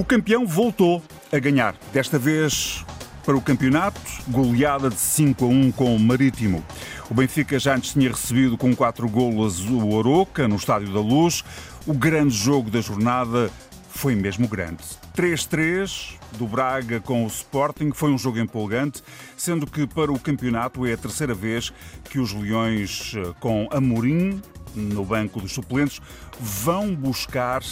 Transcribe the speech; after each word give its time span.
O 0.00 0.04
campeão 0.04 0.46
voltou 0.46 1.02
a 1.30 1.38
ganhar. 1.38 1.74
Desta 1.92 2.18
vez 2.18 2.82
para 3.22 3.36
o 3.36 3.40
campeonato, 3.42 4.00
goleada 4.28 4.88
de 4.88 4.98
5 4.98 5.44
a 5.44 5.48
1 5.48 5.72
com 5.72 5.94
o 5.94 5.98
Marítimo. 5.98 6.64
O 7.10 7.14
Benfica 7.14 7.58
já 7.58 7.74
antes 7.74 7.92
tinha 7.92 8.08
recebido 8.08 8.56
com 8.56 8.74
4 8.74 9.06
golos 9.08 9.60
o 9.60 9.90
Oroca 9.90 10.48
no 10.48 10.56
Estádio 10.56 10.92
da 10.94 11.00
Luz. 11.00 11.44
O 11.86 11.94
grande 11.94 12.36
jogo 12.36 12.70
da 12.70 12.80
jornada 12.82 13.50
foi 13.88 14.14
mesmo 14.14 14.46
grande. 14.46 14.84
3-3 15.16 16.18
do 16.32 16.46
Braga 16.46 17.00
com 17.00 17.24
o 17.24 17.26
Sporting 17.26 17.90
foi 17.92 18.10
um 18.10 18.18
jogo 18.18 18.38
empolgante, 18.38 19.02
sendo 19.34 19.66
que 19.66 19.86
para 19.86 20.12
o 20.12 20.18
campeonato 20.18 20.84
é 20.86 20.92
a 20.92 20.96
terceira 20.96 21.32
vez 21.32 21.72
que 22.04 22.18
os 22.18 22.34
Leões, 22.34 23.14
eh, 23.16 23.32
com 23.40 23.66
Amorim 23.72 24.42
no 24.74 25.04
banco 25.04 25.40
dos 25.40 25.52
suplentes, 25.52 26.00
vão 26.38 26.94
buscar 26.94 27.62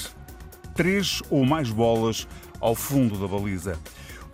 três 0.74 1.22
ou 1.28 1.44
mais 1.44 1.70
bolas 1.70 2.26
ao 2.60 2.74
fundo 2.74 3.18
da 3.18 3.28
baliza. 3.28 3.78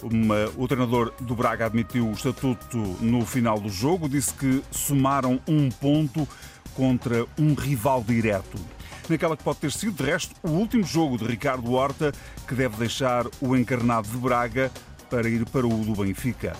Uma, 0.02 0.50
o 0.56 0.68
treinador 0.68 1.12
do 1.20 1.34
Braga 1.34 1.66
admitiu 1.66 2.08
o 2.08 2.12
estatuto 2.12 2.78
no 3.00 3.26
final 3.26 3.58
do 3.58 3.68
jogo, 3.68 4.08
disse 4.08 4.32
que 4.34 4.62
somaram 4.70 5.40
um 5.48 5.68
ponto 5.68 6.28
contra 6.74 7.26
um 7.38 7.54
rival 7.54 8.04
direto. 8.06 8.58
Naquela 9.08 9.36
que 9.36 9.44
pode 9.44 9.58
ter 9.58 9.70
sido, 9.70 10.02
de 10.02 10.10
resto, 10.10 10.34
o 10.42 10.50
último 10.50 10.82
jogo 10.82 11.18
de 11.18 11.24
Ricardo 11.24 11.72
Horta, 11.72 12.12
que 12.48 12.54
deve 12.54 12.76
deixar 12.76 13.26
o 13.40 13.54
encarnado 13.54 14.08
de 14.08 14.16
Braga 14.16 14.70
para 15.10 15.28
ir 15.28 15.44
para 15.46 15.66
o 15.66 15.84
do 15.84 15.94
Benfica. 16.02 16.56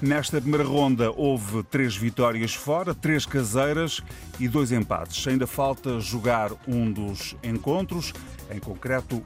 Nesta 0.00 0.38
primeira 0.38 0.64
ronda 0.64 1.10
houve 1.10 1.62
três 1.62 1.96
vitórias 1.96 2.52
fora, 2.52 2.94
três 2.94 3.24
caseiras 3.24 4.02
e 4.38 4.46
dois 4.46 4.70
empates. 4.70 5.26
Ainda 5.26 5.46
falta 5.46 5.98
jogar 5.98 6.52
um 6.68 6.92
dos 6.92 7.34
encontros 7.42 8.12
em 8.50 8.58
concreto 8.58 9.24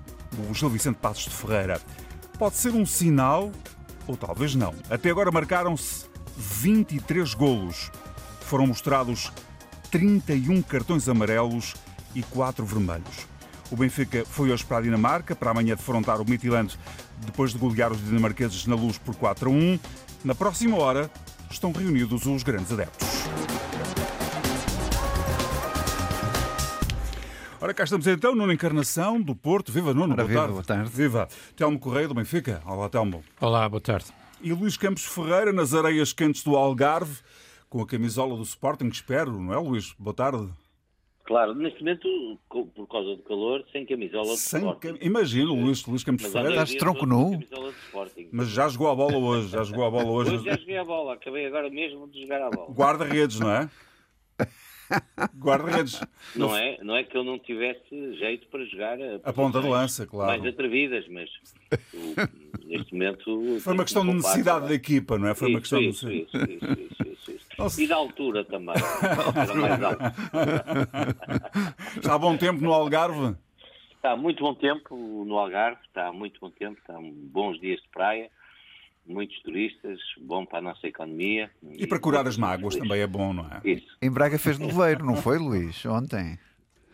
o 0.48 0.54
Gil 0.54 0.70
Vicente 0.70 0.96
Passos 0.96 1.24
de 1.24 1.30
Ferreira. 1.30 1.80
Pode 2.38 2.56
ser 2.56 2.72
um 2.72 2.86
sinal, 2.86 3.50
ou 4.06 4.16
talvez 4.16 4.54
não. 4.54 4.72
Até 4.88 5.10
agora 5.10 5.32
marcaram-se 5.32 6.06
23 6.36 7.34
golos. 7.34 7.90
Foram 8.42 8.68
mostrados 8.68 9.32
31 9.90 10.62
cartões 10.62 11.08
amarelos 11.08 11.74
e 12.14 12.22
4 12.22 12.64
vermelhos. 12.64 13.26
O 13.70 13.76
Benfica 13.76 14.24
foi 14.24 14.50
hoje 14.50 14.64
para 14.64 14.78
a 14.78 14.80
Dinamarca 14.80 15.36
para 15.36 15.50
amanhã 15.52 15.76
defrontar 15.76 16.20
o 16.20 16.24
Midtjylland 16.28 16.76
depois 17.18 17.52
de 17.52 17.58
golear 17.58 17.92
os 17.92 18.04
dinamarqueses 18.04 18.66
na 18.66 18.74
luz 18.74 18.98
por 18.98 19.14
4 19.14 19.48
a 19.48 19.52
1. 19.52 19.78
Na 20.24 20.34
próxima 20.34 20.76
hora 20.76 21.10
estão 21.50 21.70
reunidos 21.72 22.26
os 22.26 22.42
grandes 22.42 22.72
adeptos. 22.72 23.08
Ora, 27.62 27.74
cá 27.74 27.84
estamos 27.84 28.06
então, 28.06 28.34
numa 28.34 28.54
encarnação 28.54 29.20
do 29.20 29.36
Porto. 29.36 29.70
Viva, 29.70 29.92
Nuno, 29.92 30.16
boa, 30.16 30.26
viva, 30.26 30.40
tarde. 30.40 30.52
boa 30.52 30.64
tarde. 30.64 30.90
Viva. 30.90 31.28
Telmo 31.54 31.78
Correia 31.78 32.08
do 32.08 32.14
Benfica. 32.14 32.62
Olá, 32.64 32.88
Telmo. 32.88 33.22
Olá, 33.38 33.68
boa 33.68 33.80
tarde. 33.80 34.06
E 34.40 34.50
Luís 34.52 34.78
Campos 34.78 35.04
Ferreira 35.04 35.52
nas 35.52 35.74
areias 35.74 36.12
quentes 36.14 36.42
do 36.42 36.56
Algarve, 36.56 37.18
com 37.68 37.82
a 37.82 37.86
camisola 37.86 38.34
do 38.34 38.42
Sporting, 38.42 38.88
espero, 38.88 39.38
não 39.38 39.52
é, 39.52 39.58
Luís? 39.58 39.94
Boa 39.98 40.14
tarde. 40.14 40.48
Claro, 41.30 41.54
neste 41.54 41.78
momento, 41.78 42.08
por 42.48 42.88
causa 42.88 43.14
do 43.14 43.22
calor, 43.22 43.64
sem 43.70 43.86
camisola 43.86 44.32
de 44.32 44.36
Sem 44.38 44.58
Sporting. 44.58 44.94
cam... 44.94 45.06
Imagino, 45.06 45.54
Luís, 45.54 45.86
Luís 45.86 46.02
Campos 46.02 46.24
Mas 46.24 46.32
Ferreira. 46.32 46.54
Estás 46.64 46.74
tronco 46.76 47.06
nu? 47.06 47.38
de. 47.38 48.28
Mas 48.32 48.48
já 48.48 48.68
jogou 48.68 48.90
a 48.90 48.96
bola 48.96 49.16
hoje, 49.16 49.46
já 49.46 49.62
jogou 49.62 49.84
a 49.84 49.90
bola 49.92 50.10
hoje. 50.10 50.34
Hoje 50.34 50.44
já 50.44 50.56
joguei 50.56 50.76
a 50.76 50.84
bola, 50.84 51.14
acabei 51.14 51.46
agora 51.46 51.70
mesmo 51.70 52.08
de 52.08 52.22
jogar 52.22 52.42
a 52.42 52.50
bola. 52.50 52.72
Guarda-redes, 52.72 53.38
não 53.38 53.48
é? 53.48 53.70
Guarda-redes. 55.38 56.00
Não 56.34 56.56
é, 56.56 56.78
não 56.82 56.96
é 56.96 57.04
que 57.04 57.16
eu 57.16 57.22
não 57.22 57.38
tivesse 57.38 57.84
jeito 58.18 58.48
para 58.48 58.64
jogar 58.64 58.98
A 59.22 59.32
ponta 59.32 59.60
de 59.60 59.68
lança, 59.68 60.04
claro. 60.08 60.32
mais 60.36 60.44
atrevidas, 60.52 61.06
mas 61.08 61.30
o- 61.94 62.66
neste 62.66 62.92
momento... 62.92 63.60
Foi 63.60 63.72
uma 63.72 63.84
questão 63.84 64.02
que 64.02 64.08
de 64.10 64.16
necessidade 64.16 64.60
não 64.62 64.66
da 64.66 64.72
é? 64.72 64.76
equipa, 64.76 65.16
não 65.16 65.28
é? 65.28 65.34
Foi 65.36 65.48
uma 65.48 65.60
Isso, 65.60 65.76
questão 65.76 65.78
de 65.78 65.88
isso, 65.90 66.08
necessidade. 66.08 66.52
isso, 66.54 66.66
isso, 66.66 66.82
isso, 67.02 67.12
isso, 67.12 67.30
isso. 67.30 67.46
Nossa. 67.60 67.82
E 67.82 67.86
da 67.86 67.96
altura 67.96 68.44
também. 68.44 68.74
Era 69.36 69.54
mais 69.54 69.82
alto. 69.82 70.02
Está 71.96 72.14
há 72.14 72.18
bom 72.18 72.36
tempo 72.36 72.60
no 72.62 72.72
Algarve? 72.72 73.36
Está 73.96 74.16
muito 74.16 74.42
bom 74.42 74.54
tempo 74.54 75.24
no 75.26 75.38
Algarve, 75.38 75.78
está 75.86 76.12
muito 76.12 76.40
bom 76.40 76.50
tempo, 76.50 76.78
está 76.80 76.94
bons 77.00 77.60
dias 77.60 77.80
de 77.82 77.88
praia, 77.90 78.30
muitos 79.06 79.38
turistas, 79.42 79.98
bom 80.22 80.46
para 80.46 80.58
a 80.58 80.62
nossa 80.62 80.86
economia. 80.86 81.50
E 81.78 81.86
para 81.86 81.98
curar 82.00 82.26
as 82.26 82.36
mágoas 82.38 82.76
também 82.76 83.00
é 83.02 83.06
bom, 83.06 83.32
não 83.34 83.44
é? 83.44 83.60
Isso. 83.68 83.86
Em 84.00 84.10
Braga 84.10 84.38
fez 84.38 84.56
nevoeiro, 84.58 85.04
não 85.04 85.16
foi, 85.16 85.38
Luís? 85.38 85.84
Ontem. 85.84 86.38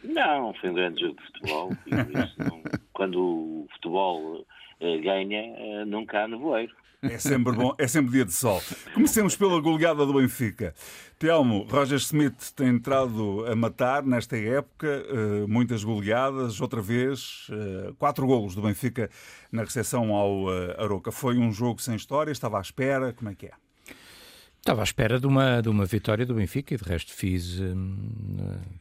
Não, 0.03 0.53
foi 0.55 0.71
um 0.71 0.75
grande 0.75 1.01
jogo 1.01 1.17
de 1.21 1.27
futebol. 1.27 1.73
e 1.87 1.91
isso 2.25 2.35
não- 2.39 2.63
quando 2.93 3.21
o 3.21 3.67
futebol 3.75 4.45
eh, 4.81 4.99
ganha, 4.99 5.55
eh, 5.57 5.85
nunca 5.85 6.25
há 6.25 6.29
nevoeiro. 6.29 6.75
É 7.11 7.19
sempre 7.19 7.53
bom, 7.53 7.75
é 7.79 7.87
sempre 7.87 8.13
dia 8.13 8.25
de 8.25 8.33
sol. 8.33 8.63
Comecemos 8.95 9.37
pela 9.37 9.61
goleada 9.61 10.05
do 10.05 10.15
Benfica. 10.15 10.75
Telmo, 11.19 11.67
Roger 11.71 11.99
Smith 11.99 12.53
tem 12.55 12.69
entrado 12.69 13.47
a 13.47 13.57
matar 13.57 14.03
nesta 14.03 14.37
época, 14.37 14.87
eh, 14.87 15.47
muitas 15.49 15.83
goleadas, 15.83 16.61
outra 16.61 16.83
vez, 16.83 17.47
eh, 17.51 17.93
quatro 17.99 18.27
golos 18.27 18.55
do 18.55 18.61
Benfica 18.61 19.09
na 19.51 19.63
recepção 19.63 20.13
ao 20.13 20.53
eh, 20.53 20.77
Aroca. 20.79 21.11
Foi 21.11 21.39
um 21.39 21.51
jogo 21.51 21.81
sem 21.81 21.97
história, 21.97 22.31
estava 22.31 22.59
à 22.59 22.61
espera, 22.61 23.15
como 23.15 23.31
é 23.31 23.35
que 23.35 23.47
é? 23.47 23.53
Estava 24.59 24.83
à 24.83 24.85
espera 24.85 25.19
de 25.19 25.27
uma, 25.27 25.63
de 25.63 25.69
uma 25.71 25.87
vitória 25.87 26.27
do 26.27 26.35
Benfica 26.35 26.75
e 26.75 26.77
de 26.77 26.85
resto 26.85 27.15
fiz, 27.15 27.61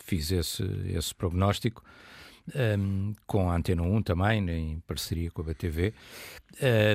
fiz 0.03 0.31
esse, 0.31 0.63
esse 0.93 1.13
prognóstico 1.13 1.83
hum, 2.77 3.13
com 3.25 3.49
a 3.49 3.55
Antena 3.55 3.83
1 3.83 4.01
também, 4.03 4.49
em 4.49 4.79
parceria 4.87 5.31
com 5.31 5.41
a 5.41 5.45
BTV. 5.45 5.93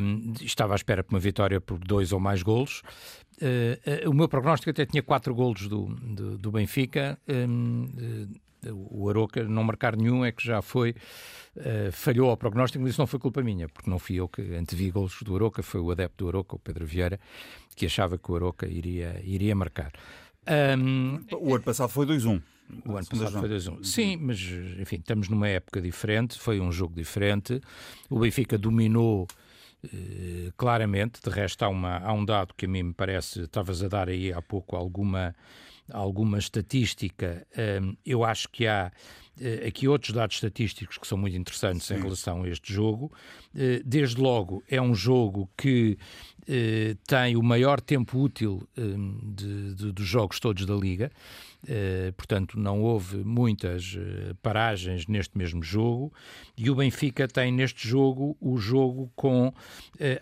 Hum, 0.03 0.33
estava 0.41 0.75
à 0.75 0.77
espera 0.77 1.03
por 1.03 1.15
uma 1.15 1.21
vitória 1.21 1.61
por 1.61 1.79
dois 1.79 2.13
ou 2.13 2.21
mais 2.21 2.43
golos. 2.43 2.83
Uh, 3.41 4.07
uh, 4.07 4.11
o 4.11 4.15
meu 4.15 4.29
prognóstico 4.29 4.71
até 4.71 4.85
tinha 4.85 5.03
quatro 5.03 5.35
golos 5.35 5.67
do, 5.67 5.87
do, 5.87 6.39
do 6.39 6.51
Benfica. 6.51 7.19
Hum, 7.29 7.89
uh, 8.67 8.69
o 8.91 9.09
Aroca 9.09 9.43
não 9.45 9.65
marcar 9.65 9.97
nenhum 9.97 10.25
é 10.25 10.33
que 10.33 10.45
já 10.45 10.61
foi 10.61 10.95
Uh, 11.57 11.91
falhou 11.91 12.31
ao 12.31 12.37
prognóstico, 12.37 12.81
mas 12.81 12.93
isso 12.93 13.01
não 13.01 13.09
foi 13.09 13.19
culpa 13.19 13.43
minha, 13.43 13.69
porque 13.69 13.91
não 13.91 13.99
fui 13.99 14.17
eu 14.17 14.29
que 14.29 14.41
antevi 14.55 14.89
golos 14.89 15.21
do 15.23 15.35
Aroca, 15.35 15.65
foi 15.65 15.81
o 15.81 15.91
adepto 15.91 16.25
do 16.25 16.29
Aroca, 16.29 16.55
o 16.55 16.59
Pedro 16.61 16.87
Vieira, 16.87 17.19
que 17.75 17.87
achava 17.87 18.17
que 18.17 18.31
o 18.31 18.37
Aroca 18.37 18.69
iria, 18.69 19.21
iria 19.25 19.55
marcar. 19.55 19.91
Um, 20.79 21.21
O 21.33 21.55
ano 21.55 21.65
passado 21.65 21.89
foi 21.89 22.07
2-1. 22.07 22.41
O 22.85 22.97
ano 22.97 23.07
passado 23.07 23.41
foi 23.41 23.49
2-1. 23.49 23.85
Sim, 23.85 24.17
mas 24.17 24.41
enfim, 24.79 24.97
estamos 24.97 25.29
numa 25.29 25.49
época 25.49 25.81
diferente, 25.81 26.39
foi 26.39 26.61
um 26.61 26.71
jogo 26.71 26.95
diferente. 26.95 27.61
O 28.09 28.19
Benfica 28.19 28.57
dominou 28.59 29.27
uh, 29.85 30.53
claramente, 30.57 31.21
de 31.23 31.31
resto 31.31 31.65
há, 31.65 31.69
uma, 31.69 31.99
há 31.99 32.13
um 32.13 32.25
dado 32.25 32.55
que 32.55 32.67
a 32.67 32.69
mim 32.69 32.85
me 32.85 32.95
parece, 32.95 33.43
estavas 33.43 33.83
a 33.83 33.89
dar 33.89 34.09
aí 34.09 34.33
há 34.33 34.43
pouco 34.43 34.77
alguma, 34.77 35.35
alguma 35.93 36.39
estatística, 36.39 37.47
um, 37.83 37.95
eu 38.05 38.25
acho 38.25 38.49
que 38.49 38.67
há 38.67 38.91
uh, 39.41 39.67
aqui 39.67 39.89
outros 39.89 40.13
dados 40.13 40.37
estatísticos 40.37 40.99
que 40.99 41.07
são 41.07 41.19
muito 41.19 41.37
interessantes 41.37 41.87
Sim. 41.87 41.95
em 41.95 42.03
relação 42.03 42.43
a 42.43 42.49
este 42.49 42.73
jogo. 42.73 43.13
Uh, 43.55 43.83
desde 43.85 44.21
logo, 44.21 44.63
é 44.69 44.81
um 44.81 44.95
jogo 44.95 45.49
que 45.57 45.99
uh, 46.43 46.95
tem 47.07 47.37
o 47.37 47.43
maior 47.43 47.81
tempo 47.81 48.19
útil 48.19 48.67
um, 48.77 49.19
de, 49.35 49.75
de, 49.75 49.93
dos 49.93 50.07
jogos 50.07 50.41
todos 50.41 50.65
da 50.67 50.75
Liga. 50.75 51.11
Uh, 51.63 52.11
portanto, 52.15 52.59
não 52.59 52.81
houve 52.81 53.19
muitas 53.19 53.95
uh, 53.95 54.35
paragens 54.43 55.07
neste 55.07 55.37
mesmo 55.37 55.63
jogo, 55.63 56.11
e 56.57 56.71
o 56.71 56.75
Benfica 56.75 57.29
tem 57.29 57.53
neste 57.53 57.87
jogo 57.87 58.35
o 58.41 58.57
jogo 58.57 59.13
com 59.15 59.49
uh, 59.49 59.55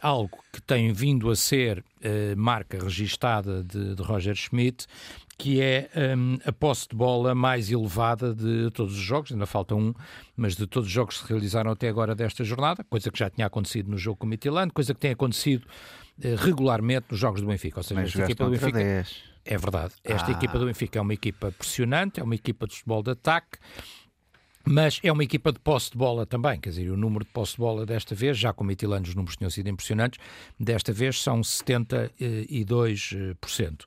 algo 0.02 0.36
que 0.52 0.60
tem 0.60 0.92
vindo 0.92 1.30
a 1.30 1.36
ser 1.36 1.84
marca 2.36 2.78
registada 2.80 3.64
de, 3.64 3.96
de 3.96 4.02
Roger 4.04 4.36
Schmidt, 4.36 4.86
que 5.38 5.60
é 5.62 5.88
um, 6.16 6.36
a 6.44 6.50
posse 6.52 6.88
de 6.88 6.96
bola 6.96 7.32
mais 7.32 7.70
elevada 7.70 8.34
de 8.34 8.68
todos 8.72 8.92
os 8.94 9.00
jogos, 9.00 9.30
ainda 9.30 9.46
falta 9.46 9.76
um, 9.76 9.94
mas 10.36 10.56
de 10.56 10.66
todos 10.66 10.88
os 10.88 10.92
jogos 10.92 11.16
que 11.18 11.22
se 11.24 11.28
realizaram 11.32 11.70
até 11.70 11.88
agora 11.88 12.12
desta 12.12 12.42
jornada, 12.42 12.82
coisa 12.82 13.08
que 13.10 13.18
já 13.18 13.30
tinha 13.30 13.46
acontecido 13.46 13.88
no 13.88 13.96
jogo 13.96 14.16
com 14.18 14.26
o 14.26 14.28
Midtjylland, 14.28 14.72
coisa 14.72 14.92
que 14.92 14.98
tem 15.00 15.12
acontecido 15.12 15.64
regularmente 16.42 17.06
nos 17.10 17.20
jogos 17.20 17.40
do 17.40 17.46
Benfica, 17.46 17.78
ou 17.78 17.82
seja, 17.84 18.00
mas 18.00 18.08
esta 18.10 18.24
equipa 18.24 18.44
do 18.44 18.50
Benfica... 18.50 18.72
10. 18.78 19.16
É 19.44 19.56
verdade. 19.56 19.94
Esta 20.04 20.32
Ah. 20.32 20.34
equipa 20.34 20.58
do 20.58 20.66
Benfica 20.66 20.98
é 20.98 21.02
uma 21.02 21.14
equipa 21.14 21.52
pressionante, 21.52 22.18
é 22.20 22.24
uma 22.24 22.34
equipa 22.34 22.66
de 22.66 22.74
futebol 22.74 23.00
de 23.02 23.12
ataque, 23.12 23.56
mas 24.64 24.98
é 25.02 25.10
uma 25.12 25.22
equipa 25.24 25.50
de 25.52 25.58
posse 25.60 25.90
de 25.92 25.96
bola 25.96 26.26
também. 26.26 26.60
Quer 26.60 26.68
dizer, 26.70 26.90
o 26.90 26.96
número 26.96 27.24
de 27.24 27.30
posse 27.30 27.52
de 27.52 27.58
bola 27.58 27.86
desta 27.86 28.14
vez, 28.14 28.36
já 28.36 28.52
com 28.52 28.62
o 28.64 28.66
Mitilano 28.66 29.06
os 29.06 29.14
números 29.14 29.36
tinham 29.36 29.48
sido 29.48 29.68
impressionantes, 29.70 30.18
desta 30.60 30.92
vez 30.92 31.22
são 31.22 31.40
72%. 31.40 33.84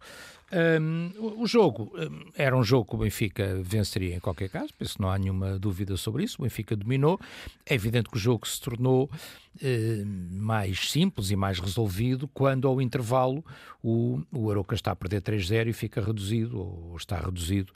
Um, 0.52 1.12
o, 1.42 1.48
jogo 1.48 1.94
um, 1.96 2.30
era 2.36 2.56
um 2.56 2.64
jogo 2.64 2.90
que 2.90 2.96
o 2.96 2.98
Benfica 2.98 3.62
venceria 3.64 4.16
em 4.16 4.20
qualquer 4.20 4.50
caso, 4.50 4.74
penso 4.78 4.96
que 4.96 5.02
não 5.02 5.10
há 5.10 5.18
nenhuma 5.18 5.58
dúvida 5.58 5.96
sobre 5.96 6.26
isso. 6.26 6.36
O 6.40 6.44
Benfica 6.44 6.76
dominou. 6.76 7.20
É 7.66 7.74
evidente 7.74 8.10
que 8.10 8.18
o 8.18 8.20
jogo 8.20 8.46
se 8.46 8.60
tornou 8.60 9.06
uh, 9.06 10.06
mais 10.32 10.92
simples 10.92 11.32
e 11.32 11.38
mais 11.38 11.58
resolvido 11.58 12.28
quando, 12.28 12.68
ao 12.68 12.82
intervalo, 12.82 13.46
o, 13.82 14.22
o 14.30 14.52
Aroca 14.52 14.76
está 14.76 14.92
a 14.92 14.96
perder 14.96 15.22
3-0 15.22 15.68
e 15.68 15.74
fica 15.74 16.02
reduzido, 16.02 16.60
ou 16.60 16.98
está 16.98 17.18
reduzido 17.18 17.72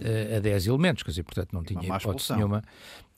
uh, 0.00 0.36
a 0.36 0.40
10 0.40 0.68
elementos. 0.68 1.02
Quer 1.02 1.10
dizer, 1.10 1.24
portanto, 1.24 1.52
não 1.52 1.64
tinha 1.64 1.96
hipótese 1.96 2.32
nenhuma. 2.32 2.62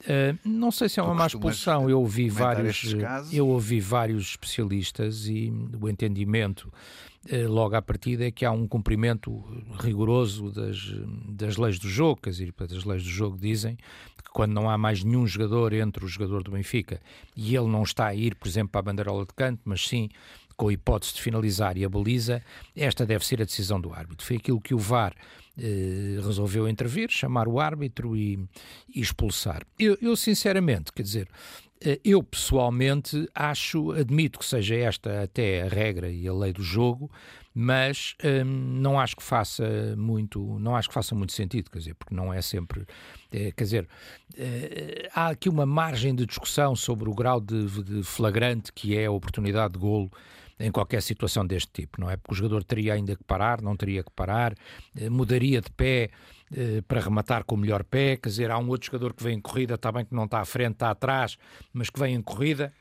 Uh, 0.01 0.39
não 0.43 0.71
sei 0.71 0.89
se 0.89 0.99
é 0.99 1.03
uma 1.03 1.15
má 1.15 1.27
expulsão. 1.27 1.91
Eu 1.91 2.01
ouvi 2.01 2.31
vários, 2.31 2.95
eu 3.31 3.47
ouvi 3.47 3.79
vários 3.79 4.31
especialistas 4.31 5.27
e 5.27 5.53
o 5.79 5.87
entendimento 5.87 6.73
logo 7.49 7.77
à 7.77 7.83
partida 7.83 8.27
é 8.27 8.31
que 8.31 8.45
há 8.45 8.51
um 8.51 8.67
cumprimento 8.67 9.45
rigoroso 9.79 10.51
das, 10.51 10.77
das 11.29 11.57
leis 11.57 11.79
do 11.79 11.89
jogo, 11.89 12.21
quer 12.21 12.31
dizer, 12.31 12.55
as 12.59 12.85
leis 12.85 13.03
do 13.03 13.09
jogo 13.09 13.39
dizem 13.39 13.77
que 13.77 14.31
quando 14.33 14.53
não 14.53 14.69
há 14.69 14.77
mais 14.77 15.05
nenhum 15.05 15.27
jogador 15.27 15.73
entre 15.73 16.05
o 16.05 16.09
jogador 16.09 16.43
do 16.43 16.51
Benfica 16.51 17.01
e 17.37 17.55
ele 17.55 17.69
não 17.69 17.83
está 17.83 18.07
a 18.07 18.15
ir, 18.15 18.35
por 18.35 18.49
exemplo, 18.49 18.71
para 18.71 18.81
a 18.81 18.83
bandeirola 18.83 19.25
de 19.25 19.35
canto, 19.35 19.61
mas 19.65 19.87
sim 19.87 20.09
com 20.57 20.69
a 20.69 20.73
hipótese 20.73 21.15
de 21.15 21.23
finalizar 21.23 21.77
e 21.77 21.85
a 21.85 21.89
baliza, 21.89 22.43
esta 22.77 23.07
deve 23.07 23.27
ser 23.27 23.41
a 23.43 23.45
decisão 23.45 23.81
do 23.81 23.93
árbitro. 23.93 24.25
Foi 24.25 24.37
aquilo 24.37 24.61
que 24.61 24.75
o 24.75 24.79
VAR 24.79 25.15
eh, 25.59 26.19
resolveu 26.25 26.69
intervir, 26.69 27.11
chamar 27.11 27.49
o 27.49 27.61
árbitro 27.61 28.17
e, 28.17 28.39
e 28.95 29.01
expulsar. 29.01 29.67
Eu, 29.79 29.99
eu, 30.01 30.17
sinceramente, 30.17 30.93
quer 30.93 31.03
dizer, 31.03 31.29
eh, 31.72 31.72
eu 32.05 32.23
pessoalmente 32.23 33.29
acho, 33.35 33.93
admito 33.93 34.39
que 34.39 34.45
seja 34.45 34.75
esta 34.77 35.23
até 35.23 35.63
a 35.63 35.69
regra 35.69 36.11
e 36.11 36.27
a 36.29 36.33
lei 36.33 36.53
do 36.53 36.63
jogo, 36.63 37.11
mas 37.55 38.15
hum, 38.25 38.79
não 38.81 38.99
acho 38.99 39.17
que 39.17 39.23
faça 39.23 39.95
muito, 39.97 40.59
não 40.59 40.75
acho 40.75 40.89
que 40.89 40.95
faça 40.95 41.15
muito 41.15 41.33
sentido, 41.33 41.71
quer 41.71 41.79
dizer, 41.79 41.95
porque 41.95 42.15
não 42.15 42.33
é 42.33 42.41
sempre, 42.41 42.87
é, 43.31 43.53
quer 43.53 43.65
dizer, 43.65 43.89
é, 44.37 45.09
há 45.15 45.29
aqui 45.29 45.49
uma 45.49 45.67
margem 45.67 46.15
de 46.15 46.25
discussão 46.25 46.75
sobre 46.75 47.11
o 47.11 47.15
grau 47.15 47.41
de, 47.41 47.67
de, 47.83 48.03
flagrante 48.03 48.73
que 48.73 48.97
é 48.97 49.07
a 49.07 49.11
oportunidade 49.11 49.75
de 49.75 49.79
golo 49.79 50.11
em 50.59 50.71
qualquer 50.71 51.03
situação 51.03 51.47
deste 51.47 51.71
tipo, 51.73 52.01
não 52.01 52.09
é? 52.09 52.17
Porque 52.17 52.33
o 52.33 52.37
jogador 52.37 52.63
teria 52.63 52.95
ainda 52.95 53.17
que 53.17 53.25
parar, 53.25 53.61
não 53.61 53.77
teria 53.77 54.03
que 54.03 54.11
parar, 54.13 54.55
mudaria 55.11 55.61
de 55.61 55.71
pé 55.71 56.05
eh, 56.05 56.11
para 56.87 57.01
rematar 57.01 57.45
com 57.45 57.55
o 57.55 57.59
melhor 57.59 57.85
pé, 57.85 58.17
quer 58.17 58.29
dizer, 58.29 58.51
há 58.51 58.59
um 58.59 58.69
outro 58.69 58.87
jogador 58.87 59.15
que 59.15 59.23
vem 59.23 59.39
em 59.39 59.41
corrida, 59.41 59.75
está 59.75 59.91
bem 59.91 60.05
que 60.05 60.15
não 60.15 60.25
está 60.25 60.41
à 60.41 60.45
frente, 60.45 60.75
está 60.75 60.91
atrás, 60.91 61.37
mas 61.73 61.91
que 61.91 61.99
vem 61.99 62.15
em 62.15 62.23
corrida. 62.23 62.73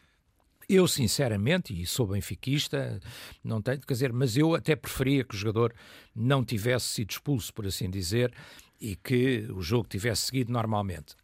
Eu, 0.70 0.88
sinceramente, 0.88 1.80
e 1.80 1.86
sou 1.86 2.08
benfiquista, 2.08 3.00
não 3.44 3.62
tenho, 3.62 3.82
quer 3.82 3.94
dizer, 3.94 4.14
mas 4.14 4.38
eu 4.38 4.56
até 4.56 4.76
preferia 4.76 5.24
que 5.24 5.36
o 5.36 5.38
jogador 5.38 5.74
não 6.16 6.46
tivesse 6.46 6.86
sido 6.86 7.12
expulso, 7.12 7.54
por 7.54 7.66
assim 7.66 7.90
dizer, 7.90 8.34
e 8.82 8.96
que 8.96 9.48
o 9.54 9.62
jogo 9.62 9.88
tivesse 9.88 10.24
seguido 10.24 10.52
normalmente. 10.52 11.16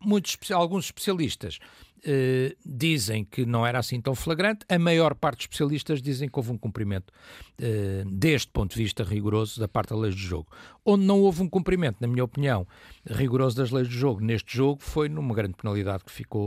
Muitos, 0.00 0.36
alguns 0.50 0.84
especialistas 0.84 1.58
Uh, 2.00 2.56
dizem 2.64 3.26
que 3.26 3.44
não 3.44 3.66
era 3.66 3.78
assim 3.78 4.00
tão 4.00 4.14
flagrante, 4.14 4.64
a 4.70 4.78
maior 4.78 5.14
parte 5.14 5.36
dos 5.36 5.44
especialistas 5.44 6.00
dizem 6.00 6.30
que 6.30 6.38
houve 6.38 6.50
um 6.50 6.56
cumprimento, 6.56 7.12
uh, 7.60 8.10
deste 8.10 8.50
ponto 8.50 8.74
de 8.74 8.82
vista 8.82 9.04
rigoroso, 9.04 9.60
da 9.60 9.68
parte 9.68 9.90
da 9.90 9.96
lei 9.96 10.10
do 10.10 10.16
jogo. 10.16 10.46
Onde 10.82 11.04
não 11.04 11.20
houve 11.20 11.42
um 11.42 11.48
cumprimento, 11.48 11.98
na 12.00 12.06
minha 12.06 12.24
opinião, 12.24 12.66
rigoroso 13.04 13.54
das 13.54 13.70
leis 13.70 13.86
do 13.86 13.92
jogo, 13.92 14.22
neste 14.22 14.56
jogo, 14.56 14.82
foi 14.82 15.10
numa 15.10 15.34
grande 15.34 15.52
penalidade 15.52 16.02
que 16.02 16.10
ficou, 16.10 16.46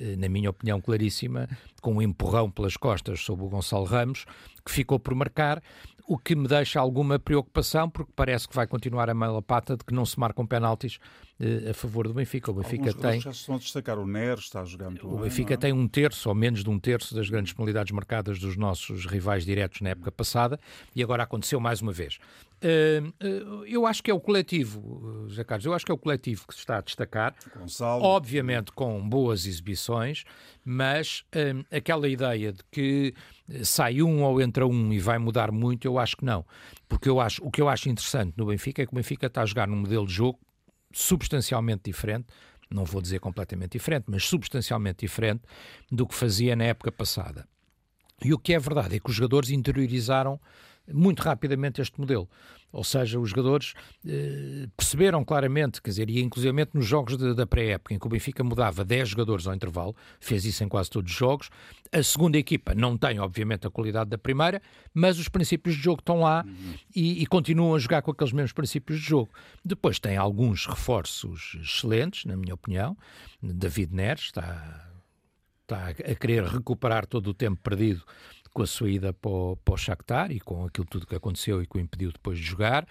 uh, 0.00 0.16
na 0.16 0.26
minha 0.26 0.48
opinião, 0.48 0.80
claríssima, 0.80 1.50
com 1.82 1.96
um 1.96 2.02
empurrão 2.02 2.50
pelas 2.50 2.74
costas 2.74 3.20
sobre 3.20 3.44
o 3.44 3.48
Gonçalo 3.50 3.84
Ramos, 3.84 4.24
que 4.64 4.72
ficou 4.72 4.98
por 4.98 5.14
marcar, 5.14 5.62
o 6.06 6.18
que 6.18 6.34
me 6.34 6.46
deixa 6.46 6.78
alguma 6.78 7.18
preocupação, 7.18 7.88
porque 7.88 8.12
parece 8.14 8.46
que 8.46 8.54
vai 8.54 8.66
continuar 8.66 9.08
a 9.08 9.14
mala 9.14 9.40
pata 9.40 9.76
de 9.76 9.84
que 9.84 9.94
não 9.94 10.04
se 10.04 10.18
marcam 10.20 10.46
penaltis 10.46 10.98
eh, 11.40 11.70
a 11.70 11.74
favor 11.74 12.06
do 12.06 12.14
Benfica. 12.14 12.50
O 12.50 12.54
Benfica 12.54 12.88
Alguns 12.88 13.02
tem. 13.02 13.20
Já 13.20 13.32
se 13.32 13.40
estão 13.40 13.54
a 13.54 13.58
destacar 13.58 13.98
o 13.98 14.06
Neres, 14.06 14.44
está 14.44 14.60
a 14.60 14.64
jogar 14.64 14.90
muito 14.90 15.08
O 15.08 15.18
Benfica 15.18 15.54
é? 15.54 15.56
tem 15.56 15.72
um 15.72 15.88
terço, 15.88 16.28
ou 16.28 16.34
menos 16.34 16.62
de 16.62 16.68
um 16.68 16.78
terço, 16.78 17.14
das 17.14 17.28
grandes 17.30 17.52
penalidades 17.52 17.92
marcadas 17.92 18.38
dos 18.38 18.56
nossos 18.56 19.06
rivais 19.06 19.44
diretos 19.44 19.80
na 19.80 19.90
época 19.90 20.12
passada 20.12 20.60
e 20.94 21.02
agora 21.02 21.22
aconteceu 21.22 21.58
mais 21.58 21.80
uma 21.80 21.92
vez. 21.92 22.18
Uh, 22.62 23.08
uh, 23.26 23.66
eu 23.66 23.86
acho 23.86 24.02
que 24.02 24.10
é 24.10 24.14
o 24.14 24.20
coletivo, 24.20 25.26
José 25.26 25.44
Carlos, 25.44 25.66
eu 25.66 25.74
acho 25.74 25.84
que 25.84 25.92
é 25.92 25.94
o 25.94 25.98
coletivo 25.98 26.46
que 26.46 26.54
se 26.54 26.60
está 26.60 26.78
a 26.78 26.80
destacar, 26.80 27.34
Gonçalo. 27.54 28.02
obviamente 28.02 28.72
com 28.72 29.06
boas 29.06 29.44
exibições, 29.44 30.24
mas 30.64 31.24
aquela 31.70 32.08
ideia 32.08 32.52
de 32.52 32.60
que 32.70 33.14
sai 33.62 34.02
um 34.02 34.22
ou 34.22 34.40
entra 34.40 34.66
um 34.66 34.92
e 34.92 34.98
vai 34.98 35.18
mudar 35.18 35.52
muito, 35.52 35.86
eu 35.86 35.98
acho 35.98 36.16
que 36.16 36.24
não. 36.24 36.44
Porque 36.88 37.08
eu 37.08 37.20
acho, 37.20 37.44
o 37.44 37.50
que 37.50 37.60
eu 37.60 37.68
acho 37.68 37.88
interessante 37.88 38.34
no 38.36 38.46
Benfica 38.46 38.82
é 38.82 38.86
que 38.86 38.92
o 38.92 38.96
Benfica 38.96 39.26
está 39.26 39.42
a 39.42 39.46
jogar 39.46 39.68
num 39.68 39.76
modelo 39.76 40.06
de 40.06 40.12
jogo 40.12 40.38
substancialmente 40.92 41.82
diferente, 41.84 42.26
não 42.70 42.84
vou 42.84 43.02
dizer 43.02 43.18
completamente 43.20 43.72
diferente, 43.72 44.04
mas 44.08 44.24
substancialmente 44.24 45.04
diferente 45.04 45.42
do 45.90 46.06
que 46.06 46.14
fazia 46.14 46.56
na 46.56 46.64
época 46.64 46.90
passada. 46.90 47.46
E 48.24 48.32
o 48.32 48.38
que 48.38 48.54
é 48.54 48.58
verdade 48.58 48.96
é 48.96 49.00
que 49.00 49.10
os 49.10 49.16
jogadores 49.16 49.50
interiorizaram 49.50 50.40
muito 50.92 51.20
rapidamente 51.20 51.80
este 51.80 51.98
modelo. 51.98 52.28
Ou 52.74 52.82
seja, 52.82 53.20
os 53.20 53.30
jogadores 53.30 53.72
eh, 54.04 54.66
perceberam 54.76 55.24
claramente, 55.24 55.80
quer 55.80 55.90
dizer, 55.90 56.10
e 56.10 56.20
inclusive 56.20 56.52
nos 56.74 56.84
jogos 56.84 57.16
de, 57.16 57.32
da 57.32 57.46
pré-época, 57.46 57.94
em 57.94 57.98
que 58.00 58.06
o 58.06 58.10
Benfica 58.10 58.42
mudava 58.42 58.84
10 58.84 59.10
jogadores 59.10 59.46
ao 59.46 59.54
intervalo, 59.54 59.94
fez 60.18 60.44
isso 60.44 60.64
em 60.64 60.68
quase 60.68 60.90
todos 60.90 61.12
os 61.12 61.16
jogos. 61.16 61.50
A 61.92 62.02
segunda 62.02 62.36
equipa 62.36 62.74
não 62.74 62.98
tem, 62.98 63.20
obviamente, 63.20 63.64
a 63.64 63.70
qualidade 63.70 64.10
da 64.10 64.18
primeira, 64.18 64.60
mas 64.92 65.20
os 65.20 65.28
princípios 65.28 65.76
de 65.76 65.82
jogo 65.82 66.00
estão 66.00 66.18
lá 66.18 66.44
uhum. 66.44 66.74
e, 66.94 67.22
e, 67.22 67.26
continuam 67.26 67.76
a 67.76 67.78
jogar 67.78 68.02
com 68.02 68.10
aqueles 68.10 68.32
mesmos 68.32 68.52
princípios 68.52 68.98
de 68.98 69.06
jogo. 69.06 69.30
Depois 69.64 70.00
tem 70.00 70.16
alguns 70.16 70.66
reforços 70.66 71.56
excelentes, 71.62 72.24
na 72.24 72.36
minha 72.36 72.54
opinião. 72.54 72.96
David 73.40 73.94
Neres 73.94 74.22
está, 74.22 74.90
está 75.62 75.90
a 75.90 76.14
querer 76.16 76.42
recuperar 76.42 77.06
todo 77.06 77.28
o 77.28 77.34
tempo 77.34 77.60
perdido 77.62 78.02
com 78.54 78.62
a 78.62 78.66
sua 78.66 78.88
ida 78.88 79.12
para 79.12 79.30
o, 79.30 79.56
para 79.56 79.74
o 79.74 79.76
Shakhtar 79.76 80.30
e 80.30 80.38
com 80.38 80.64
aquilo 80.64 80.86
tudo 80.86 81.06
que 81.06 81.14
aconteceu 81.16 81.60
e 81.60 81.66
que 81.66 81.76
o 81.76 81.80
impediu 81.80 82.12
depois 82.12 82.38
de 82.38 82.44
jogar. 82.44 82.84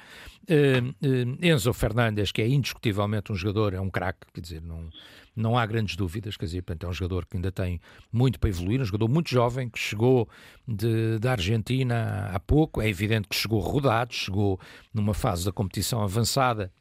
Uh, 0.44 0.90
uh, 0.90 1.38
Enzo 1.42 1.72
Fernandes, 1.74 2.34
que 2.34 2.42
é 2.42 2.48
indiscutivelmente 2.48 3.32
um 3.32 3.36
jogador, 3.36 3.74
é 3.74 3.80
um 3.80 3.90
craque, 3.90 4.28
quer 4.34 4.42
dizer, 4.42 4.62
não, 4.62 4.90
não 5.34 5.58
há 5.58 5.66
grandes 5.66 5.96
dúvidas, 5.96 6.36
quer 6.36 6.46
dizer, 6.46 6.62
portanto, 6.64 6.86
é 6.86 6.90
um 6.90 6.94
jogador 6.94 7.26
que 7.26 7.38
ainda 7.38 7.52
tem 7.52 7.80
muito 8.12 8.40
para 8.40 8.50
evoluir, 8.50 8.82
um 8.82 8.86
jogador 8.86 9.08
muito 9.08 9.30
jovem, 9.30 9.70
que 9.70 9.80
chegou 9.80 10.28
de, 10.68 11.18
da 11.20 11.32
Argentina 11.32 12.30
há 12.34 12.40
pouco, 12.42 12.82
é 12.82 12.90
evidente 12.90 13.30
que 13.30 13.36
chegou 13.36 13.62
rodado, 13.62 14.14
chegou 14.14 14.60
numa 14.94 15.14
fase 15.14 15.46
da 15.46 15.52
competição 15.54 16.04
avançada, 16.04 16.72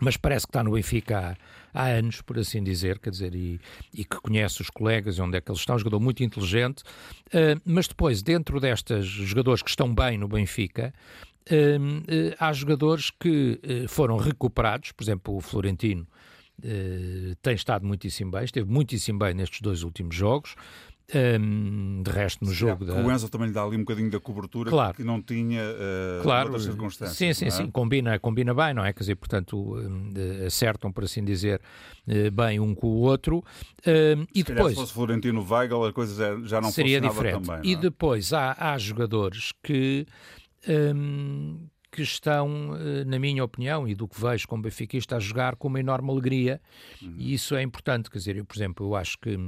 mas 0.00 0.16
parece 0.16 0.46
que 0.46 0.50
está 0.50 0.62
no 0.62 0.72
Benfica 0.72 1.36
há, 1.72 1.82
há 1.82 1.86
anos, 1.88 2.20
por 2.22 2.38
assim 2.38 2.62
dizer, 2.62 2.98
quer 2.98 3.10
dizer, 3.10 3.34
e, 3.34 3.60
e, 3.92 4.04
que 4.04 4.16
conhece 4.20 4.60
os 4.60 4.70
colegas 4.70 5.18
e 5.18 5.22
onde 5.22 5.36
é 5.36 5.40
que 5.40 5.50
eles 5.50 5.60
estão, 5.60 5.76
um 5.76 5.78
jogador 5.78 6.00
muito 6.00 6.22
inteligente, 6.22 6.82
uh, 7.28 7.60
mas 7.64 7.88
depois, 7.88 8.22
dentro 8.22 8.60
destes 8.60 9.06
jogadores 9.06 9.62
que 9.62 9.70
estão 9.70 9.94
bem 9.94 10.18
no 10.18 10.28
Benfica, 10.28 10.92
uh, 11.50 11.54
uh, 11.54 12.36
há 12.38 12.52
jogadores 12.52 13.10
que 13.10 13.60
foram 13.88 14.16
recuperados, 14.16 14.92
por 14.92 15.04
exemplo, 15.04 15.36
o 15.36 15.40
Florentino 15.40 16.06
tem 17.42 17.54
estado 17.54 17.84
muitíssimo 17.84 18.30
bem, 18.30 18.44
esteve 18.44 18.66
muitíssimo 18.66 19.18
bem 19.18 19.34
nestes 19.34 19.60
dois 19.60 19.82
últimos 19.82 20.16
jogos, 20.16 20.56
um, 21.14 22.02
de 22.02 22.10
resto, 22.10 22.44
no 22.44 22.52
jogo. 22.52 22.84
Da... 22.84 22.94
O 22.94 23.10
Enzo 23.12 23.28
também 23.28 23.48
lhe 23.48 23.54
dá 23.54 23.62
ali 23.62 23.76
um 23.76 23.80
bocadinho 23.80 24.10
da 24.10 24.18
cobertura 24.18 24.70
claro. 24.70 24.94
que 24.94 25.04
não 25.04 25.22
tinha 25.22 25.62
uh, 25.62 26.22
claro. 26.22 26.48
outras 26.48 26.64
circunstâncias. 26.64 27.16
Sim, 27.16 27.32
sim, 27.32 27.46
é? 27.46 27.50
sim. 27.50 27.70
Combina, 27.70 28.18
combina 28.18 28.52
bem, 28.52 28.74
não 28.74 28.84
é? 28.84 28.92
Quer 28.92 29.00
dizer, 29.00 29.14
portanto, 29.14 29.76
acertam, 30.44 30.90
por 30.90 31.04
assim 31.04 31.24
dizer, 31.24 31.60
eh, 32.08 32.30
bem 32.30 32.58
um 32.58 32.74
com 32.74 32.88
o 32.88 33.00
outro. 33.00 33.44
Se 33.82 33.90
e 34.34 34.42
depois. 34.42 34.74
Se 34.74 34.80
fosse 34.80 34.92
Florentino 34.92 35.46
Weigl, 35.48 35.84
a 35.84 35.92
coisa 35.92 36.40
já 36.44 36.60
não 36.60 36.72
seria 36.72 37.00
diferente. 37.00 37.46
Também, 37.46 37.70
e 37.70 37.74
é? 37.74 37.76
depois 37.76 38.32
há, 38.32 38.56
há 38.58 38.76
jogadores 38.78 39.52
que. 39.62 40.06
Um, 40.68 41.68
que 41.88 42.02
estão, 42.02 42.72
na 43.06 43.18
minha 43.18 43.42
opinião, 43.42 43.88
e 43.88 43.94
do 43.94 44.06
que 44.06 44.20
vejo 44.20 44.46
como 44.46 44.62
benfiquista, 44.62 45.16
a 45.16 45.18
jogar 45.18 45.56
com 45.56 45.66
uma 45.66 45.80
enorme 45.80 46.10
alegria, 46.10 46.60
uhum. 47.00 47.14
e 47.16 47.32
isso 47.32 47.54
é 47.54 47.62
importante. 47.62 48.10
Quer 48.10 48.18
dizer, 48.18 48.36
eu, 48.36 48.44
por 48.44 48.54
exemplo, 48.54 48.86
eu 48.86 48.94
acho 48.94 49.16
que 49.18 49.38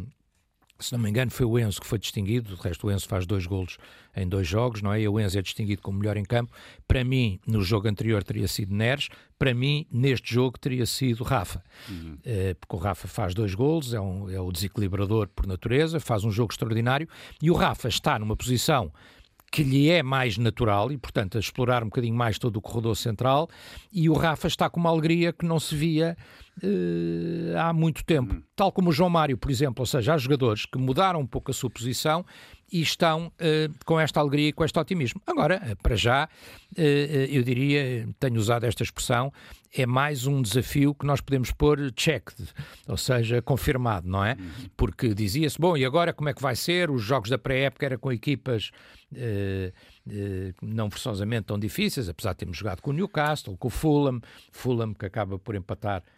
se 0.81 0.93
não 0.93 1.01
me 1.01 1.11
engano, 1.11 1.31
foi 1.31 1.45
o 1.45 1.59
Enzo 1.59 1.81
que 1.81 1.87
foi 1.87 1.99
distinguido. 1.99 2.55
De 2.55 2.63
resto, 2.63 2.87
o 2.87 2.93
Enzo 2.93 3.09
faz 3.09 3.27
dois 3.27 3.47
golos 3.47 3.79
em 4.17 4.29
dois 4.29 4.47
jogos, 4.47 4.81
não 4.81 4.93
é? 4.93 5.01
E 5.01 5.09
o 5.09 5.19
Enzo 5.19 5.39
é 5.39 5.43
distinguido 5.43 5.83
como 5.83 5.99
melhor 5.99 6.17
em 6.17 6.25
campo. 6.25 6.53
Para 6.87 7.03
mim, 7.03 7.41
no 7.47 7.63
jogo 7.63 7.89
anterior 7.89 8.23
teria 8.23 8.47
sido 8.47 8.75
Neres. 8.75 9.09
Para 9.39 9.53
mim, 9.53 9.87
neste 9.91 10.33
jogo 10.33 10.59
teria 10.59 10.87
sido 10.87 11.25
Rafa. 11.25 11.63
Uhum. 11.89 12.15
Uh, 12.15 12.55
porque 12.61 12.77
o 12.77 12.79
Rafa 12.79 13.09
faz 13.09 13.35
dois 13.35 13.55
golos, 13.55 13.93
é, 13.93 14.01
um, 14.01 14.31
é 14.31 14.41
o 14.41 14.53
desequilibrador 14.53 15.29
por 15.29 15.47
natureza, 15.47 15.99
faz 15.99 16.23
um 16.23 16.31
jogo 16.31 16.53
extraordinário. 16.53 17.09
E 17.43 17.51
o 17.51 17.55
Rafa 17.55 17.89
está 17.89 18.19
numa 18.19 18.37
posição 18.37 18.93
que 19.51 19.63
lhe 19.63 19.91
é 19.91 20.03
mais 20.03 20.37
natural 20.37 20.93
e, 20.93 20.99
portanto, 20.99 21.37
a 21.37 21.41
explorar 21.41 21.83
um 21.83 21.87
bocadinho 21.87 22.15
mais 22.15 22.39
todo 22.39 22.57
o 22.57 22.61
corredor 22.61 22.97
central. 22.97 23.49
E 23.93 24.09
o 24.09 24.13
Rafa 24.13 24.47
está 24.47 24.69
com 24.69 24.79
uma 24.79 24.91
alegria 24.91 25.33
que 25.33 25.45
não 25.45 25.59
se 25.59 25.75
via 25.75 26.17
há 27.59 27.73
muito 27.73 28.05
tempo. 28.05 28.35
Uhum. 28.35 28.43
Tal 28.55 28.73
como 28.73 28.91
o 28.91 28.93
João 28.93 29.11
Mário, 29.11 29.37
por 29.37 29.51
exemplo, 29.51 29.83
ou 29.83 29.87
seja, 29.87 30.15
há 30.15 30.19
jogadores 30.19 30.67
que 30.67 30.79
mudaram 30.79 31.21
um 31.21 31.27
pouco 31.27 31.51
a 31.51 31.55
sua 31.55 31.71
posição 31.71 32.25
e 32.71 32.83
estão 32.83 33.29
uh, 33.29 33.85
com 33.85 33.99
esta 33.99 34.21
alegria 34.21 34.49
e 34.49 34.53
com 34.53 34.65
este 34.65 34.79
otimismo. 34.79 35.21
Agora, 35.27 35.63
uh, 35.65 35.83
para 35.83 35.97
já, 35.97 36.29
eu 36.77 37.43
diria, 37.43 38.07
tenho 38.21 38.37
usado 38.37 38.65
esta 38.65 38.83
expressão, 38.83 39.33
é 39.75 39.87
mais 39.87 40.27
um 40.27 40.43
desafio 40.43 40.95
que 40.95 41.07
nós 41.07 41.21
podemos 41.21 41.51
pôr 41.51 41.93
checked, 41.97 42.37
ou 42.87 42.97
seja, 42.97 43.41
confirmado, 43.41 44.07
não 44.07 44.25
é? 44.25 44.37
Uhum. 44.39 44.69
Porque 44.77 45.15
dizia-se, 45.15 45.59
bom, 45.59 45.77
e 45.77 45.85
agora 45.85 46.13
como 46.13 46.29
é 46.29 46.35
que 46.35 46.43
vai 46.43 46.55
ser? 46.55 46.91
Os 46.91 47.03
jogos 47.03 47.31
da 47.31 47.39
pré-época 47.39 47.87
era 47.87 47.99
com 47.99 48.13
equipas 48.13 48.71
não 50.61 50.91
forçosamente 50.91 51.47
tão 51.47 51.59
difíceis, 51.59 52.09
apesar 52.09 52.33
de 52.33 52.39
termos 52.39 52.59
jogado 52.59 52.83
com 52.83 52.91
o 52.91 52.93
Newcastle, 52.93 53.57
com 53.57 53.69
o 53.69 53.71
Fulham, 53.71 54.21
Fulham 54.53 54.93
que 54.93 55.07
acaba 55.07 55.39
por 55.39 55.55
empatar 55.55 56.03
eh, 56.03 56.18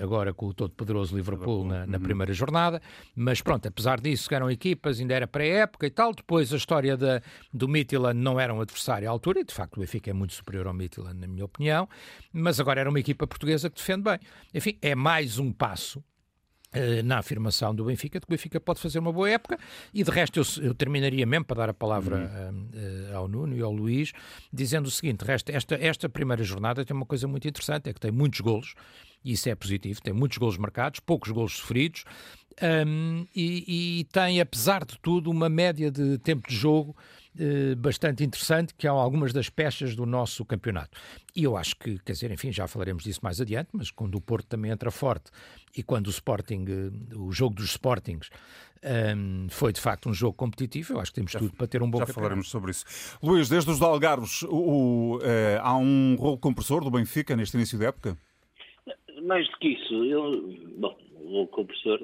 agora 0.00 0.32
com 0.32 0.46
o 0.46 0.54
todo-poderoso 0.54 1.16
Liverpool, 1.16 1.62
Liverpool. 1.62 1.80
Na, 1.80 1.86
na, 1.86 1.98
uhum. 1.98 2.04
primeira 2.04 2.32
jornada, 2.32 2.80
mas 3.14 3.40
pronto, 3.40 3.66
apesar 3.66 4.00
disso, 4.00 4.32
eram 4.32 4.50
equipas, 4.50 5.00
ainda 5.00 5.14
era 5.14 5.26
pré-época 5.26 5.86
e 5.86 5.90
tal. 5.90 6.14
Depois 6.14 6.52
a 6.52 6.56
história 6.56 6.96
da, 6.96 7.20
do 7.52 7.68
Midtjylland 7.68 8.18
não 8.18 8.38
era 8.38 8.54
um 8.54 8.60
adversário 8.60 9.08
à 9.08 9.10
altura, 9.10 9.40
e 9.40 9.44
de 9.44 9.52
facto 9.52 9.76
o 9.76 9.80
Benfica 9.80 10.10
é 10.10 10.12
muito 10.12 10.34
superior 10.34 10.66
ao 10.66 10.74
Midtjylland, 10.74 11.18
na 11.18 11.26
minha 11.26 11.44
opinião, 11.44 11.88
mas 12.32 12.60
agora 12.60 12.80
era 12.80 12.90
uma 12.90 13.00
equipa 13.00 13.26
portuguesa 13.26 13.68
que 13.68 13.76
defende 13.76 14.02
bem. 14.02 14.18
Enfim, 14.54 14.78
é 14.80 14.94
mais 14.94 15.38
um 15.38 15.52
passo 15.52 15.98
eh, 15.98 16.15
na 17.04 17.18
afirmação 17.18 17.74
do 17.74 17.84
Benfica, 17.84 18.18
de 18.18 18.26
que 18.26 18.32
o 18.32 18.34
Benfica 18.36 18.60
pode 18.60 18.80
fazer 18.80 18.98
uma 18.98 19.12
boa 19.12 19.28
época, 19.28 19.58
e 19.92 20.02
de 20.02 20.10
resto 20.10 20.40
eu, 20.40 20.64
eu 20.64 20.74
terminaria 20.74 21.26
mesmo 21.26 21.44
para 21.44 21.56
dar 21.56 21.70
a 21.70 21.74
palavra 21.74 22.50
uhum. 22.50 22.68
uh, 23.12 23.16
ao 23.16 23.28
Nuno 23.28 23.56
e 23.56 23.62
ao 23.62 23.72
Luís, 23.72 24.12
dizendo 24.52 24.86
o 24.86 24.90
seguinte: 24.90 25.24
resto, 25.24 25.50
esta, 25.50 25.74
esta 25.74 26.08
primeira 26.08 26.42
jornada 26.42 26.84
tem 26.84 26.96
uma 26.96 27.06
coisa 27.06 27.26
muito 27.26 27.46
interessante, 27.48 27.90
é 27.90 27.92
que 27.92 28.00
tem 28.00 28.10
muitos 28.10 28.40
golos, 28.40 28.74
e 29.24 29.32
isso 29.32 29.48
é 29.48 29.54
positivo, 29.54 30.00
tem 30.02 30.14
muitos 30.14 30.38
golos 30.38 30.56
marcados, 30.56 31.00
poucos 31.00 31.30
golos 31.30 31.56
sofridos, 31.56 32.04
um, 32.86 33.26
e, 33.34 34.00
e, 34.00 34.04
tem, 34.04 34.40
apesar 34.40 34.84
de 34.84 34.98
tudo, 35.00 35.30
uma 35.30 35.48
média 35.48 35.90
de 35.90 36.16
tempo 36.18 36.48
de 36.48 36.54
jogo 36.54 36.96
eh, 36.96 37.25
bastante 37.76 38.24
interessante, 38.24 38.74
que 38.74 38.86
há 38.86 38.90
algumas 38.90 39.32
das 39.32 39.48
peças 39.48 39.94
do 39.94 40.06
nosso 40.06 40.44
campeonato. 40.44 40.98
E 41.34 41.44
eu 41.44 41.56
acho 41.56 41.76
que, 41.76 41.98
quer 41.98 42.12
dizer, 42.12 42.30
enfim, 42.30 42.52
já 42.52 42.66
falaremos 42.66 43.04
disso 43.04 43.20
mais 43.22 43.40
adiante, 43.40 43.68
mas 43.72 43.90
quando 43.90 44.14
o 44.14 44.20
Porto 44.20 44.46
também 44.46 44.70
entra 44.70 44.90
forte 44.90 45.30
e 45.76 45.82
quando 45.82 46.06
o 46.06 46.10
Sporting, 46.10 46.64
eh, 46.68 47.16
o 47.16 47.30
jogo 47.30 47.54
dos 47.54 47.70
Sportings, 47.70 48.30
um, 49.16 49.48
foi 49.50 49.72
de 49.72 49.80
facto 49.80 50.08
um 50.08 50.14
jogo 50.14 50.34
competitivo. 50.34 50.94
Eu 50.94 51.00
acho 51.00 51.10
que 51.10 51.16
temos 51.16 51.32
já, 51.32 51.38
tudo 51.38 51.54
para 51.54 51.66
ter 51.66 51.82
um 51.82 51.90
bom 51.90 51.98
Já 51.98 52.06
campeonato. 52.06 52.20
falaremos 52.20 52.48
sobre 52.48 52.70
isso. 52.70 53.18
Luís, 53.22 53.48
desde 53.48 53.70
os 53.70 53.82
Algarves, 53.82 54.42
o, 54.42 54.56
o, 54.56 55.16
uh, 55.18 55.20
há 55.60 55.76
um 55.76 56.16
rolo 56.18 56.38
compressor 56.38 56.82
do 56.82 56.90
Benfica 56.90 57.36
neste 57.36 57.56
início 57.56 57.78
da 57.78 57.86
época? 57.86 58.16
Mais 59.24 59.48
do 59.50 59.58
que 59.58 59.68
isso, 59.68 60.04
eu, 60.04 60.54
bom, 60.78 60.96
o 61.14 61.30
rolo 61.30 61.48
compressor 61.48 61.98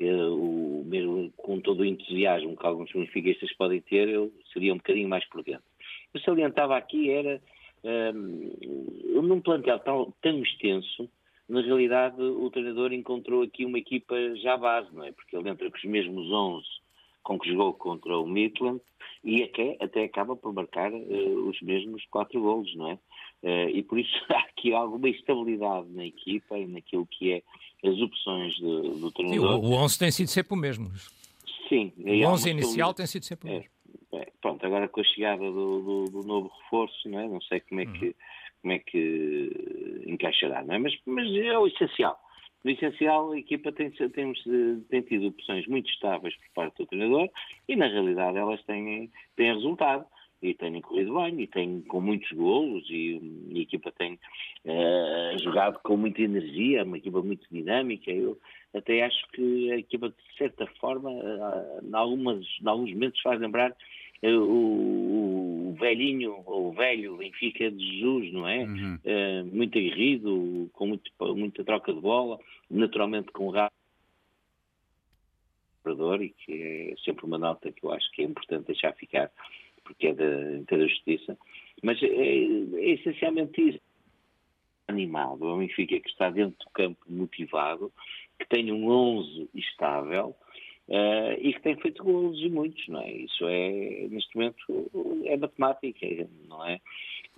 o, 0.00 0.82
mesmo 0.86 1.32
com 1.36 1.60
todo 1.60 1.80
o 1.80 1.84
entusiasmo 1.84 2.56
que 2.56 2.66
alguns 2.66 2.92
benfiquistas 2.92 3.52
podem 3.54 3.80
ter, 3.80 4.08
eu 4.08 4.32
seria 4.52 4.72
um 4.72 4.78
bocadinho 4.78 5.08
mais 5.08 5.26
prudente. 5.28 5.62
Eu 6.14 6.20
salientava 6.20 6.76
aqui 6.76 7.10
era 7.10 7.40
um, 8.14 9.22
num 9.22 9.40
plantel 9.40 9.78
tão, 9.80 10.14
tão 10.20 10.42
extenso, 10.42 11.08
na 11.48 11.60
realidade 11.60 12.22
o 12.22 12.48
treinador 12.50 12.92
encontrou 12.92 13.42
aqui 13.42 13.64
uma 13.64 13.78
equipa 13.78 14.14
já 14.36 14.56
base, 14.56 14.94
não 14.94 15.04
é? 15.04 15.12
Porque 15.12 15.36
ele 15.36 15.48
entra 15.48 15.68
com 15.68 15.76
os 15.76 15.84
mesmos 15.84 16.30
11 16.30 16.64
com 17.22 17.38
que 17.38 17.50
jogou 17.50 17.74
contra 17.74 18.16
o 18.16 18.26
Midland 18.26 18.80
e 19.22 19.42
até, 19.42 19.76
até 19.80 20.04
acaba 20.04 20.36
por 20.36 20.52
marcar 20.54 20.92
uh, 20.92 21.48
os 21.48 21.60
mesmos 21.60 22.04
quatro 22.06 22.40
golos, 22.40 22.74
não 22.76 22.92
é? 22.92 22.98
Uh, 23.42 23.68
e 23.72 23.82
por 23.82 23.98
isso 23.98 24.12
há 24.28 24.40
aqui 24.40 24.72
alguma 24.72 25.08
estabilidade 25.08 25.88
na 25.90 26.04
equipa 26.04 26.58
e 26.58 26.66
naquilo 26.66 27.06
que 27.06 27.32
é 27.32 27.42
as 27.88 27.98
opções 27.98 28.54
de, 28.54 29.00
do 29.00 29.10
treinador. 29.12 29.64
O 29.64 29.72
11 29.72 29.98
tem 29.98 30.10
sido 30.10 30.28
sempre 30.28 30.54
o 30.54 30.56
mesmo. 30.56 30.90
Sim. 31.68 31.92
O 31.98 32.26
11 32.26 32.50
inicial 32.50 32.92
tem 32.92 33.06
sido 33.06 33.24
sempre 33.24 33.48
o 33.48 33.52
mesmo. 33.52 33.70
É, 34.12 34.16
é, 34.18 34.32
pronto, 34.42 34.64
agora 34.66 34.88
com 34.88 35.00
a 35.00 35.04
chegada 35.04 35.42
do, 35.42 35.80
do, 35.80 36.04
do, 36.10 36.22
novo 36.26 36.50
reforço, 36.62 37.08
não, 37.08 37.20
é? 37.20 37.28
não 37.28 37.40
sei 37.42 37.60
como 37.60 37.80
é 37.80 37.86
que, 37.86 38.06
uhum. 38.06 38.14
como 38.60 38.72
é 38.74 38.78
que 38.78 40.02
encaixará, 40.06 40.62
não 40.62 40.74
é? 40.74 40.78
Mas, 40.78 40.94
mas 41.06 41.26
é 41.34 41.58
o 41.58 41.66
essencial. 41.66 42.20
No 42.62 42.70
essencial, 42.70 43.32
a 43.32 43.38
equipa 43.38 43.72
tem, 43.72 43.90
tem, 43.90 44.32
tem, 44.90 45.02
tido 45.02 45.28
opções 45.28 45.66
muito 45.66 45.88
estáveis 45.90 46.34
por 46.36 46.50
parte 46.54 46.76
do 46.76 46.86
treinador 46.86 47.30
e, 47.66 47.74
na 47.74 47.86
realidade, 47.86 48.36
elas 48.36 48.62
têm, 48.64 49.10
têm 49.34 49.54
resultado 49.54 50.04
e 50.42 50.54
têm 50.54 50.80
corrido 50.80 51.14
bem 51.14 51.42
e 51.42 51.46
têm 51.46 51.82
com 51.82 52.00
muitos 52.00 52.30
golos 52.32 52.84
e, 52.88 53.20
e 53.50 53.58
a 53.58 53.62
equipa 53.62 53.92
tem 53.92 54.14
uh, 54.64 55.38
jogado 55.42 55.78
com 55.82 55.96
muita 55.96 56.22
energia, 56.22 56.84
uma 56.84 56.96
equipa 56.96 57.20
muito 57.22 57.46
dinâmica. 57.50 58.10
Eu 58.10 58.38
até 58.74 59.02
acho 59.02 59.28
que 59.32 59.70
a 59.72 59.76
equipa, 59.76 60.08
de 60.08 60.36
certa 60.38 60.66
forma, 60.80 61.10
uh, 61.10 61.86
em, 61.86 61.94
algumas, 61.94 62.46
em 62.62 62.68
alguns 62.68 62.92
momentos 62.92 63.20
faz 63.20 63.38
lembrar 63.38 63.70
uh, 64.22 64.28
o, 64.28 65.70
o, 65.70 65.76
velhinho, 65.78 66.42
ou 66.46 66.68
o 66.68 66.72
velho 66.72 67.18
Benfica 67.18 67.70
de 67.70 67.98
Jesus, 67.98 68.32
não 68.32 68.48
é? 68.48 68.64
Uhum. 68.64 68.98
muito 69.52 69.78
aguerrido, 69.78 70.70
com 70.72 70.86
muito, 70.86 71.10
muita 71.36 71.64
troca 71.64 71.92
de 71.92 72.00
bola, 72.00 72.38
naturalmente 72.70 73.30
com 73.30 73.50
rápido 73.50 73.80
e 76.20 76.30
que 76.30 76.92
é 76.92 76.94
sempre 77.04 77.24
uma 77.24 77.38
nota 77.38 77.72
que 77.72 77.84
eu 77.84 77.92
acho 77.92 78.10
que 78.12 78.22
é 78.22 78.24
importante 78.26 78.66
deixar 78.66 78.92
ficar 78.94 79.30
porque 79.90 80.08
é 80.08 80.14
da, 80.14 80.76
da 80.76 80.86
justiça, 80.86 81.36
mas 81.82 82.00
é, 82.02 82.06
é 82.06 82.90
essencialmente 82.90 83.60
isso. 83.60 83.80
Animado, 84.88 85.48
é 85.48 85.52
um 85.52 85.58
Benfica 85.58 86.00
que 86.00 86.08
está 86.08 86.30
dentro 86.30 86.58
do 86.58 86.70
campo 86.72 86.98
motivado, 87.08 87.92
que 88.38 88.48
tem 88.48 88.72
um 88.72 88.88
11 88.88 89.48
estável 89.54 90.34
uh, 90.88 91.32
e 91.40 91.52
que 91.54 91.62
tem 91.62 91.76
feito 91.76 92.02
golos 92.02 92.40
e 92.40 92.48
muitos, 92.48 92.86
não 92.88 93.00
é? 93.00 93.12
Isso 93.12 93.46
é, 93.46 94.08
neste 94.10 94.34
momento, 94.36 94.56
é 95.24 95.36
matemática, 95.36 96.28
não 96.48 96.66
é? 96.66 96.80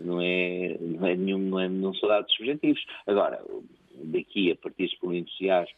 Não 0.01 0.21
é, 0.21 0.79
não 0.81 1.07
é 1.07 1.15
nenhum, 1.15 1.39
não, 1.39 1.61
é, 1.61 1.69
não 1.69 1.95
são 1.95 2.09
dados 2.09 2.35
subjetivos. 2.35 2.85
Agora, 3.07 3.45
daqui 4.05 4.51
a 4.51 4.57
partir 4.57 4.91
um 5.03 5.13
entusiasmo 5.13 5.77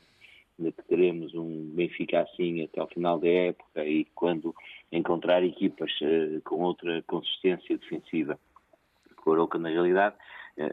de 0.58 0.70
que 0.70 0.82
teremos 0.84 1.34
um 1.34 1.72
Benfica 1.74 2.20
assim 2.20 2.62
até 2.62 2.80
ao 2.80 2.86
final 2.86 3.18
da 3.18 3.28
época 3.28 3.84
e 3.84 4.04
quando 4.14 4.54
encontrar 4.96 5.42
equipas 5.42 5.90
uh, 6.00 6.40
com 6.42 6.62
outra 6.62 7.02
consistência 7.06 7.76
defensiva. 7.78 8.38
O 9.26 9.32
Aroca, 9.32 9.58
na 9.58 9.70
realidade, 9.70 10.14
eh, 10.56 10.72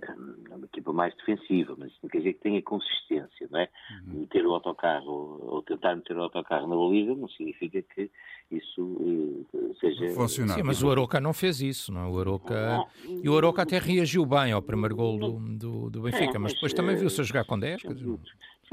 é 0.51 0.55
uma 0.55 0.65
equipa 0.65 0.91
mais 0.91 1.15
defensiva, 1.15 1.73
mas 1.77 1.89
isso 1.89 1.99
não 2.03 2.09
quer 2.09 2.17
dizer 2.19 2.33
que 2.33 2.41
tenha 2.41 2.61
consistência, 2.61 3.47
não 3.49 3.59
é? 3.61 3.69
Uhum. 4.05 4.19
Meter 4.19 4.45
o 4.45 4.53
autocarro 4.53 5.39
ou 5.41 5.61
tentar 5.63 5.95
meter 5.95 6.17
o 6.17 6.23
autocarro 6.23 6.67
na 6.67 6.75
baliza 6.75 7.15
não 7.15 7.29
significa 7.29 7.81
que 7.81 8.11
isso 8.51 8.83
uh, 8.83 9.75
seja... 9.79 10.09
Funcionar. 10.09 10.55
Sim, 10.55 10.63
mas 10.63 10.83
o 10.83 10.91
Aroca 10.91 11.19
não 11.19 11.33
fez 11.33 11.61
isso, 11.61 11.91
não 11.91 12.01
é? 12.01 12.07
O 12.09 12.19
Aroca... 12.19 12.85
E 13.23 13.27
o 13.27 13.37
Aroca 13.37 13.61
até 13.61 13.79
reagiu 13.79 14.25
bem 14.25 14.51
ao 14.51 14.61
primeiro 14.61 14.95
gol 14.95 15.17
do, 15.17 15.39
do, 15.57 15.89
do 15.89 16.01
Benfica, 16.01 16.25
é, 16.25 16.39
mas, 16.39 16.41
mas, 16.41 16.53
depois 16.55 16.73
também 16.73 16.95
viu-se 16.95 17.21
a 17.21 17.23
jogar 17.23 17.45
com 17.45 17.57
10. 17.57 17.83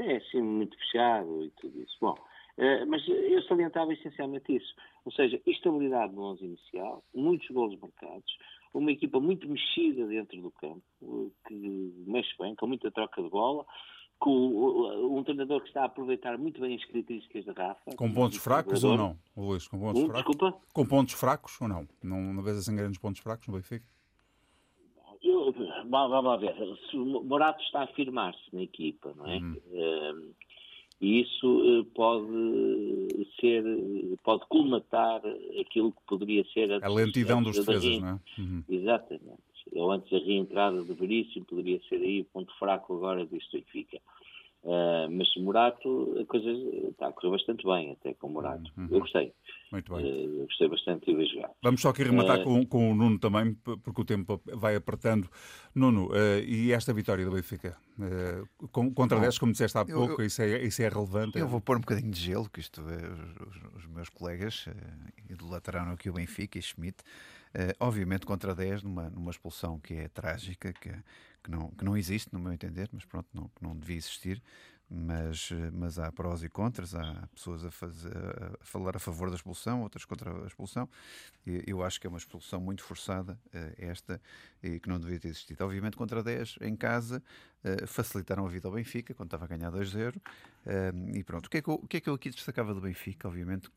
É, 0.01 0.19
sim, 0.31 0.41
muito 0.41 0.77
fechado 0.77 1.43
e 1.43 1.49
tudo 1.59 1.81
isso. 1.81 1.97
Bom, 1.99 2.15
mas 2.87 3.07
eu 3.07 3.41
salientava 3.43 3.93
essencialmente 3.93 4.55
isso. 4.55 4.73
Ou 5.05 5.11
seja, 5.11 5.41
estabilidade 5.45 6.13
no 6.13 6.23
11 6.23 6.45
inicial, 6.45 7.03
muitos 7.13 7.49
golos 7.49 7.79
marcados, 7.79 8.37
uma 8.73 8.91
equipa 8.91 9.19
muito 9.19 9.47
mexida 9.47 10.05
dentro 10.07 10.41
do 10.41 10.51
campo, 10.51 10.83
que 11.47 11.93
mexe 12.05 12.35
bem, 12.39 12.55
com 12.55 12.67
muita 12.67 12.91
troca 12.91 13.21
de 13.21 13.29
bola, 13.29 13.65
com 14.19 15.17
um 15.17 15.23
treinador 15.23 15.61
que 15.61 15.69
está 15.69 15.83
a 15.83 15.85
aproveitar 15.85 16.37
muito 16.37 16.59
bem 16.59 16.75
as 16.75 16.83
características 16.85 17.45
da 17.45 17.53
Rafa. 17.53 17.95
Com 17.95 18.13
pontos 18.13 18.37
fracos 18.37 18.83
ou 18.83 18.97
não, 18.97 19.17
Luís? 19.35 19.67
Com 19.67 19.79
pontos 19.79 20.03
um, 20.03 20.07
fracos? 20.07 20.35
Desculpa? 20.35 20.61
Com 20.73 20.85
pontos 20.85 21.13
fracos 21.13 21.61
ou 21.61 21.67
não? 21.67 21.87
Não, 22.03 22.33
não 22.33 22.43
vês 22.43 22.57
assim 22.57 22.75
grandes 22.75 22.99
pontos 22.99 23.21
fracos 23.21 23.47
no 23.47 23.53
Benfica? 23.53 23.85
Eu, 25.23 25.53
vamos 25.89 26.23
lá 26.23 26.37
ver. 26.37 26.55
Morato 26.93 27.63
está 27.63 27.81
a 27.81 27.83
afirmar-se 27.83 28.53
na 28.53 28.61
equipa, 28.61 29.13
não 29.15 29.25
é? 29.25 29.37
Uhum. 29.37 29.57
Uh, 29.67 30.35
e 31.01 31.21
isso 31.21 31.61
eh, 31.63 31.85
pode 31.95 33.27
ser, 33.39 33.63
pode 34.23 34.45
colmatar 34.49 35.21
aquilo 35.59 35.91
que 35.93 36.01
poderia 36.05 36.43
ser 36.53 36.71
a, 36.73 36.85
a 36.85 36.89
lentidão 36.89 37.41
dos 37.41 37.55
defesas, 37.55 37.99
não 38.01 38.09
é? 38.09 38.41
Uhum. 38.41 38.63
Exatamente. 38.67 39.39
Ou 39.73 39.91
antes 39.91 40.11
a 40.11 40.17
reentrada 40.17 40.83
de 40.83 40.93
Veríssimo 40.93 41.45
poderia 41.45 41.79
ser 41.87 41.97
aí 41.97 42.21
o 42.21 42.25
ponto 42.25 42.53
fraco 42.57 42.95
agora 42.95 43.25
disto 43.25 43.53
Benfica. 43.53 43.99
Uh, 44.61 45.09
mas 45.09 45.27
Morato, 45.37 46.17
a 46.19 46.25
coisa 46.25 46.49
está 46.89 47.07
a 47.07 47.13
correr 47.13 47.31
bastante 47.31 47.65
bem, 47.65 47.91
até 47.93 48.13
com 48.13 48.27
Morato. 48.27 48.69
Uhum. 48.77 48.87
Eu 48.91 48.99
gostei. 48.99 49.33
Muito 49.71 49.95
bem. 49.95 50.05
Uh, 50.05 50.45
gostei 50.45 50.67
bastante 50.67 51.05
de 51.05 51.15
ver 51.15 51.27
jogar. 51.27 51.51
Vamos 51.63 51.81
só 51.81 51.89
aqui 51.89 52.03
rematar 52.03 52.41
uh, 52.41 52.43
com, 52.43 52.65
com, 52.65 52.91
o 52.91 52.95
Nuno 52.95 53.17
também, 53.17 53.53
porque 53.53 54.01
o 54.01 54.05
tempo 54.05 54.41
vai 54.45 54.75
apertando. 54.75 55.29
Nuno, 55.73 56.09
e 56.45 56.73
esta 56.73 56.93
vitória 56.93 57.23
do 57.23 57.31
Benfica? 57.31 57.77
contra 58.71 59.17
Bom, 59.17 59.21
10, 59.21 59.37
como 59.37 59.51
disseste 59.51 59.77
há 59.77 59.85
pouco, 59.85 60.13
eu, 60.13 60.19
eu, 60.19 60.25
isso, 60.25 60.41
é, 60.41 60.63
isso 60.63 60.81
é 60.81 60.89
relevante? 60.89 61.37
Eu 61.37 61.47
vou 61.47 61.61
pôr 61.61 61.77
um 61.77 61.81
bocadinho 61.81 62.11
de 62.11 62.19
gelo, 62.19 62.49
que 62.49 62.59
isto 62.59 62.81
é, 62.81 63.45
os, 63.47 63.83
os 63.83 63.87
meus 63.87 64.09
colegas 64.09 64.65
idolatraram 65.29 65.91
aqui 65.91 66.09
o 66.09 66.13
Benfica 66.13 66.57
e 66.57 66.61
Schmidt. 66.61 66.97
Uh, 67.49 67.73
obviamente 67.79 68.25
contra 68.25 68.53
10, 68.53 68.83
numa, 68.83 69.09
numa 69.09 69.31
expulsão 69.31 69.79
que 69.79 69.95
é 69.95 70.07
trágica, 70.07 70.71
que, 70.73 70.91
que, 71.43 71.49
não, 71.49 71.71
que 71.71 71.83
não 71.83 71.97
existe, 71.97 72.31
no 72.31 72.39
meu 72.39 72.53
entender, 72.53 72.89
mas 72.91 73.05
pronto, 73.05 73.27
não, 73.33 73.49
não 73.59 73.75
devia 73.75 73.97
existir 73.97 74.41
mas, 74.89 75.49
mas 75.71 75.99
há 75.99 76.11
prós 76.11 76.43
e 76.43 76.49
contras, 76.49 76.95
há 76.95 77.27
pessoas 77.35 77.63
a, 77.63 77.69
fazer, 77.69 78.11
a 78.59 78.65
falar 78.65 78.95
a 78.95 78.99
favor 78.99 79.29
da 79.29 79.35
expulsão, 79.35 79.83
outras 79.83 80.03
contra 80.03 80.43
a 80.43 80.47
expulsão. 80.47 80.89
Eu 81.45 81.83
acho 81.83 82.01
que 82.01 82.07
é 82.07 82.09
uma 82.09 82.17
expulsão 82.17 82.59
muito 82.59 82.83
forçada, 82.83 83.39
eh, 83.53 83.75
esta, 83.77 84.19
e 84.63 84.79
que 84.79 84.89
não 84.89 84.99
devia 84.99 85.19
ter 85.19 85.27
existido. 85.27 85.63
Obviamente, 85.63 85.95
contra 85.95 86.23
10 86.23 86.57
em 86.61 86.75
casa, 86.75 87.21
eh, 87.63 87.85
facilitaram 87.85 88.45
a 88.45 88.49
vida 88.49 88.67
ao 88.67 88.73
Benfica, 88.73 89.13
quando 89.13 89.27
estava 89.27 89.45
a 89.45 89.47
ganhar 89.47 89.71
2-0. 89.71 90.19
Eh, 90.65 90.91
e 91.13 91.23
pronto, 91.23 91.45
o 91.45 91.49
que, 91.49 91.57
é 91.57 91.61
que 91.61 91.69
eu, 91.69 91.75
o 91.75 91.87
que 91.87 91.97
é 91.97 92.01
que 92.01 92.09
eu 92.09 92.13
aqui 92.15 92.29
destacava 92.31 92.73
do 92.73 92.81
Benfica? 92.81 93.27
Obviamente, 93.27 93.69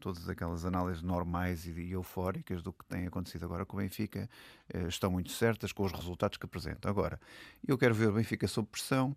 todas 0.00 0.28
aquelas 0.28 0.64
análises 0.64 1.02
normais 1.02 1.66
e 1.66 1.90
eufóricas 1.90 2.62
do 2.62 2.72
que 2.72 2.84
tem 2.84 3.06
acontecido 3.06 3.44
agora 3.44 3.64
com 3.64 3.76
o 3.76 3.80
Benfica 3.80 4.28
estão 4.88 5.10
muito 5.10 5.32
certas 5.32 5.72
com 5.72 5.84
os 5.84 5.92
resultados 5.92 6.36
que 6.36 6.46
apresenta. 6.46 6.88
Agora, 6.88 7.18
eu 7.66 7.76
quero 7.76 7.94
ver 7.94 8.08
o 8.08 8.12
Benfica 8.12 8.46
sob 8.46 8.68
pressão. 8.68 9.16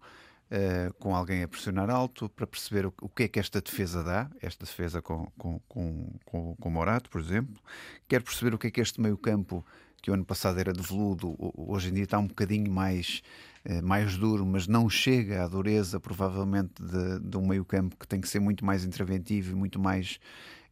Uh, 0.51 0.93
com 0.95 1.15
alguém 1.15 1.43
a 1.43 1.47
pressionar 1.47 1.89
alto 1.89 2.27
para 2.27 2.45
perceber 2.45 2.85
o, 2.85 2.93
o, 3.01 3.07
que 3.07 3.23
é 3.23 3.27
que 3.29 3.39
esta 3.39 3.61
defesa 3.61 4.03
dá, 4.03 4.29
esta 4.41 4.65
defesa 4.65 5.01
com, 5.01 5.25
com, 5.37 5.61
com, 5.65 6.09
com, 6.25 6.55
com 6.57 6.69
Morato, 6.69 7.09
por 7.09 7.21
exemplo. 7.21 7.55
Quero 8.05 8.25
perceber 8.25 8.53
o 8.53 8.57
que 8.57 8.67
é 8.67 8.71
que 8.71 8.81
este 8.81 8.99
meio-campo, 8.99 9.65
que 10.01 10.11
o 10.11 10.13
ano 10.13 10.25
passado 10.25 10.59
era 10.59 10.73
de 10.73 10.81
veludo, 10.81 11.37
hoje 11.55 11.89
em 11.89 11.93
dia 11.93 12.03
está 12.03 12.19
um 12.19 12.27
bocadinho 12.27 12.69
mais, 12.69 13.21
uh, 13.65 13.81
mais 13.81 14.17
duro, 14.17 14.45
mas 14.45 14.67
não 14.67 14.89
chega 14.89 15.41
à 15.41 15.47
dureza, 15.47 16.01
provavelmente, 16.01 16.83
de, 16.83 17.19
de 17.21 17.37
um 17.37 17.47
meio-campo 17.47 17.95
que 17.95 18.05
tem 18.05 18.19
que 18.19 18.27
ser 18.27 18.41
muito 18.41 18.65
mais 18.65 18.83
interventivo 18.83 19.53
e 19.53 19.55
muito 19.55 19.79
mais 19.79 20.19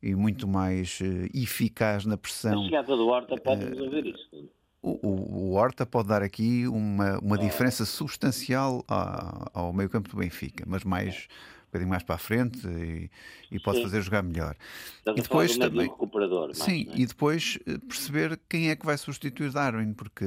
e 0.04 0.14
muito 0.14 0.46
mais 0.46 1.00
uh, 1.00 1.30
eficaz 1.34 2.06
na 2.06 2.18
pressão. 2.18 2.60
A 2.60 2.66
chegada 2.66 2.98
do 2.98 3.08
Horta 3.08 3.36
pode 3.38 3.64
resolver 3.64 4.06
isso 4.06 4.50
o, 4.82 5.08
o, 5.08 5.52
Horta 5.54 5.86
pode 5.86 6.08
dar 6.08 6.24
aqui 6.24 6.68
uma, 6.68 7.20
uma 7.20 7.38
diferença 7.38 7.86
substancial 7.86 8.84
ao, 8.88 9.52
ao 9.54 9.74
meio-campo 9.74 10.10
do 10.10 10.18
Benfica, 10.18 10.64
mas 10.68 10.84
mais 10.84 11.28
um 11.64 11.66
bocadinho 11.66 11.90
mais 11.90 12.04
para 12.04 12.16
a 12.16 12.18
frente 12.18 12.66
e, 12.68 13.10
e 13.52 13.60
pode 13.60 13.78
sim. 13.78 13.84
fazer 13.84 14.02
jogar 14.02 14.24
melhor. 14.24 14.56
Estás 15.00 15.18
e 15.18 15.22
depois 15.22 15.58
também 15.58 15.88
recuperador, 15.88 16.56
sim, 16.56 16.86
mais, 16.86 17.00
é? 17.00 17.02
e 17.02 17.06
depois 17.06 17.60
perceber 17.88 18.40
quem 18.50 18.70
é 18.70 18.76
que 18.76 18.86
vai 18.86 18.98
substituir 18.98 19.52
Darwin, 19.52 19.94
porque 19.94 20.26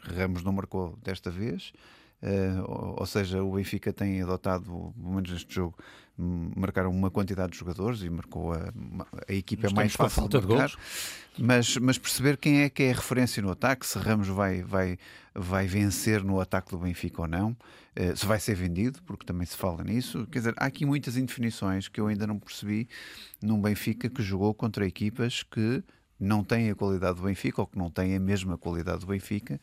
Ramos 0.00 0.42
não 0.42 0.52
marcou 0.52 0.96
desta 1.02 1.30
vez. 1.30 1.72
Uh, 2.24 2.94
ou 2.96 3.04
seja, 3.04 3.42
o 3.42 3.52
Benfica 3.52 3.92
tem 3.92 4.22
adotado, 4.22 4.64
pelo 4.96 5.14
menos 5.14 5.30
neste 5.30 5.54
jogo, 5.54 5.76
marcaram 6.16 6.90
uma 6.90 7.10
quantidade 7.10 7.52
de 7.52 7.58
jogadores 7.58 8.00
e 8.00 8.08
marcou 8.08 8.54
a, 8.54 8.72
a 9.28 9.32
equipa 9.32 9.66
é 9.66 9.70
mais 9.70 9.92
fácil 9.92 10.22
falta 10.22 10.40
de, 10.40 10.46
marcar, 10.46 10.70
de 11.34 11.42
mas, 11.42 11.76
mas 11.76 11.98
perceber 11.98 12.38
quem 12.38 12.62
é 12.62 12.70
que 12.70 12.84
é 12.84 12.92
a 12.92 12.94
referência 12.94 13.42
no 13.42 13.50
ataque, 13.50 13.86
se 13.86 13.98
Ramos 13.98 14.28
vai, 14.28 14.62
vai, 14.62 14.96
vai 15.34 15.66
vencer 15.66 16.24
no 16.24 16.40
ataque 16.40 16.70
do 16.70 16.78
Benfica 16.78 17.20
ou 17.20 17.28
não, 17.28 17.50
uh, 17.50 18.16
se 18.16 18.24
vai 18.24 18.40
ser 18.40 18.54
vendido, 18.54 19.02
porque 19.02 19.26
também 19.26 19.46
se 19.46 19.56
fala 19.56 19.84
nisso. 19.84 20.26
Quer 20.32 20.38
dizer, 20.38 20.54
há 20.56 20.64
aqui 20.64 20.86
muitas 20.86 21.18
indefinições 21.18 21.88
que 21.88 22.00
eu 22.00 22.06
ainda 22.06 22.26
não 22.26 22.38
percebi 22.38 22.88
num 23.42 23.60
Benfica 23.60 24.08
que 24.08 24.22
jogou 24.22 24.54
contra 24.54 24.86
equipas 24.86 25.42
que 25.42 25.84
não 26.18 26.42
têm 26.42 26.70
a 26.70 26.74
qualidade 26.74 27.18
do 27.18 27.26
Benfica 27.26 27.60
ou 27.60 27.66
que 27.66 27.76
não 27.76 27.90
têm 27.90 28.16
a 28.16 28.20
mesma 28.20 28.56
qualidade 28.56 29.00
do 29.00 29.06
Benfica. 29.08 29.60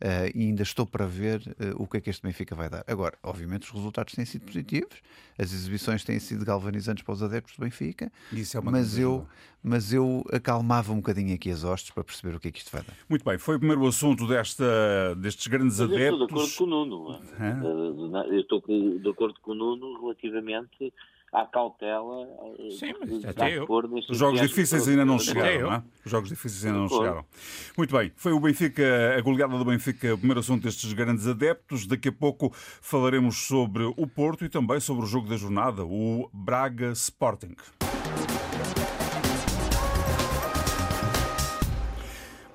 Uh, 0.00 0.32
e 0.34 0.46
ainda 0.46 0.62
estou 0.62 0.86
para 0.86 1.06
ver 1.06 1.40
uh, 1.40 1.82
o 1.82 1.86
que 1.86 1.98
é 1.98 2.00
que 2.00 2.08
este 2.08 2.22
Benfica 2.22 2.54
vai 2.54 2.70
dar. 2.70 2.82
Agora, 2.86 3.18
obviamente, 3.22 3.64
os 3.64 3.70
resultados 3.70 4.14
têm 4.14 4.24
sido 4.24 4.46
positivos, 4.46 4.96
as 5.38 5.52
exibições 5.52 6.02
têm 6.02 6.18
sido 6.18 6.42
galvanizantes 6.42 7.04
para 7.04 7.12
os 7.12 7.22
adeptos 7.22 7.54
do 7.54 7.60
Benfica, 7.62 8.06
é 8.06 8.60
mas, 8.62 8.98
eu, 8.98 9.26
mas 9.62 9.92
eu 9.92 10.24
acalmava 10.32 10.90
um 10.90 10.96
bocadinho 10.96 11.34
aqui 11.34 11.50
as 11.50 11.64
hostes 11.64 11.90
para 11.90 12.02
perceber 12.02 12.34
o 12.34 12.40
que 12.40 12.48
é 12.48 12.50
que 12.50 12.60
isto 12.60 12.72
vai 12.72 12.82
dar. 12.82 12.94
Muito 13.10 13.22
bem, 13.22 13.36
foi 13.36 13.56
o 13.56 13.58
primeiro 13.58 13.86
assunto 13.86 14.26
desta, 14.26 15.14
destes 15.16 15.46
grandes 15.48 15.78
mas 15.80 15.92
adeptos. 15.92 16.20
Eu 16.20 16.24
estou 16.24 16.26
de 16.26 16.32
acordo 16.32 16.56
com 16.56 16.64
o 16.64 16.66
Nuno. 16.66 17.20
É? 17.38 18.34
Eu 18.34 18.40
estou 18.40 18.62
de 18.62 19.08
acordo 19.10 19.40
com 19.42 19.52
o 19.52 19.54
Nuno 19.54 20.00
relativamente 20.00 20.92
à 21.32 21.46
cautela. 21.46 22.28
Eh, 22.58 22.70
Sim, 22.70 22.92
mas 23.00 23.24
até 23.24 23.56
eu. 23.56 23.66
Os 24.08 24.18
jogos 24.18 24.40
difíceis 24.40 24.88
ainda 24.88 25.04
não 25.04 25.18
chegaram, 25.18 25.60
não 25.62 25.72
é? 25.74 25.82
Os 26.04 26.10
jogos 26.10 26.28
difíceis 26.28 26.64
ainda 26.64 26.78
não 26.78 26.88
chegaram. 26.88 27.24
Muito 27.76 27.96
bem, 27.96 28.12
foi 28.16 28.32
o 28.32 28.40
Benfica, 28.40 29.16
a 29.16 29.20
goleada 29.20 29.56
do 29.56 29.64
Benfica, 29.64 30.14
o 30.14 30.18
primeiro 30.18 30.40
assunto 30.40 30.62
destes 30.62 30.92
grandes 30.92 31.26
adeptos. 31.26 31.86
Daqui 31.86 32.08
a 32.08 32.12
pouco 32.12 32.50
falaremos 32.54 33.46
sobre 33.46 33.84
o 33.84 34.06
Porto 34.06 34.44
e 34.44 34.48
também 34.48 34.80
sobre 34.80 35.04
o 35.04 35.06
jogo 35.06 35.28
da 35.28 35.36
jornada, 35.36 35.84
o 35.84 36.28
Braga 36.32 36.90
Sporting. 36.92 37.54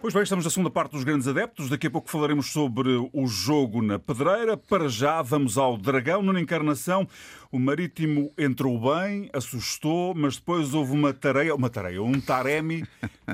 Pois 0.05 0.13
bem, 0.13 0.21
estamos 0.21 0.45
na 0.45 0.51
segunda 0.51 0.69
parte 0.69 0.91
dos 0.91 1.03
grandes 1.03 1.27
adeptos. 1.27 1.67
Daqui 1.67 1.87
a 1.87 1.89
pouco 1.89 2.11
falaremos 2.11 2.51
sobre 2.51 3.09
o 3.11 3.25
jogo 3.25 3.81
na 3.81 3.97
pedreira. 3.97 4.55
Para 4.55 4.87
já, 4.87 5.19
vamos 5.23 5.57
ao 5.57 5.75
Dragão, 5.79 6.21
na 6.21 6.39
encarnação. 6.39 7.07
O 7.51 7.57
Marítimo 7.57 8.31
entrou 8.37 8.79
bem, 8.79 9.31
assustou, 9.33 10.13
mas 10.13 10.35
depois 10.35 10.75
houve 10.75 10.91
uma 10.91 11.11
tareia, 11.11 11.55
uma 11.55 11.71
tareia, 11.71 12.03
um 12.03 12.19
Taremi 12.21 12.85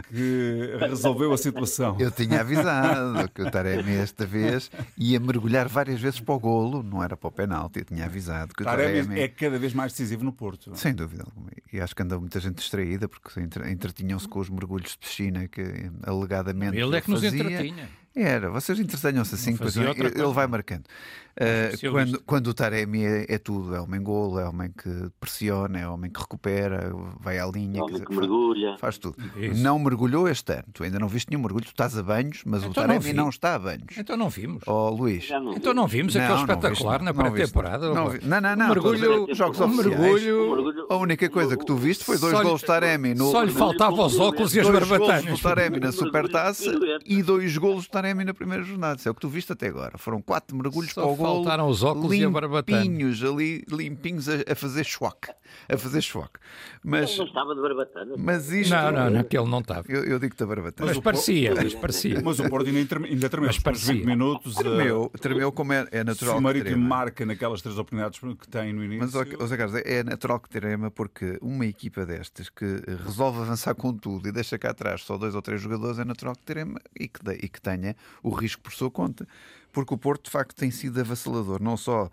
que 0.10 0.77
resolveu 0.79 1.34
a 1.34 1.38
situação. 1.38 1.97
Eu 1.99 2.10
tinha 2.10 2.39
avisado 2.39 3.27
que 3.31 3.41
o 3.41 3.51
Taremi 3.51 3.95
esta 3.95 4.25
vez 4.25 4.71
ia 4.97 5.19
mergulhar 5.19 5.67
várias 5.67 5.99
vezes 5.99 6.21
para 6.21 6.36
o 6.36 6.39
golo, 6.39 6.84
não 6.84 7.03
era 7.03 7.17
para 7.17 7.27
o 7.27 7.31
penalti. 7.31 7.79
Eu 7.79 7.86
tinha 7.86 8.05
avisado 8.05 8.53
que 8.53 8.62
o 8.62 8.65
Taremi, 8.65 9.01
Taremi 9.01 9.19
é 9.19 9.27
cada 9.27 9.60
vez 9.60 9.73
mais 9.73 9.91
decisivo 9.91 10.23
no 10.23 10.31
Porto. 10.31 10.73
Sem 10.75 10.93
dúvida 10.93 11.23
alguma. 11.23 11.49
E 11.73 11.81
acho 11.81 11.93
que 11.93 12.01
andou 12.03 12.19
muita 12.19 12.39
gente 12.39 12.55
distraída 12.55 13.10
porque 13.10 13.41
entretinham-se 13.41 14.27
com 14.27 14.39
os 14.39 14.49
mergulhos 14.49 14.91
de 14.91 14.99
piscina 14.99 15.47
que 15.49 15.89
alegadamente 16.03 16.61
ele 16.67 16.97
é 16.97 17.02
que 17.02 17.10
nos 17.10 17.24
entretinha. 17.24 18.01
Era, 18.15 18.50
vocês 18.50 18.78
entretenham-se 18.80 19.36
assim, 19.36 19.54
depois 19.54 19.76
ele 19.78 20.34
vai 20.34 20.47
marcando. 20.47 20.86
Uh, 21.32 21.91
quando, 21.91 22.21
quando 22.24 22.47
o 22.47 22.54
Taremi 22.54 23.06
é, 23.06 23.26
é, 23.30 23.38
tudo, 23.38 23.74
é 23.74 23.80
homem 23.80 24.04
golo, 24.04 24.38
é 24.38 24.45
homem 24.45 24.69
que 24.69 25.10
pressiona, 25.17 25.80
é 25.80 25.88
homem 25.88 26.12
que 26.12 26.19
recupera, 26.19 26.91
vai 27.21 27.39
à 27.39 27.45
linha, 27.45 27.80
é 27.80 27.84
homem 27.84 28.04
que 28.04 28.13
mergulha, 28.13 28.78
faz 28.78 28.97
tudo. 28.97 29.15
Isso. 29.38 29.63
Não 29.63 29.80
mergulhou 29.80 30.28
este 30.28 30.52
ano, 30.52 30.65
tu 30.74 30.84
ainda 30.84 31.00
não 31.00 31.08
viste 31.08 31.30
nenhum 31.30 31.41
mergulho, 31.41 31.63
tu 31.63 31.69
estás 31.69 31.97
a 31.97 32.04
banhos, 32.04 32.43
mas 32.45 32.63
então 32.63 32.71
o 32.71 32.74
Taremi 32.74 33.13
não, 33.13 33.24
não, 33.24 33.30
está 33.30 33.56
a 33.56 33.60
banhos. 33.60 33.97
Então 33.97 34.17
não 34.17 34.30
vimos. 34.30 34.62
Oh, 34.67 34.89
Luís. 34.89 35.30
Não 35.30 35.54
então 35.54 35.74
não 35.74 35.88
vimos 35.88 36.17
aquele 36.17 36.34
não, 36.34 36.41
espetacular 36.41 37.02
na 37.02 37.13
pré-temporada. 37.13 37.93
Não, 37.93 38.13
não, 38.13 38.41
não, 38.41 38.56
não, 38.58 38.67
mergulho, 38.67 39.34
jogos 39.34 39.62
oficiais. 39.62 39.88
Mergulho, 39.88 40.86
a 40.89 40.97
única 40.97 41.30
coisa 41.30 41.56
que 41.56 41.65
tu 41.65 41.78
viste 41.78 42.04
foi 42.04 42.17
dois 42.17 42.34
golos 42.41 42.60
de 42.60 42.67
Taremi 42.67 43.15
no. 43.15 43.32
Só 43.32 43.41
lhe 43.41 43.54
faltavam 43.54 44.06
os 44.06 44.19
óculos 44.19 44.54
e 44.54 44.60
as 44.60 44.69
barbatanas. 44.69 45.00
Dois 45.00 45.24
golos 45.24 45.39
do 45.39 45.43
Taremi 45.43 45.80
na 45.80 45.91
Supertaça 45.93 46.71
e 47.06 47.24
dois 47.24 47.58
golos 47.58 47.84
de 47.86 47.89
Taremi 48.02 48.26
na 48.26 48.34
primeira 48.34 48.64
jornada 48.64 48.82
nada. 48.82 49.00
Isso 49.00 49.08
é 49.08 49.12
o 49.12 49.16
que 49.16 49.22
tu 49.22 49.30
viste 49.30 49.52
até 49.54 49.68
agora. 49.68 49.98
Foram 49.98 50.22
quatro 50.22 50.56
mergulhos 50.56 50.92
Só 50.92 51.04
para 51.04 51.12
o 51.12 51.16
golo. 51.16 51.44
faltaram 51.44 51.68
os 51.68 51.84
óculos 51.84 52.14
e 52.14 52.24
a 52.24 52.30
barbatana. 52.30 52.82
Limpinhos 52.82 53.24
ali, 53.24 53.64
limpinhos 53.70 54.28
a, 54.28 54.34
a 54.52 54.56
fazer 54.56 54.84
choque. 54.84 55.32
A 55.70 55.78
fazer 55.78 56.02
choque. 56.02 56.40
Mas, 56.84 57.18
não 57.18 57.26
estava 57.26 57.56
de 57.56 57.62
barbatana. 57.62 58.16
Mas 58.18 58.52
isto... 58.52 58.72
Não, 58.72 58.92
não, 58.92 59.10
naquele 59.10 59.46
não 59.46 59.60
estava. 59.60 59.84
Eu, 59.88 60.04
eu 60.04 60.20
digo-te 60.20 60.44
a 60.44 60.46
barbatana. 60.46 60.88
Mas, 60.88 60.98
mas 60.98 61.04
parecia, 61.04 61.56
mas 61.56 61.76
parecia. 61.76 62.22
Mas 62.24 62.40
o 62.40 62.50
Porto 62.50 62.68
ainda, 62.68 63.06
ainda 63.06 63.30
tremeu. 63.30 63.48
Mas 63.48 63.60
parecia. 63.60 63.94
20 63.94 64.06
minutos. 64.06 64.56
Tremeu, 64.56 65.12
tremeu 65.20 65.52
como 65.52 65.74
é, 65.74 65.88
é 65.92 66.04
natural. 66.04 66.36
Se 66.36 66.40
o 66.40 66.42
Marítimo 66.42 66.88
marca 66.88 67.26
naquelas 67.26 67.62
três 67.62 67.78
oportunidades 67.78 68.20
que 68.20 68.48
tem 68.48 68.74
no 68.74 68.84
início. 68.84 69.02
Mas, 69.02 69.40
José 69.40 69.58
Carlos, 69.58 69.82
é 69.86 70.04
natural 70.04 70.40
que 70.40 70.50
trema 70.50 70.90
porque 70.90 71.38
uma 71.42 71.66
equipa 71.66 72.06
destas 72.06 72.50
que 72.50 72.82
resolve 73.06 73.42
avançar 73.42 73.76
com 73.76 73.94
tudo 73.94 74.28
e 74.28 74.32
deixa 74.32 74.58
cá 74.58 74.72
atrás 74.72 75.04
só 75.04 75.18
dois 75.18 75.36
ou 75.36 75.42
três 75.42 75.62
jogadores, 75.62 76.00
é 76.00 76.06
natural 76.06 76.36
que 76.36 76.44
trema 76.44 76.80
e 77.00 77.08
que, 77.08 77.20
e 77.32 77.50
que 77.50 77.62
tenha 77.62 77.90
o 78.21 78.30
risco 78.30 78.62
por 78.62 78.73
sua 78.73 78.91
conta 78.91 79.27
porque 79.71 79.93
o 79.93 79.97
Porto 79.97 80.25
de 80.25 80.31
facto 80.31 80.55
tem 80.55 80.71
sido 80.71 80.99
avassalador, 80.99 81.62
não 81.62 81.77
só 81.77 82.10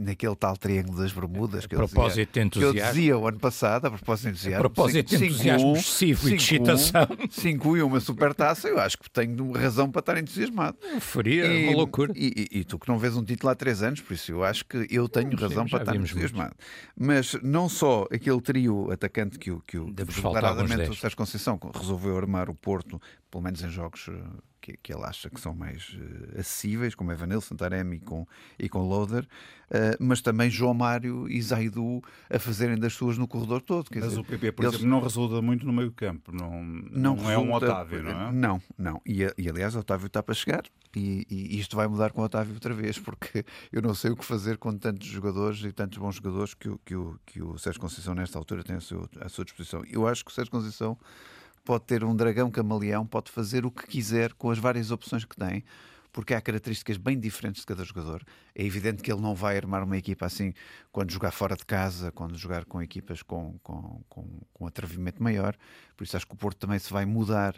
naquele 0.00 0.36
tal 0.36 0.56
triângulo 0.56 0.98
das 0.98 1.12
Bermudas 1.12 1.66
que, 1.66 1.74
a 1.74 1.78
propósito 1.78 2.32
dizia, 2.32 2.50
que 2.50 2.62
eu 2.62 2.72
dizia 2.72 3.18
o 3.18 3.26
ano 3.26 3.38
passado, 3.38 3.86
a 3.86 3.90
propósito 3.90 4.24
de 4.24 4.30
entusiasmo, 4.30 4.58
a 4.58 4.70
propósito 4.70 5.16
de 5.16 5.24
entusiasmo 5.24 5.76
excessivo 5.76 6.28
e 6.28 6.30
de 6.30 6.36
excitação. 6.36 7.08
5 7.30 7.76
e 7.78 7.82
uma 7.82 8.00
supertaça, 8.00 8.68
eu 8.68 8.78
acho 8.78 8.98
que 8.98 9.10
tenho 9.10 9.52
razão 9.52 9.90
para 9.90 10.00
estar 10.00 10.18
entusiasmado. 10.18 10.76
Faria, 11.00 11.46
e, 11.46 11.68
uma 11.68 11.76
loucura. 11.76 12.12
E, 12.14 12.48
e, 12.52 12.58
e, 12.60 12.64
tu 12.64 12.78
que 12.78 12.88
não 12.88 12.98
vês 12.98 13.16
um 13.16 13.24
título 13.24 13.50
há 13.50 13.54
3 13.54 13.82
anos, 13.82 14.00
por 14.00 14.12
isso 14.12 14.32
eu 14.32 14.44
acho 14.44 14.64
que 14.66 14.86
eu 14.90 15.08
tenho 15.08 15.30
Sim, 15.30 15.36
razão 15.36 15.66
para 15.66 15.80
estar 15.80 15.96
entusiasmado. 15.96 16.54
Mas 16.94 17.34
não 17.42 17.68
só 17.68 18.06
aquele 18.12 18.40
trio 18.40 18.90
atacante 18.92 19.38
que 19.38 19.50
o, 19.50 19.60
que 19.60 19.78
o 19.78 19.90
declaradamente 19.90 20.90
o 20.90 20.94
Sérgio 20.94 21.16
Conceição 21.16 21.58
resolveu 21.74 22.16
armar 22.18 22.50
o 22.50 22.54
Porto, 22.54 23.00
pelo 23.30 23.42
menos 23.42 23.62
em 23.62 23.70
jogos 23.70 24.08
eh, 24.08 24.12
que, 24.64 24.76
que 24.82 24.94
ele 24.94 25.04
acha 25.04 25.28
que 25.28 25.40
são 25.40 25.54
mais 25.54 25.88
uh, 25.90 26.40
acessíveis, 26.40 26.83
como 26.92 27.12
Evanilson, 27.12 27.54
Taremi 27.54 28.00
com, 28.00 28.26
e 28.58 28.68
com 28.68 28.80
Loader, 28.80 29.22
uh, 29.22 29.96
mas 30.00 30.20
também 30.20 30.50
João 30.50 30.74
Mário 30.74 31.28
e 31.30 31.40
Zaidu 31.40 32.02
a 32.28 32.38
fazerem 32.40 32.76
das 32.76 32.94
suas 32.94 33.16
no 33.16 33.28
corredor 33.28 33.62
todo. 33.62 33.88
mas 33.94 34.08
dizer, 34.08 34.20
o 34.20 34.24
PP, 34.24 34.50
por 34.52 34.64
eles... 34.64 34.74
exemplo, 34.74 34.90
não 34.90 35.00
resulta 35.00 35.40
muito 35.40 35.64
no 35.64 35.72
meio 35.72 35.92
campo, 35.92 36.32
não, 36.32 36.64
não, 36.64 37.14
não 37.14 37.30
é 37.30 37.38
um 37.38 37.52
Otávio, 37.52 38.02
não 38.02 38.10
é? 38.10 38.32
Não, 38.32 38.62
não. 38.76 39.00
E, 39.06 39.22
e 39.38 39.48
aliás, 39.48 39.76
o 39.76 39.78
Otávio 39.78 40.08
está 40.08 40.20
para 40.20 40.34
chegar 40.34 40.64
e, 40.96 41.26
e, 41.30 41.58
isto 41.58 41.76
vai 41.76 41.86
mudar 41.86 42.10
com 42.12 42.20
o 42.20 42.24
Otávio 42.24 42.54
outra 42.54 42.74
vez, 42.74 42.98
porque 42.98 43.44
eu 43.72 43.80
não 43.80 43.94
sei 43.94 44.10
o 44.10 44.16
que 44.16 44.24
fazer 44.24 44.58
com 44.58 44.76
tantos 44.76 45.06
jogadores 45.06 45.62
e 45.62 45.72
tantos 45.72 45.98
bons 45.98 46.16
jogadores 46.16 46.54
que 46.54 46.68
o, 46.68 46.80
que 46.84 46.94
o, 46.94 47.18
que 47.24 47.42
o 47.42 47.58
Sérgio 47.58 47.80
Conceição 47.80 48.14
nesta 48.14 48.38
altura 48.38 48.62
tem 48.62 48.76
à 48.76 48.80
sua, 48.80 49.08
à 49.20 49.28
sua 49.28 49.44
disposição. 49.44 49.82
Eu 49.88 50.06
acho 50.06 50.24
que 50.24 50.30
o 50.30 50.34
Sérgio 50.34 50.50
Conceição 50.50 50.96
pode 51.64 51.84
ter 51.84 52.04
um 52.04 52.14
dragão 52.14 52.50
camaleão, 52.50 53.06
pode 53.06 53.30
fazer 53.30 53.64
o 53.64 53.70
que 53.70 53.86
quiser 53.86 54.34
com 54.34 54.50
as 54.50 54.58
várias 54.58 54.90
opções 54.90 55.24
que 55.24 55.36
tem 55.36 55.64
porque 56.14 56.32
há 56.32 56.40
características 56.40 56.96
bem 56.96 57.18
diferentes 57.18 57.62
de 57.62 57.66
cada 57.66 57.82
jogador. 57.84 58.22
É 58.54 58.64
evidente 58.64 59.02
que 59.02 59.12
ele 59.12 59.20
não 59.20 59.34
vai 59.34 59.56
armar 59.56 59.82
uma 59.82 59.98
equipa 59.98 60.24
assim 60.24 60.54
quando 60.92 61.10
jogar 61.10 61.32
fora 61.32 61.56
de 61.56 61.66
casa, 61.66 62.12
quando 62.12 62.38
jogar 62.38 62.64
com 62.64 62.80
equipas 62.80 63.20
com, 63.20 63.58
com, 63.64 64.00
com, 64.08 64.40
com 64.52 64.66
atrevimento 64.66 65.20
maior. 65.20 65.56
Por 65.96 66.04
isso 66.04 66.16
acho 66.16 66.26
que 66.26 66.34
o 66.34 66.36
Porto 66.36 66.58
também 66.58 66.78
se 66.78 66.92
vai 66.92 67.04
mudar 67.04 67.54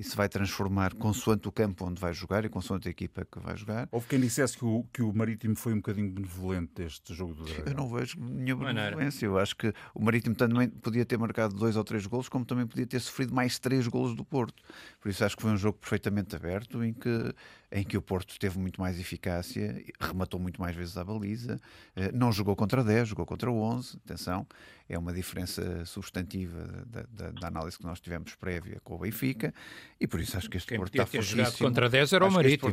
e 0.00 0.02
se 0.02 0.16
vai 0.16 0.30
transformar 0.30 0.94
consoante 0.94 1.46
o 1.46 1.52
campo 1.52 1.84
onde 1.84 2.00
vai 2.00 2.14
jogar 2.14 2.42
e 2.46 2.48
consoante 2.48 2.88
a 2.88 2.90
equipa 2.90 3.26
que 3.30 3.38
vai 3.38 3.54
jogar. 3.54 3.86
Houve 3.92 4.06
quem 4.06 4.18
dissesse 4.18 4.56
que 4.56 4.64
o, 4.64 4.86
que 4.90 5.02
o 5.02 5.12
Marítimo 5.12 5.54
foi 5.54 5.74
um 5.74 5.76
bocadinho 5.76 6.10
benevolente 6.10 6.72
deste 6.74 7.12
jogo 7.12 7.34
do 7.34 7.44
Dragão. 7.44 7.64
Eu 7.66 7.74
não 7.74 7.88
vejo 7.88 8.18
nenhuma 8.18 8.72
benevolência. 8.72 9.26
Eu 9.26 9.38
acho 9.38 9.54
que 9.54 9.74
o 9.94 10.02
Marítimo 10.02 10.34
também 10.34 10.70
podia 10.70 11.04
ter 11.04 11.18
marcado 11.18 11.54
dois 11.54 11.76
ou 11.76 11.84
três 11.84 12.06
golos, 12.06 12.30
como 12.30 12.46
também 12.46 12.66
podia 12.66 12.86
ter 12.86 12.98
sofrido 12.98 13.34
mais 13.34 13.58
três 13.58 13.86
golos 13.86 14.14
do 14.14 14.24
Porto. 14.24 14.62
Por 15.00 15.10
isso 15.10 15.22
acho 15.22 15.36
que 15.36 15.42
foi 15.42 15.50
um 15.50 15.58
jogo 15.58 15.78
perfeitamente 15.78 16.34
aberto 16.34 16.82
em 16.82 16.94
que, 16.94 17.34
em 17.70 17.84
que 17.84 17.98
o 17.98 18.02
Porto 18.02 18.38
teve 18.38 18.58
muito 18.58 18.80
mais 18.80 18.98
eficácia, 18.98 19.84
rematou 20.00 20.40
muito 20.40 20.60
mais 20.60 20.74
vezes 20.74 20.96
à 20.96 21.04
baliza, 21.04 21.60
eh, 21.94 22.10
não 22.12 22.32
jogou 22.32 22.56
contra 22.56 22.82
10, 22.82 23.08
jogou 23.08 23.26
contra 23.26 23.50
11. 23.50 23.98
Atenção, 24.04 24.46
é 24.88 24.98
uma 24.98 25.12
diferença 25.12 25.84
substantiva 25.84 26.84
da, 26.86 27.04
da, 27.10 27.30
da 27.32 27.48
análise 27.48 27.78
que 27.80 27.86
nós 27.86 28.00
tivemos 28.00 28.34
prévia 28.34 28.80
com 28.84 28.94
o 28.94 28.98
Benfica 28.98 29.52
e 30.00 30.06
por 30.06 30.20
isso 30.20 30.36
acho 30.36 30.48
que 30.48 30.56
este 30.56 30.68
Quem 30.68 30.78
Porto 30.78 30.94
está 30.94 31.06
fortíssimo. 31.06 31.38
jogado 31.44 31.58
contra 31.58 31.88
10 31.88 32.12
era 32.12 32.26
o 32.26 32.30
Marítimo. 32.30 32.72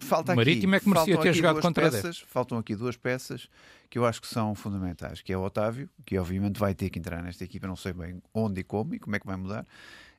Falta 0.00 0.32
O 0.32 0.36
Marítimo 0.36 0.74
aqui, 0.74 0.82
é 0.82 0.84
que 0.84 0.88
merecia 0.88 1.20
ter 1.20 1.32
jogado 1.32 1.60
contra 1.60 1.90
peças, 1.90 2.18
Faltam 2.20 2.58
aqui 2.58 2.76
duas 2.76 2.96
peças 2.96 3.48
que 3.88 3.98
eu 3.98 4.04
acho 4.04 4.20
que 4.20 4.26
são 4.26 4.54
fundamentais, 4.54 5.22
que 5.22 5.32
é 5.32 5.38
o 5.38 5.42
Otávio, 5.42 5.88
que 6.04 6.18
obviamente 6.18 6.58
vai 6.58 6.74
ter 6.74 6.90
que 6.90 6.98
entrar 6.98 7.22
nesta 7.22 7.42
equipa, 7.42 7.66
não 7.66 7.76
sei 7.76 7.92
bem 7.92 8.22
onde 8.34 8.60
e 8.60 8.64
como 8.64 8.94
e 8.94 8.98
como 8.98 9.16
é 9.16 9.18
que 9.18 9.26
vai 9.26 9.36
mudar, 9.36 9.66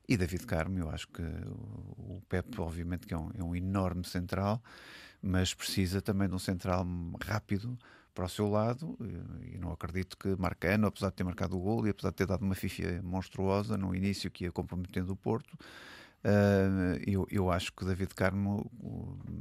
e 0.08 0.16
David 0.16 0.44
Carmo, 0.44 0.76
eu 0.76 0.90
acho 0.90 1.06
que 1.06 1.22
o 1.22 1.90
o 2.10 2.20
Pepe, 2.28 2.60
obviamente, 2.60 3.06
que 3.06 3.14
é 3.14 3.18
um, 3.18 3.30
é 3.38 3.42
um 3.42 3.54
enorme 3.54 4.04
central, 4.04 4.62
mas 5.22 5.54
precisa 5.54 6.00
também 6.00 6.28
de 6.28 6.34
um 6.34 6.38
central 6.38 6.86
rápido 7.24 7.78
para 8.14 8.24
o 8.24 8.28
seu 8.28 8.48
lado, 8.48 8.96
e 9.42 9.58
não 9.58 9.72
acredito 9.72 10.16
que 10.16 10.28
Marcano, 10.36 10.86
apesar 10.86 11.08
de 11.08 11.16
ter 11.16 11.24
marcado 11.24 11.56
o 11.56 11.60
gol 11.60 11.86
e 11.86 11.90
apesar 11.90 12.10
de 12.10 12.16
ter 12.16 12.26
dado 12.26 12.42
uma 12.42 12.54
fifia 12.54 13.00
monstruosa 13.02 13.76
no 13.76 13.94
início 13.94 14.30
que 14.30 14.44
ia 14.44 14.52
comprometendo 14.52 15.10
o 15.10 15.16
Porto, 15.16 15.56
Uh, 16.22 17.00
eu, 17.06 17.26
eu 17.30 17.50
acho 17.50 17.72
que 17.72 17.82
David 17.82 18.14
Carmo 18.14 18.70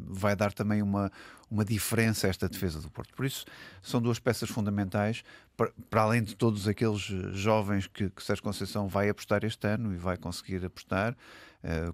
vai 0.08 0.34
dar 0.34 0.53
também 0.53 0.82
uma, 0.82 1.12
uma 1.51 1.65
diferença 1.65 2.25
a 2.25 2.29
esta 2.29 2.47
defesa 2.47 2.79
do 2.79 2.89
Porto. 2.89 3.13
Por 3.13 3.25
isso, 3.25 3.45
são 3.82 4.01
duas 4.01 4.17
peças 4.17 4.49
fundamentais, 4.49 5.21
para, 5.58 5.73
para 5.89 6.03
além 6.03 6.23
de 6.23 6.38
todos 6.38 6.69
aqueles 6.69 7.01
jovens 7.34 7.86
que, 7.86 8.10
que 8.10 8.23
Sérgio 8.23 8.43
Conceição 8.43 8.88
vai 8.88 9.10
apostar 9.10 9.43
este 9.43 9.67
ano 9.67 9.93
e 9.93 9.97
vai 9.97 10.15
conseguir 10.15 10.63
apostar, 10.63 11.17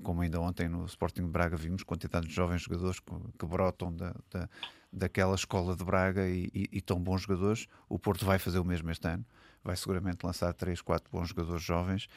como 0.04 0.22
ainda 0.22 0.40
ontem 0.40 0.70
no 0.70 0.86
Sporting 0.86 1.24
de 1.24 1.30
Braga 1.30 1.58
vimos, 1.58 1.84
quantidade 1.84 2.28
de 2.28 2.34
jovens 2.34 2.62
jogadores 2.62 3.00
que, 3.00 3.14
que 3.38 3.46
brotam 3.46 3.94
da, 3.96 4.16
da, 4.32 4.50
daquela 4.92 5.36
escola 5.36 5.76
de 5.76 5.84
Braga 5.84 6.28
e, 6.28 6.50
e, 6.54 6.70
e 6.72 6.82
tão 6.82 7.00
bons 7.00 7.24
jogadores. 7.24 7.68
O 7.90 7.98
Porto 7.98 8.26
vai 8.26 8.38
fazer 8.38 8.60
o 8.60 8.66
mesmo 8.66 8.92
este 8.92 9.08
ano 9.08 9.26
vai 9.66 9.76
seguramente 9.76 10.24
lançar 10.24 10.54
3, 10.54 10.80
4 10.80 11.12
bons 11.12 11.30
jogadores 11.30 11.64
jovens 11.64 12.08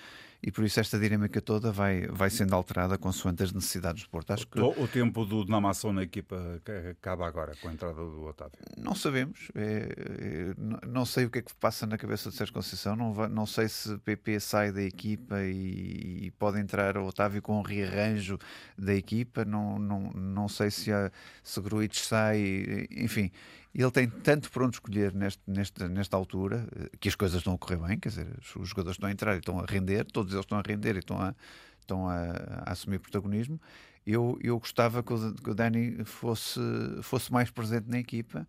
e 0.41 0.53
por 0.53 0.65
isso 0.65 0.79
esta 0.79 0.99
dinâmica 0.99 1.41
toda 1.41 1.73
vai, 1.73 2.07
vai 2.07 2.31
sendo 2.31 2.55
alterada 2.55 2.97
consoante 2.97 3.43
as 3.43 3.53
necessidades 3.53 4.05
do 4.05 4.09
Porto. 4.09 4.33
Acho 4.33 4.47
que... 4.47 4.61
o, 4.61 4.87
tempo 4.87 5.25
do 5.25 5.45
Namação 5.47 5.93
na 5.93 6.05
equipa 6.05 6.61
acaba 6.91 7.27
agora 7.27 7.57
com 7.61 7.69
a 7.69 7.73
entrada 7.73 7.95
do 7.95 8.25
Otávio? 8.25 8.57
Não 8.77 8.95
sabemos. 8.95 9.51
É, 9.55 9.89
é, 9.89 10.87
não 10.87 11.05
sei 11.05 11.25
o 11.25 11.31
que 11.31 11.41
é 11.41 11.43
que 11.43 11.53
passa 11.55 11.87
na 11.87 11.99
cabeça 11.99 12.31
de 12.31 12.37
Sérgio 12.37 12.55
Conceição. 12.55 12.95
Não, 12.95 13.13
vai, 13.13 13.29
não 13.29 13.47
sei 13.47 13.69
se 13.69 13.99
PP 13.99 14.39
sai 14.39 14.71
da 14.71 14.83
equipa 14.83 15.43
e, 15.43 16.27
e, 16.27 16.31
pode 16.39 16.61
entrar 16.61 16.97
o 16.97 17.07
Otávio 17.07 17.43
com 17.43 17.59
um 17.59 17.63
rearranjo 17.63 18.39
da 18.77 18.95
equipa. 18.95 19.45
Não, 19.45 19.77
não, 19.77 20.13
não 20.13 20.49
sei 20.49 20.71
se, 20.71 20.93
a, 20.93 21.11
se 21.43 21.61
Gruites 21.61 22.07
sai. 22.07 22.87
Enfim, 22.93 23.33
ele 23.75 23.91
tem 23.91 24.09
tanto 24.09 24.51
por 24.51 24.63
onde 24.63 24.77
escolher 24.77 25.15
neste, 25.15 25.43
neste, 25.47 25.89
nesta 25.89 26.17
altura 26.17 26.67
que 26.99 27.09
as 27.09 27.15
coisas 27.15 27.39
estão 27.39 27.55
a 27.55 27.59
correr 27.59 27.77
bem, 27.77 27.99
quer 27.99 28.09
dizer, 28.09 28.27
os 28.57 28.69
jogadores 28.69 28.97
estão 28.97 29.09
a 29.09 29.13
entrar 29.13 29.35
e 29.35 29.39
estão 29.39 29.61
a 29.61 29.65
render, 29.67 30.05
todos 30.05 30.33
eles 30.33 30.45
estão 30.45 30.59
a 30.59 30.63
render 30.67 30.97
e 30.97 30.99
estão 31.01 31.21
a, 31.21 31.35
estão 31.81 32.09
a, 32.09 32.23
a 32.67 32.73
assumir 32.73 32.99
protagonismo. 32.99 33.61
Eu, 34.07 34.39
eu 34.43 34.59
gostava 34.59 35.03
que 35.03 35.13
o, 35.13 35.35
que 35.35 35.51
o 35.51 35.55
Dani 35.55 36.05
fosse, 36.05 36.61
fosse 37.03 37.31
mais 37.33 37.51
presente 37.51 37.89
na 37.89 37.99
equipa. 37.99 38.49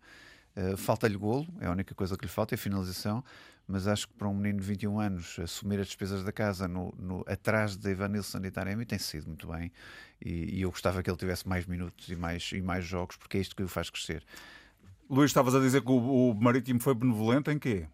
Uh, 0.55 0.77
Falta-lhe 0.77 1.17
golo, 1.17 1.47
é 1.59 1.67
a 1.67 1.71
única 1.71 1.93
coisa 1.93 2.17
que 2.17 2.25
lhe 2.25 2.31
falta, 2.31 2.55
é 2.55 2.57
finalização. 2.57 3.23
Mas 3.67 3.85
acho 3.85 4.07
que 4.07 4.13
para 4.15 4.27
um 4.27 4.33
menino 4.33 4.59
de 4.59 4.65
21 4.65 4.99
anos 4.99 5.37
assumir 5.37 5.79
as 5.79 5.87
despesas 5.87 6.23
da 6.23 6.31
casa 6.31 6.67
no, 6.67 6.91
no, 6.97 7.23
atrás 7.27 7.75
de 7.75 7.87
Evanilson 7.89 8.39
e 8.43 8.49
Taremi 8.49 8.83
tem 8.85 8.97
sido 8.97 9.27
muito 9.27 9.47
bem. 9.47 9.71
E, 10.23 10.57
e 10.57 10.61
eu 10.61 10.71
gostava 10.71 11.03
que 11.03 11.09
ele 11.09 11.17
tivesse 11.17 11.47
mais 11.47 11.65
minutos 11.65 12.09
e 12.09 12.15
mais, 12.15 12.51
e 12.51 12.61
mais 12.61 12.83
jogos, 12.85 13.15
porque 13.15 13.37
é 13.37 13.41
isto 13.41 13.55
que 13.55 13.61
o 13.61 13.67
faz 13.67 13.89
crescer. 13.89 14.25
Luís, 15.09 15.31
estavas 15.31 15.55
a 15.55 15.59
dizer 15.59 15.81
que 15.81 15.91
o, 15.91 16.29
o 16.29 16.35
Marítimo 16.35 16.79
foi 16.79 16.93
benevolente 16.93 17.49
em 17.49 17.57
quê? 17.57 17.87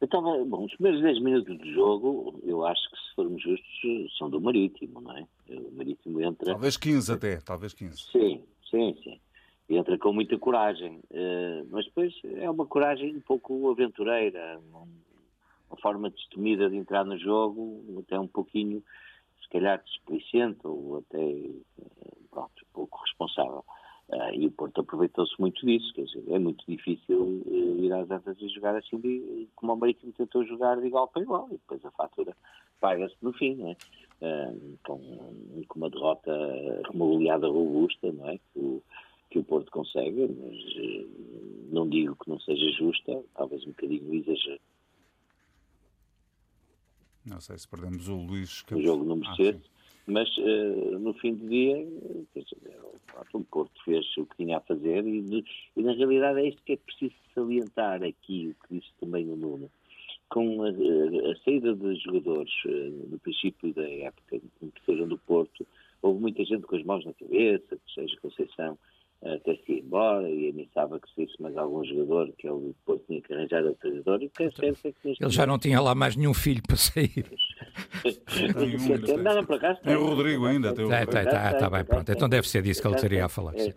Eu 0.00 0.04
estava, 0.04 0.44
bom, 0.44 0.64
os 0.64 0.72
primeiros 0.74 1.02
10 1.02 1.20
minutos 1.22 1.58
do 1.58 1.72
jogo, 1.72 2.40
eu 2.42 2.64
acho 2.66 2.90
que 2.90 2.96
se 2.96 3.14
formos 3.14 3.42
justos, 3.42 4.18
são 4.18 4.28
do 4.28 4.40
Marítimo, 4.40 5.00
não 5.00 5.16
é? 5.16 5.26
O 5.48 5.72
Marítimo 5.72 6.20
entra. 6.20 6.52
Talvez 6.52 6.76
15 6.76 7.12
até, 7.12 7.36
talvez 7.40 7.72
15. 7.72 8.02
Sim, 8.12 8.42
sim, 8.70 8.96
sim. 9.02 9.20
Entra 9.68 9.96
com 9.98 10.12
muita 10.12 10.36
coragem, 10.38 11.00
mas 11.70 11.84
depois 11.84 12.12
é 12.24 12.50
uma 12.50 12.66
coragem 12.66 13.16
um 13.16 13.20
pouco 13.20 13.70
aventureira, 13.70 14.60
uma 14.72 15.76
forma 15.80 16.10
destemida 16.10 16.68
de 16.68 16.76
entrar 16.76 17.04
no 17.04 17.16
jogo, 17.16 18.02
até 18.04 18.18
um 18.18 18.26
pouquinho, 18.26 18.82
se 19.42 19.48
calhar, 19.48 19.82
desplicente 19.84 20.60
ou 20.64 20.98
até, 20.98 21.18
pronto, 22.30 22.52
um 22.62 22.72
pouco 22.72 23.00
responsável. 23.04 23.64
Uh, 24.10 24.34
e 24.34 24.46
o 24.46 24.50
Porto 24.50 24.80
aproveitou-se 24.80 25.32
muito 25.38 25.64
disso, 25.64 25.92
quer 25.94 26.02
dizer, 26.02 26.24
é 26.30 26.38
muito 26.38 26.64
difícil 26.66 27.22
uh, 27.46 27.76
ir 27.78 27.92
às 27.92 28.10
antas 28.10 28.36
e 28.40 28.48
jogar 28.48 28.74
assim 28.74 28.98
de, 28.98 29.46
como 29.54 29.72
o 29.72 29.76
Marítimo 29.76 30.12
tentou 30.12 30.44
jogar 30.44 30.80
de 30.80 30.88
igual 30.88 31.06
para 31.06 31.22
igual, 31.22 31.46
e 31.48 31.52
depois 31.52 31.84
a 31.84 31.92
fatura 31.92 32.36
paga-se 32.80 33.14
no 33.22 33.32
fim, 33.32 33.54
não 33.54 33.68
é? 33.68 33.76
Uh, 34.20 34.78
com, 34.84 34.98
com, 35.68 35.78
uma 35.78 35.88
derrota 35.88 36.32
remobiliada 36.90 37.46
robusta, 37.46 38.10
não 38.10 38.28
é? 38.28 38.38
Que 38.38 38.58
o, 38.58 38.82
que 39.30 39.38
o 39.38 39.44
Porto 39.44 39.70
consegue, 39.70 40.26
mas 40.26 41.70
não 41.70 41.88
digo 41.88 42.16
que 42.16 42.28
não 42.28 42.40
seja 42.40 42.68
justa, 42.72 43.22
talvez 43.36 43.62
um 43.62 43.68
bocadinho 43.68 44.12
exagero. 44.12 44.60
Não 47.24 47.40
sei 47.40 47.56
se 47.58 47.68
perdemos 47.68 48.08
o 48.08 48.16
Luís. 48.16 48.64
O 48.72 48.82
jogo 48.82 49.04
merecesse. 49.14 49.62
Ah, 49.64 49.79
mas 50.10 50.28
uh, 50.38 50.98
no 50.98 51.14
fim 51.14 51.34
do 51.34 51.48
dia 51.48 51.76
o 53.32 53.44
Porto 53.44 53.84
fez 53.84 54.04
o 54.16 54.26
que 54.26 54.36
tinha 54.36 54.58
a 54.58 54.60
fazer 54.60 55.06
e, 55.06 55.44
e, 55.76 55.82
na 55.82 55.92
realidade 55.92 56.40
é 56.40 56.48
isto 56.48 56.62
que 56.64 56.72
é 56.72 56.76
preciso 56.76 57.14
salientar 57.34 58.02
aqui, 58.02 58.48
o 58.48 58.66
que 58.66 58.74
disse 58.74 58.92
também 59.00 59.28
o 59.28 59.36
Nuno. 59.36 59.70
Com 60.28 60.62
a, 60.62 60.68
a, 60.68 61.36
saída 61.44 61.74
de 61.74 61.94
jogadores 61.96 62.52
uh, 62.64 63.08
no 63.10 63.18
princípio 63.18 63.74
da 63.74 63.88
época, 63.88 64.38
que 64.38 64.84
sejam 64.86 65.08
do 65.08 65.18
Porto, 65.18 65.66
houve 66.02 66.20
muita 66.20 66.44
gente 66.44 66.62
com 66.62 66.76
as 66.76 66.84
mãos 66.84 67.04
na 67.04 67.12
cabeça, 67.12 67.76
que 67.76 67.94
seja 67.94 68.20
Conceição 68.20 68.78
até 69.22 69.54
se 69.56 69.72
ir 69.72 69.84
embora 69.84 70.28
e 70.28 70.48
ameaçava 70.48 70.98
que 70.98 71.14
saísse 71.14 71.40
mais 71.42 71.54
algum 71.56 71.84
jogador 71.84 72.32
que 72.38 72.48
ele 72.48 72.68
depois 72.68 73.02
tinha 73.06 73.20
que 73.20 73.34
arranjar 73.34 73.64
outro 73.64 73.90
jogador 73.90 74.22
e 74.22 74.26
o 74.26 74.30
que 74.30 74.44
é 74.44 74.50
certo 74.50 74.86
é 74.86 74.92
que 74.92 75.08
Ele 75.08 75.30
já 75.30 75.46
não 75.46 75.58
tinha 75.58 75.80
lá 75.80 75.94
mais 75.94 76.16
nenhum 76.16 76.32
filho 76.32 76.62
para 76.66 76.76
sair. 76.76 77.26
não, 79.22 79.34
não, 79.34 79.44
por 79.44 79.56
acaso 79.56 79.80
tem. 79.82 79.94
o 79.94 80.06
Rodrigo 80.06 80.46
ainda. 80.46 80.74
Tem 80.74 80.86
o 80.86 80.88
Rodrigo. 80.88 81.18
Está 81.18 81.54
tá, 81.54 81.70
bem, 81.70 81.84
pronto. 81.84 82.10
Então 82.10 82.28
deve 82.28 82.48
ser 82.48 82.62
disso 82.62 82.80
que 82.80 82.88
ele 82.88 82.96
teria 82.96 83.26
a 83.26 83.28
falar. 83.28 83.54
É, 83.58 83.74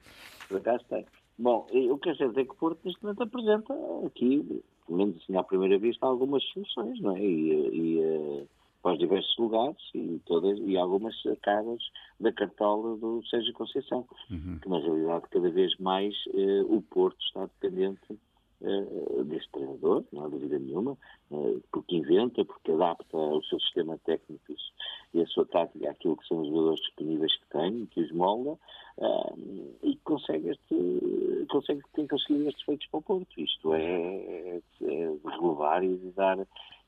por 0.47 0.57
acaso 0.57 0.85
tem. 0.89 1.05
Bom, 1.37 1.67
o 1.71 1.97
que 1.97 2.09
é 2.09 2.15
certo 2.15 2.39
é 2.39 2.45
que 2.45 2.51
o 2.51 2.55
Porto 2.55 2.79
neste 2.85 3.03
momento 3.03 3.23
apresenta 3.23 3.73
aqui, 4.05 4.63
pelo 4.85 4.97
menos 4.97 5.17
assim 5.17 5.35
à 5.35 5.43
primeira 5.43 5.77
vista, 5.77 6.05
algumas 6.05 6.41
soluções, 6.53 7.01
não 7.01 7.17
é? 7.17 7.19
E, 7.19 7.97
e 7.99 8.47
para 8.83 8.93
os 8.93 8.99
diversos 8.99 9.35
lugares 9.37 9.77
e, 9.95 10.21
todas, 10.25 10.59
e 10.59 10.77
algumas 10.77 11.15
caras 11.41 11.81
da 12.19 12.31
cartola 12.33 12.97
do 12.97 13.25
Sérgio 13.27 13.53
Conceição, 13.53 14.05
uhum. 14.29 14.59
que 14.61 14.69
na 14.69 14.77
realidade 14.77 15.25
cada 15.31 15.49
vez 15.49 15.75
mais 15.79 16.13
eh, 16.33 16.61
o 16.67 16.81
Porto 16.81 17.17
está 17.21 17.45
dependente 17.45 18.19
eh, 18.61 19.23
deste 19.23 19.49
treinador, 19.51 20.03
não 20.11 20.25
há 20.25 20.27
dúvida 20.27 20.59
nenhuma, 20.59 20.97
eh, 21.31 21.57
porque 21.71 21.95
inventa, 21.95 22.43
porque 22.43 22.73
adapta 22.73 23.17
o 23.17 23.41
seu 23.43 23.57
sistema 23.61 23.97
técnico 23.99 24.53
e 25.13 25.21
a 25.21 25.27
sua 25.27 25.45
tática 25.45 25.89
àquilo 25.89 26.17
que 26.17 26.27
são 26.27 26.41
os 26.41 26.49
jogadores 26.49 26.81
disponíveis 26.81 27.33
que 27.37 27.49
tem, 27.57 27.85
que 27.85 28.01
os 28.01 28.11
molda, 28.11 28.59
e 29.81 29.95
consegue, 30.03 30.49
este, 30.49 31.45
consegue 31.49 31.81
tem 31.93 32.05
conseguido 32.05 32.49
estes 32.49 32.63
feitos 32.63 32.87
para 32.87 32.99
o 32.99 33.03
Porto. 33.03 33.39
Isto 33.39 33.73
é, 33.73 33.81
é, 33.81 34.61
é 34.81 35.11
relevar 35.25 35.83
e 35.83 35.95
de 35.97 36.11
dar 36.11 36.37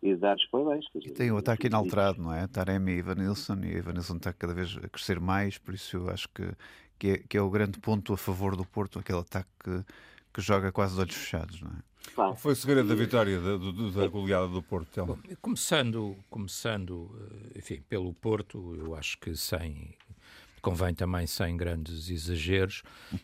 e 0.06 0.16
dar 0.16 0.36
os 0.36 0.46
parabéns. 0.48 0.86
E 0.96 1.12
tem 1.12 1.32
o 1.32 1.38
ataque 1.38 1.68
inalterado, 1.68 2.22
não 2.22 2.34
é? 2.34 2.48
Taremi 2.48 2.94
e 2.94 3.00
Evanilson, 3.00 3.60
e 3.64 3.76
Evanilson 3.76 4.18
está 4.18 4.32
cada 4.32 4.54
vez 4.54 4.78
a 4.82 4.88
crescer 4.88 5.20
mais, 5.20 5.58
por 5.58 5.74
isso 5.74 5.98
eu 5.98 6.10
acho 6.10 6.30
que, 6.30 6.48
que, 7.00 7.08
é, 7.10 7.18
que 7.18 7.38
é 7.38 7.42
o 7.42 7.50
grande 7.50 7.80
ponto 7.80 8.14
a 8.14 8.18
favor 8.18 8.56
do 8.56 8.66
Porto, 8.66 9.00
aquele 9.00 9.20
ataque 9.20 9.50
que 10.34 10.42
joga 10.42 10.72
quase 10.72 10.96
de 10.96 11.02
olhos 11.02 11.16
fechados, 11.16 11.62
não 11.62 11.72
é? 11.72 11.96
Claro. 12.14 12.36
Foi 12.36 12.54
o 12.54 12.56
segredo 12.56 12.88
da 12.88 12.96
vitória 12.96 13.40
da, 13.40 13.58
da 13.58 14.08
goleada 14.08 14.48
do 14.48 14.62
Porto? 14.62 15.06
Bom, 15.06 15.18
começando, 15.42 16.16
começando, 16.30 17.10
eh, 17.56 17.58
enfim, 17.60 17.82
pelo 17.90 18.14
Porto, 18.14 18.76
eu 18.76 18.94
acho 18.94 19.18
que 19.18 19.36
sem 19.36 19.96
convém 20.62 20.96
também, 20.96 21.28
sem 21.28 21.56
grandes 21.56 22.10
exageros, 22.10 22.82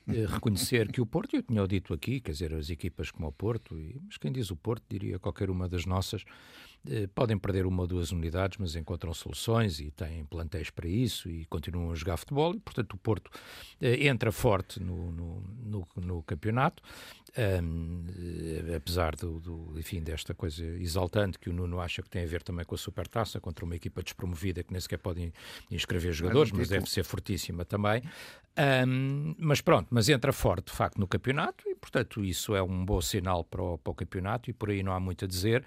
eh, 0.08 0.26
reconhecer 0.30 0.92
que 0.92 1.02
o 1.02 1.08
Porto, 1.08 1.36
eu 1.36 1.42
tinha 1.42 1.68
dito 1.68 1.92
aqui, 1.92 2.20
quer 2.20 2.34
dizer, 2.34 2.54
as 2.54 2.70
equipas 2.70 3.10
como 3.10 3.28
o 3.28 3.32
Porto, 3.32 3.76
mas 4.06 4.18
quem 4.18 4.32
diz 4.32 4.52
o 4.52 4.56
Porto 4.56 4.84
diria 4.88 5.18
qualquer 5.18 5.50
uma 5.50 5.68
das 5.68 5.88
nossas, 5.88 6.24
podem 7.14 7.38
perder 7.38 7.66
uma 7.66 7.84
ou 7.84 7.88
duas 7.88 8.12
unidades, 8.12 8.58
mas 8.58 8.76
encontram 8.76 9.14
soluções 9.14 9.80
e 9.80 9.92
têm 9.92 10.26
plantéis 10.26 10.70
para 10.70 10.88
isso 10.88 11.30
e 11.30 11.46
continuam 11.46 11.92
a 11.92 11.96
jogar 11.96 12.18
futebol. 12.18 12.56
E, 12.56 12.60
portanto, 12.60 12.94
o 12.94 12.98
Porto 12.98 13.30
eh, 13.80 14.08
entra 14.08 14.32
forte 14.32 14.80
no, 14.80 15.12
no, 15.12 15.44
no, 15.64 15.88
no 15.98 16.24
campeonato, 16.24 16.82
um, 17.64 18.06
eh, 18.10 18.76
apesar 18.76 19.16
do, 19.16 19.40
do, 19.40 19.80
enfim, 19.80 20.02
desta 20.02 20.34
coisa 20.34 20.66
exaltante 20.80 21.38
que 21.38 21.50
o 21.50 21.54
Nuno 21.54 21.80
acha 21.80 22.02
que 22.02 22.10
tem 22.10 22.24
a 22.24 22.28
ver 22.28 22.42
também 22.42 22.66
com 22.66 22.76
a 22.76 22.78
Supertaça, 22.78 23.40
contra 23.40 23.64
uma 23.64 23.76
equipa 23.76 24.02
despromovida 24.02 24.64
que 24.64 24.72
nem 24.72 24.82
sequer 24.82 24.98
pode 24.98 25.32
inscrever 25.70 26.12
jogadores, 26.14 26.52
mas 26.52 26.70
deve 26.70 26.90
ser 26.90 27.04
fortíssima 27.04 27.64
também. 27.64 28.02
Um, 28.58 29.34
mas 29.38 29.62
pronto, 29.62 29.88
mas 29.92 30.10
entra 30.10 30.34
forte 30.34 30.66
de 30.66 30.74
facto 30.74 30.98
no 30.98 31.08
campeonato 31.08 31.64
e, 31.70 31.76
portanto, 31.76 32.24
isso 32.24 32.54
é 32.54 32.62
um 32.62 32.84
bom 32.84 33.00
sinal 33.00 33.46
para 33.46 33.64
o, 33.64 33.78
para 33.78 33.92
o 33.92 33.96
campeonato 33.96 34.50
e 34.50 34.54
por 34.54 34.70
aí 34.70 34.84
não 34.84 34.92
há 34.92 35.00
muito 35.00 35.24
a 35.24 35.28
dizer. 35.28 35.64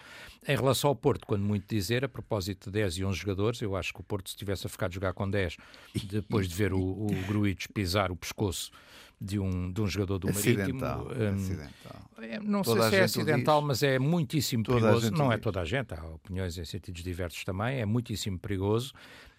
Em 0.46 0.54
relação 0.54 0.90
ao 0.90 0.96
Porto, 1.04 1.26
quando 1.26 1.44
muito 1.44 1.66
dizer, 1.68 2.02
a 2.02 2.08
propósito 2.08 2.70
de 2.70 2.80
10 2.80 2.96
e 2.96 3.04
11 3.04 3.18
jogadores, 3.18 3.60
eu 3.60 3.76
acho 3.76 3.92
que 3.92 4.00
o 4.00 4.02
Porto, 4.02 4.30
se 4.30 4.36
tivesse 4.36 4.66
a 4.66 4.70
ficar 4.70 4.88
de 4.88 4.94
jogar 4.94 5.12
com 5.12 5.28
10, 5.28 5.58
depois 6.02 6.48
de 6.48 6.54
ver 6.54 6.72
o, 6.72 6.80
o 6.80 7.08
Gruitch 7.28 7.66
pisar 7.74 8.10
o 8.10 8.16
pescoço 8.16 8.70
de 9.20 9.38
um, 9.38 9.70
de 9.70 9.82
um 9.82 9.86
jogador 9.86 10.18
do 10.18 10.30
acidental, 10.30 11.04
Marítimo. 11.04 11.34
Acidental. 11.34 12.10
É, 12.22 12.40
não 12.40 12.62
toda 12.62 12.80
sei 12.80 12.90
se 12.90 12.96
é 12.96 13.02
acidental, 13.02 13.60
mas 13.60 13.82
é 13.82 13.98
muitíssimo 13.98 14.64
toda 14.64 14.80
perigoso. 14.80 15.10
Não 15.10 15.30
é 15.30 15.36
toda 15.36 15.60
a 15.60 15.64
gente, 15.66 15.92
há 15.92 16.02
opiniões 16.06 16.56
em 16.56 16.64
sentidos 16.64 17.02
diversos 17.02 17.44
também, 17.44 17.80
é 17.80 17.84
muitíssimo 17.84 18.38
perigoso. 18.38 18.94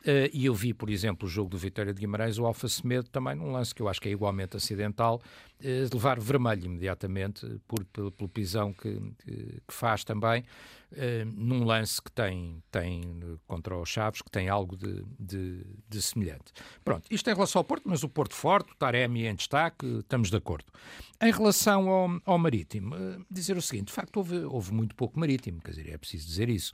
Uh, 0.06 0.30
e 0.32 0.46
eu 0.46 0.54
vi, 0.54 0.72
por 0.72 0.88
exemplo, 0.92 1.28
o 1.28 1.30
jogo 1.30 1.50
do 1.50 1.58
Vitória 1.58 1.92
de 1.92 2.00
Guimarães, 2.00 2.38
o 2.38 2.46
Alfa 2.46 2.68
Semedo 2.68 3.10
também 3.10 3.34
num 3.34 3.52
lance 3.52 3.74
que 3.74 3.82
eu 3.82 3.90
acho 3.90 4.00
que 4.00 4.08
é 4.08 4.12
igualmente 4.12 4.56
acidental, 4.56 5.20
uh, 5.60 5.96
levar 5.96 6.20
vermelho 6.20 6.66
imediatamente 6.66 7.60
por, 7.68 7.84
pelo, 7.86 8.12
pelo 8.12 8.30
pisão 8.30 8.72
que, 8.72 9.02
que, 9.24 9.62
faz 9.68 10.04
também, 10.04 10.44
uh, 10.92 11.26
num 11.34 11.64
lance 11.64 12.00
que 12.00 12.12
tem, 12.12 12.62
tem 12.70 13.20
contra 13.48 13.76
os 13.76 13.90
Chaves, 13.90 14.22
que 14.22 14.30
tem 14.30 14.48
algo 14.48 14.78
de, 14.78 15.04
de, 15.20 15.66
de, 15.90 16.02
semelhante. 16.04 16.54
Pronto, 16.84 17.08
isto 17.10 17.28
em 17.28 17.34
relação 17.34 17.60
ao 17.60 17.64
Porto, 17.64 17.90
mas 17.90 18.04
o 18.04 18.10
Porto 18.10 18.36
forte, 18.36 18.74
o 18.74 18.76
Taremi 18.76 19.26
em 19.26 19.34
destaque, 19.34 19.88
estamos 20.02 20.30
de 20.30 20.38
acordo. 20.38 20.72
Em 21.20 21.32
relação 21.32 21.90
ao, 21.90 22.22
ao 22.26 22.38
Marítimo, 22.38 22.96
dizer 23.32 23.58
o 23.58 23.62
seguinte, 23.62 23.88
de 23.88 23.94
facto 23.94 24.18
houve, 24.18 24.38
houve 24.38 24.72
muito 24.72 24.94
pouco 24.94 25.20
Marítimo, 25.20 25.60
quer 25.62 25.72
dizer, 25.72 25.90
é 25.90 25.98
preciso 25.98 26.28
dizer 26.28 26.48
isso. 26.48 26.74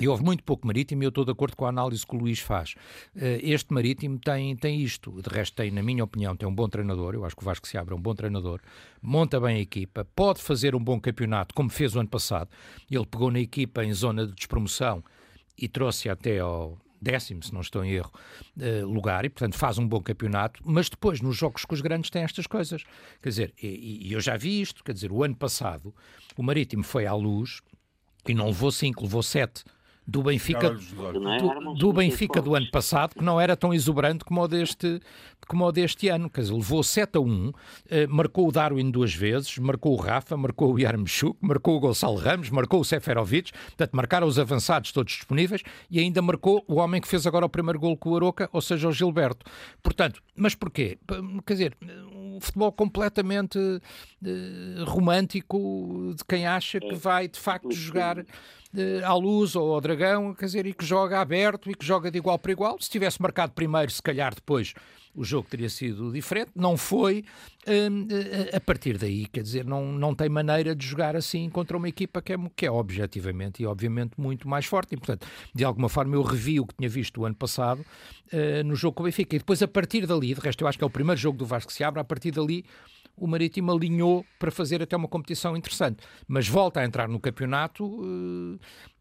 E 0.00 0.08
houve 0.08 0.24
muito 0.24 0.42
pouco 0.42 0.66
marítimo 0.66 1.02
e 1.02 1.06
eu 1.06 1.10
estou 1.10 1.24
de 1.24 1.30
acordo 1.30 1.56
com 1.56 1.66
a 1.66 1.68
análise 1.68 2.06
que 2.06 2.16
o 2.16 2.18
Luís 2.18 2.38
faz. 2.38 2.74
Eh, 3.14 3.40
este 3.42 3.72
marítimo 3.72 4.18
tem, 4.18 4.56
tem 4.56 4.80
isto. 4.80 5.20
De 5.20 5.28
resto, 5.28 5.54
tem, 5.54 5.70
na 5.70 5.82
minha 5.82 6.02
opinião, 6.02 6.34
tem 6.34 6.48
um 6.48 6.54
bom 6.54 6.68
treinador. 6.68 7.14
Eu 7.14 7.24
acho 7.24 7.36
que 7.36 7.42
o 7.42 7.44
Vasco 7.44 7.68
se 7.68 7.76
abre 7.76 7.94
é 7.94 7.96
um 7.96 8.00
bom 8.00 8.14
treinador. 8.14 8.60
Monta 9.00 9.38
bem 9.38 9.56
a 9.56 9.60
equipa. 9.60 10.06
Pode 10.16 10.42
fazer 10.42 10.74
um 10.74 10.82
bom 10.82 10.98
campeonato, 10.98 11.54
como 11.54 11.68
fez 11.68 11.94
o 11.94 12.00
ano 12.00 12.08
passado. 12.08 12.48
Ele 12.90 13.06
pegou 13.06 13.30
na 13.30 13.40
equipa 13.40 13.84
em 13.84 13.92
zona 13.92 14.26
de 14.26 14.34
despromoção 14.34 15.04
e 15.58 15.68
trouxe 15.68 16.08
até 16.08 16.38
ao 16.38 16.78
décimo, 17.00 17.42
se 17.42 17.52
não 17.52 17.60
estou 17.60 17.84
em 17.84 17.90
erro, 17.90 18.12
eh, 18.60 18.82
lugar, 18.84 19.24
e 19.24 19.28
portanto 19.28 19.56
faz 19.56 19.76
um 19.76 19.86
bom 19.86 20.00
campeonato, 20.00 20.62
mas 20.64 20.88
depois 20.88 21.20
nos 21.20 21.36
jogos 21.36 21.64
com 21.64 21.74
os 21.74 21.80
grandes 21.80 22.10
tem 22.10 22.22
estas 22.22 22.46
coisas. 22.46 22.84
Quer 23.20 23.28
dizer, 23.28 23.54
e, 23.60 24.08
e 24.08 24.12
eu 24.12 24.20
já 24.20 24.36
vi 24.36 24.60
isto, 24.60 24.84
quer 24.84 24.92
dizer, 24.92 25.10
o 25.10 25.24
ano 25.24 25.34
passado 25.34 25.92
o 26.36 26.42
Marítimo 26.42 26.84
foi 26.84 27.04
à 27.04 27.12
luz 27.12 27.60
e 28.26 28.34
não 28.34 28.46
levou 28.46 28.70
cinco, 28.70 29.02
levou 29.02 29.22
sete 29.22 29.64
do 30.12 30.22
Benfica, 30.22 30.70
do, 30.70 31.74
do, 31.74 31.92
Benfica 31.94 32.42
do 32.42 32.54
ano 32.54 32.70
passado, 32.70 33.14
que 33.14 33.24
não 33.24 33.40
era 33.40 33.56
tão 33.56 33.72
exuberante 33.72 34.26
como 34.26 34.42
o 34.42 34.46
deste, 34.46 35.00
como 35.48 35.64
o 35.64 35.72
deste 35.72 36.08
ano. 36.08 36.28
Quer 36.28 36.42
dizer, 36.42 36.52
levou 36.52 36.82
7 36.82 37.16
a 37.16 37.20
1, 37.20 37.52
eh, 37.88 38.06
marcou 38.06 38.46
o 38.46 38.52
Darwin 38.52 38.90
duas 38.90 39.14
vezes, 39.14 39.56
marcou 39.56 39.94
o 39.94 39.96
Rafa, 39.96 40.36
marcou 40.36 40.74
o 40.74 40.78
Yarmchuk, 40.78 41.38
marcou 41.40 41.78
o 41.78 41.80
Gonçalo 41.80 42.16
Ramos, 42.16 42.50
marcou 42.50 42.80
o 42.80 42.84
Seferovic, 42.84 43.52
portanto, 43.52 43.92
marcaram 43.94 44.26
os 44.26 44.38
avançados 44.38 44.92
todos 44.92 45.14
disponíveis 45.14 45.62
e 45.90 45.98
ainda 45.98 46.20
marcou 46.20 46.62
o 46.68 46.74
homem 46.74 47.00
que 47.00 47.08
fez 47.08 47.26
agora 47.26 47.46
o 47.46 47.48
primeiro 47.48 47.80
gol 47.80 47.96
com 47.96 48.10
o 48.10 48.16
Aroca, 48.16 48.50
ou 48.52 48.60
seja, 48.60 48.86
o 48.86 48.92
Gilberto. 48.92 49.46
Portanto, 49.82 50.22
mas 50.36 50.54
porquê? 50.54 50.98
Quer 51.46 51.54
dizer, 51.54 51.76
um 52.14 52.38
futebol 52.38 52.70
completamente 52.70 53.58
uh, 53.58 54.84
romântico 54.84 56.14
de 56.14 56.24
quem 56.24 56.46
acha 56.46 56.78
que 56.78 56.94
vai 56.94 57.28
de 57.28 57.38
facto 57.38 57.72
jogar 57.72 58.26
à 59.04 59.14
luz 59.14 59.54
ou 59.54 59.74
ao 59.74 59.80
dragão, 59.80 60.34
quer 60.34 60.46
dizer, 60.46 60.66
e 60.66 60.72
que 60.72 60.84
joga 60.84 61.20
aberto 61.20 61.70
e 61.70 61.74
que 61.74 61.84
joga 61.84 62.10
de 62.10 62.18
igual 62.18 62.38
para 62.38 62.52
igual. 62.52 62.80
Se 62.80 62.90
tivesse 62.90 63.20
marcado 63.20 63.52
primeiro, 63.52 63.90
se 63.90 64.02
calhar 64.02 64.34
depois 64.34 64.74
o 65.14 65.24
jogo 65.24 65.46
teria 65.48 65.68
sido 65.68 66.10
diferente. 66.10 66.50
Não 66.54 66.76
foi. 66.76 67.24
Hum, 67.66 68.08
a 68.52 68.60
partir 68.60 68.96
daí, 68.96 69.26
quer 69.26 69.42
dizer, 69.42 69.64
não, 69.64 69.92
não 69.92 70.14
tem 70.14 70.28
maneira 70.28 70.74
de 70.74 70.86
jogar 70.86 71.14
assim 71.14 71.48
contra 71.50 71.76
uma 71.76 71.88
equipa 71.88 72.22
que 72.22 72.32
é, 72.32 72.36
que 72.56 72.66
é 72.66 72.70
objetivamente 72.70 73.62
e 73.62 73.66
obviamente 73.66 74.12
muito 74.18 74.48
mais 74.48 74.64
forte. 74.64 74.94
E, 74.94 74.96
portanto, 74.96 75.26
de 75.54 75.64
alguma 75.64 75.88
forma, 75.88 76.16
eu 76.16 76.22
revi 76.22 76.58
o 76.58 76.66
que 76.66 76.74
tinha 76.74 76.88
visto 76.88 77.20
o 77.20 77.26
ano 77.26 77.36
passado 77.36 77.80
uh, 77.80 78.64
no 78.64 78.74
jogo 78.74 78.96
com 78.96 79.02
o 79.02 79.06
Benfica. 79.06 79.36
E 79.36 79.38
depois, 79.38 79.62
a 79.62 79.68
partir 79.68 80.06
dali, 80.06 80.34
de 80.34 80.40
resto, 80.40 80.62
eu 80.62 80.68
acho 80.68 80.78
que 80.78 80.84
é 80.84 80.86
o 80.86 80.90
primeiro 80.90 81.20
jogo 81.20 81.36
do 81.36 81.44
Vasco 81.44 81.68
que 81.68 81.76
se 81.76 81.84
abre, 81.84 82.00
a 82.00 82.04
partir 82.04 82.30
dali 82.30 82.64
o 83.16 83.26
Marítimo 83.26 83.70
alinhou 83.70 84.24
para 84.38 84.50
fazer 84.50 84.82
até 84.82 84.96
uma 84.96 85.08
competição 85.08 85.56
interessante. 85.56 86.02
Mas 86.26 86.48
volta 86.48 86.80
a 86.80 86.84
entrar 86.84 87.08
no 87.08 87.20
campeonato, 87.20 88.00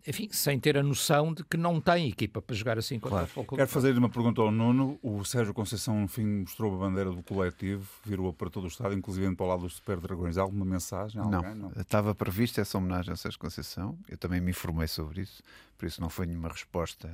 eh, 0.05 0.09
enfim, 0.09 0.29
sem 0.31 0.59
ter 0.59 0.77
a 0.77 0.83
noção 0.83 1.33
de 1.33 1.43
que 1.43 1.57
não 1.57 1.79
tem 1.79 2.09
equipa 2.09 2.41
para 2.41 2.55
jogar 2.55 2.77
assim 2.77 2.99
contra 2.99 3.25
claro. 3.25 3.47
o 3.51 3.55
Quero 3.55 3.69
fazer 3.69 3.97
uma 3.97 4.09
pergunta 4.09 4.41
ao 4.41 4.51
Nuno. 4.51 4.99
O 5.01 5.23
Sérgio 5.23 5.53
Conceição, 5.53 6.01
no 6.01 6.07
fim, 6.07 6.25
mostrou 6.41 6.73
a 6.75 6.77
bandeira 6.77 7.11
do 7.11 7.23
coletivo, 7.23 7.87
virou 8.05 8.33
para 8.33 8.49
todo 8.49 8.65
o 8.65 8.67
Estado, 8.67 8.93
inclusive 8.93 9.33
para 9.35 9.45
o 9.45 9.49
lado 9.49 9.61
dos 9.61 9.75
Super 9.75 9.99
Dragões. 9.99 10.37
Há 10.37 10.41
alguma 10.41 10.65
mensagem? 10.65 11.21
Alguém? 11.21 11.55
Não. 11.55 11.69
não, 11.69 11.81
estava 11.81 12.13
prevista 12.13 12.61
essa 12.61 12.77
homenagem 12.77 13.11
ao 13.11 13.17
Sérgio 13.17 13.39
Conceição. 13.39 13.97
Eu 14.09 14.17
também 14.17 14.41
me 14.41 14.51
informei 14.51 14.87
sobre 14.87 15.21
isso, 15.21 15.41
por 15.77 15.85
isso 15.85 16.01
não 16.01 16.09
foi 16.09 16.25
nenhuma 16.25 16.49
resposta 16.49 17.09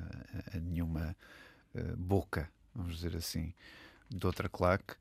a 0.53 0.57
nenhuma 0.57 1.15
uh, 1.75 1.97
boca, 1.97 2.49
vamos 2.75 2.95
dizer 2.95 3.15
assim, 3.15 3.53
de 4.09 4.25
outra 4.25 4.49
claque. 4.49 4.95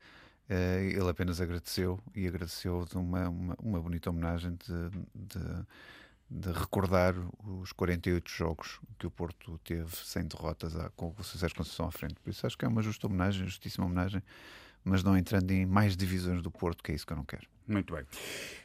Uh, 0.49 0.79
ele 0.89 1.09
apenas 1.09 1.41
agradeceu 1.41 1.99
e 2.15 2.25
agradeceu 2.25 2.85
de 2.89 2.97
uma, 2.97 3.27
uma, 3.27 3.55
uma 3.61 3.81
bonita 3.81 4.09
homenagem 4.09 4.51
de, 4.51 4.89
de, 5.13 5.65
de, 6.29 6.51
recordar 6.57 7.13
os 7.61 7.73
48 7.73 8.31
jogos 8.31 8.79
que 8.97 9.05
o 9.05 9.11
Porto 9.11 9.59
teve 9.65 9.93
sem 9.93 10.25
derrotas 10.25 10.73
à, 10.77 10.89
com 10.91 11.13
o 11.17 11.23
Sérgio 11.23 11.57
Conceição 11.57 11.87
à 11.87 11.91
frente. 11.91 12.15
Por 12.23 12.29
isso 12.29 12.47
acho 12.47 12.57
que 12.57 12.63
é 12.63 12.67
uma 12.67 12.81
justa 12.81 13.07
homenagem, 13.07 13.45
justíssima 13.45 13.85
homenagem, 13.85 14.23
mas 14.85 15.03
não 15.03 15.17
entrando 15.17 15.51
em 15.51 15.65
mais 15.65 15.97
divisões 15.97 16.41
do 16.41 16.49
Porto, 16.49 16.81
que 16.81 16.93
é 16.93 16.95
isso 16.95 17.05
que 17.05 17.11
eu 17.11 17.17
não 17.17 17.25
quero. 17.25 17.45
Muito 17.67 17.93
bem. 17.93 18.05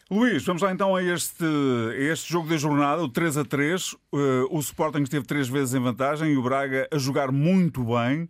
Luís, 0.09 0.45
vamos 0.45 0.62
lá 0.62 0.71
então 0.71 0.95
a 0.95 1.03
este, 1.03 1.45
a 1.45 2.12
este 2.12 2.31
jogo 2.31 2.49
da 2.49 2.57
jornada, 2.57 3.03
o 3.03 3.09
3 3.09 3.38
a 3.38 3.45
3. 3.45 3.92
Uh, 3.92 3.99
eh, 4.14 4.47
o 4.51 4.61
Sporting 4.61 5.03
esteve 5.03 5.27
três 5.27 5.49
vezes 5.49 5.75
em 5.75 5.81
vantagem 5.81 6.33
e 6.33 6.37
o 6.37 6.42
Braga 6.42 6.87
a 6.92 6.99
jogar 6.99 7.33
muito 7.33 7.83
bem 7.83 8.29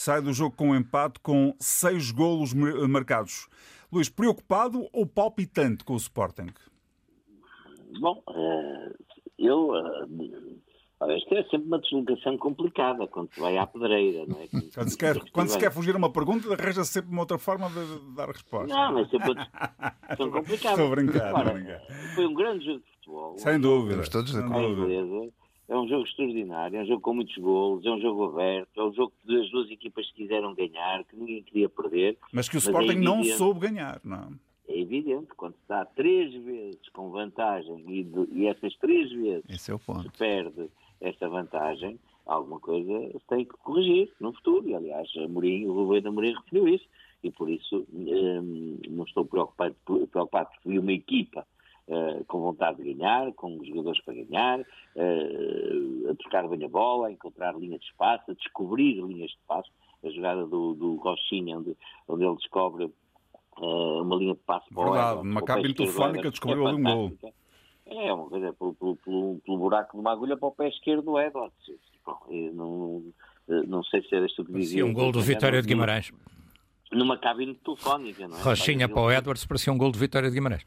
sai 0.00 0.22
do 0.22 0.32
jogo 0.32 0.56
com 0.56 0.70
um 0.70 0.74
empate 0.74 1.20
com 1.20 1.54
seis 1.60 2.10
golos 2.10 2.54
marcados. 2.54 3.48
Luís, 3.92 4.08
preocupado 4.08 4.88
ou 4.94 5.04
palpitante 5.06 5.84
com 5.84 5.92
o 5.92 5.98
Sporting? 5.98 6.46
Bom, 8.00 8.22
eh, 8.30 8.92
eu. 9.38 9.72
Olha, 11.00 11.16
isto 11.16 11.34
é 11.34 11.42
sempre 11.44 11.66
uma 11.66 11.78
deslocação 11.78 12.38
complicada 12.38 13.06
quando 13.08 13.32
se 13.34 13.40
vai 13.40 13.58
à 13.58 13.66
pedreira, 13.66 14.24
não 14.26 14.40
é? 14.40 14.46
Quando 14.74 14.88
se 14.90 14.98
quer, 14.98 15.18
quando 15.32 15.48
se 15.48 15.58
quer 15.58 15.72
fugir 15.72 15.94
a 15.94 15.98
uma 15.98 16.12
pergunta, 16.12 16.52
arranja 16.52 16.84
-se 16.84 16.92
sempre 16.92 17.10
uma 17.10 17.22
outra 17.22 17.38
forma 17.38 17.68
de 17.68 18.14
dar 18.14 18.28
resposta. 18.28 18.74
Não, 18.74 18.94
mas 18.94 19.06
é 19.06 19.10
sempre 19.10 19.32
uma 19.32 19.34
deslocação 19.34 20.30
complicada. 20.32 20.82
Estou 20.82 20.86
a 20.86 20.90
brincar, 20.90 21.28
Agora, 21.28 21.82
Foi 22.14 22.26
um 22.26 22.34
grande 22.34 22.64
jogo 22.64 22.80
de 22.80 22.90
futebol. 22.96 23.38
Sem 23.38 23.60
dúvida. 23.60 24.02
Estamos 24.02 24.30
todos 24.30 24.32
de 24.32 24.38
acordo. 24.38 25.39
É 25.70 25.76
um 25.76 25.86
jogo 25.86 26.04
extraordinário, 26.04 26.76
é 26.76 26.82
um 26.82 26.86
jogo 26.86 27.00
com 27.00 27.14
muitos 27.14 27.36
golos, 27.38 27.86
é 27.86 27.90
um 27.90 28.00
jogo 28.00 28.24
aberto, 28.24 28.80
é 28.80 28.84
um 28.84 28.92
jogo 28.92 29.12
que 29.24 29.40
as 29.40 29.48
duas 29.50 29.70
equipas 29.70 30.10
quiseram 30.10 30.52
ganhar, 30.52 31.04
que 31.04 31.14
ninguém 31.14 31.44
queria 31.44 31.68
perder. 31.68 32.18
Mas 32.32 32.48
que 32.48 32.56
o 32.56 32.58
Sporting 32.58 32.90
é 32.90 32.94
não 32.96 33.22
soube 33.22 33.60
ganhar, 33.60 34.00
não 34.02 34.16
é? 34.16 34.28
evidente, 34.72 35.28
quando 35.36 35.54
se 35.54 35.68
dá 35.68 35.84
três 35.84 36.32
vezes 36.44 36.88
com 36.92 37.10
vantagem 37.10 37.84
e, 37.88 38.04
de, 38.04 38.28
e 38.32 38.46
essas 38.46 38.74
três 38.76 39.10
vezes 39.12 39.44
é 39.48 39.56
se 39.56 40.18
perde 40.18 40.68
esta 41.00 41.28
vantagem, 41.28 41.98
alguma 42.26 42.60
coisa 42.60 43.10
se 43.12 43.26
tem 43.28 43.44
que 43.44 43.56
corrigir 43.58 44.12
no 44.20 44.32
futuro. 44.32 44.68
E, 44.68 44.74
aliás, 44.74 45.08
Amorim, 45.16 45.66
o 45.66 45.72
Rubem 45.72 46.06
Amorim 46.06 46.34
referiu 46.34 46.68
isso. 46.68 46.84
E 47.22 47.30
por 47.30 47.50
isso 47.50 47.86
hum, 47.92 48.78
não 48.88 49.04
estou 49.04 49.24
preocupado, 49.24 49.76
preocupado 49.84 50.48
porque 50.50 50.68
vi 50.68 50.78
uma 50.78 50.92
equipa 50.92 51.46
uh, 51.90 52.24
com 52.26 52.40
vontade 52.40 52.82
de 52.82 52.94
ganhar, 52.94 53.32
com 53.32 53.62
jogadores 53.64 54.00
para 54.02 54.14
ganhar, 54.14 54.60
uh, 54.60 56.10
a 56.10 56.14
tocar 56.14 56.48
bem 56.48 56.64
a 56.64 56.68
bola, 56.68 57.08
a 57.08 57.12
encontrar 57.12 57.56
linhas 57.58 57.80
de 57.80 57.86
espaço, 57.86 58.30
a 58.30 58.34
descobrir 58.34 58.94
linhas 58.94 59.30
de 59.30 59.36
espaço. 59.36 59.70
A 60.02 60.08
jogada 60.08 60.46
do, 60.46 60.72
do 60.72 60.96
Rochinha, 60.96 61.58
onde, 61.58 61.76
onde 62.08 62.24
ele 62.24 62.36
descobre 62.36 62.84
uh, 62.84 64.02
uma 64.02 64.16
linha 64.16 64.32
de 64.32 64.40
passe 64.40 64.66
para 64.72 64.82
Verdade, 64.82 65.20
o 65.20 65.24
numa 65.24 65.42
cabine 65.42 65.74
telefónica 65.74 66.30
descobriu 66.30 66.66
ali 66.66 66.78
um 66.78 66.82
gol. 66.82 67.12
É, 67.84 68.12
uma 68.12 68.26
coisa, 68.26 68.52
pelo, 68.54 68.74
pelo, 68.74 68.96
pelo, 68.96 69.40
pelo, 69.44 69.58
buraco 69.58 69.92
de 69.92 70.00
uma 70.00 70.12
agulha 70.12 70.38
para 70.38 70.48
o 70.48 70.52
pé 70.52 70.68
esquerdo 70.68 71.02
do 71.02 71.20
Edwards. 71.20 71.54
Não, 72.54 73.02
não 73.66 73.82
sei 73.84 74.00
se 74.02 74.14
era 74.14 74.24
isto 74.24 74.42
que 74.42 74.52
dizia. 74.52 74.86
um 74.86 74.92
gol 74.92 75.12
do 75.12 75.20
Vitória 75.20 75.60
de 75.60 75.68
Guimarães. 75.68 76.12
Numa 76.92 77.18
cabine 77.18 77.54
telefónica, 77.54 78.26
não 78.26 78.38
é? 78.38 78.42
Rochinha 78.42 78.88
para 78.88 79.02
o 79.02 79.12
Edwards 79.12 79.44
parecia 79.44 79.72
um 79.72 79.76
gol 79.76 79.92
de 79.92 79.98
Vitória 79.98 80.30
de 80.30 80.34
Guimarães. 80.34 80.64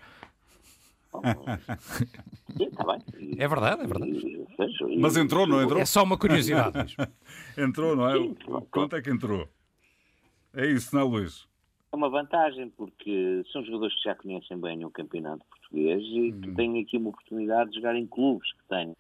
Sim, 2.58 2.66
está 2.66 2.84
bem. 2.84 3.36
É 3.38 3.48
verdade, 3.48 3.84
é 3.84 3.88
verdade. 3.88 4.48
Mas 5.00 5.18
entrou, 5.18 5.48
não 5.48 5.62
entrou? 5.62 5.82
É 5.82 5.86
só 5.86 6.04
uma 6.04 6.18
curiosidade. 6.18 6.96
entrou, 7.58 7.96
não 7.96 8.10
é? 8.10 8.16
Quanto 8.72 8.96
é 8.96 9.02
que 9.02 9.10
entrou? 9.10 9.48
É 10.54 10.68
isso, 10.68 10.96
não 10.96 11.02
é, 11.02 11.06
Luís? 11.06 11.48
É 11.92 11.96
uma 11.96 12.10
vantagem, 12.10 12.70
porque 12.70 13.44
são 13.52 13.64
jogadores 13.64 13.96
que 13.96 14.04
já 14.04 14.16
conhecem 14.16 14.58
bem 14.58 14.84
o 14.84 14.90
campeonato 14.90 15.46
português 15.50 16.02
e 16.04 16.32
que 16.32 16.50
hum. 16.50 16.56
têm 16.56 16.82
aqui 16.82 16.98
uma 16.98 17.10
oportunidade 17.10 17.72
de 17.72 17.78
jogar 17.78 17.96
em 17.96 18.06
clubes 18.08 18.52
que 18.52 18.68
têm 18.68 18.96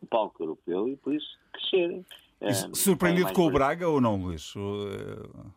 o 0.00 0.06
palco 0.06 0.42
europeu 0.42 0.88
e 0.88 0.96
por 0.96 1.14
isso 1.14 1.38
crescerem. 1.52 2.04
Isso, 2.40 2.72
surpreendido 2.74 3.32
com 3.32 3.46
o 3.46 3.50
Braga 3.50 3.88
ou 3.88 4.00
não, 4.00 4.16
Luís? 4.16 4.54
Eh, 4.56 5.50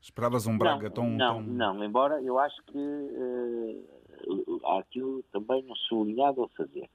esperavas 0.00 0.46
um 0.46 0.58
Braga 0.58 0.88
não, 0.88 0.94
tão, 0.94 1.10
não, 1.10 1.34
tão. 1.34 1.42
Não, 1.42 1.84
embora 1.84 2.22
eu 2.22 2.38
acho 2.38 2.62
que 2.64 2.78
uh, 2.78 3.97
há 4.64 4.78
aquilo 4.78 5.22
também 5.32 5.64
um 5.68 5.74
sublinhado 5.74 6.44
a 6.44 6.48
fazer. 6.48 6.88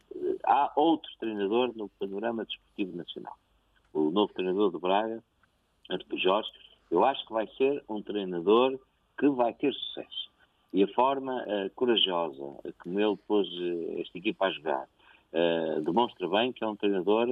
Há 0.45 0.71
outro 0.75 1.09
treinador 1.19 1.71
no 1.75 1.89
panorama 1.99 2.45
desportivo 2.45 2.97
nacional. 2.97 3.37
O 3.93 4.09
novo 4.09 4.33
treinador 4.33 4.71
do 4.71 4.79
Braga, 4.79 5.23
Artur 5.89 6.17
Jorge, 6.17 6.49
eu 6.89 7.03
acho 7.03 7.25
que 7.25 7.33
vai 7.33 7.47
ser 7.57 7.83
um 7.89 8.01
treinador 8.01 8.79
que 9.17 9.29
vai 9.29 9.53
ter 9.53 9.73
sucesso. 9.73 10.31
E 10.71 10.83
a 10.83 10.87
forma 10.87 11.43
uh, 11.43 11.69
corajosa 11.75 12.43
como 12.79 12.99
ele 12.99 13.17
pôs 13.27 13.47
uh, 13.47 14.01
esta 14.01 14.17
equipa 14.17 14.47
a 14.47 14.51
jogar 14.51 14.87
uh, 15.33 15.81
demonstra 15.81 16.27
bem 16.27 16.51
que 16.51 16.63
é 16.63 16.67
um 16.67 16.75
treinador 16.75 17.27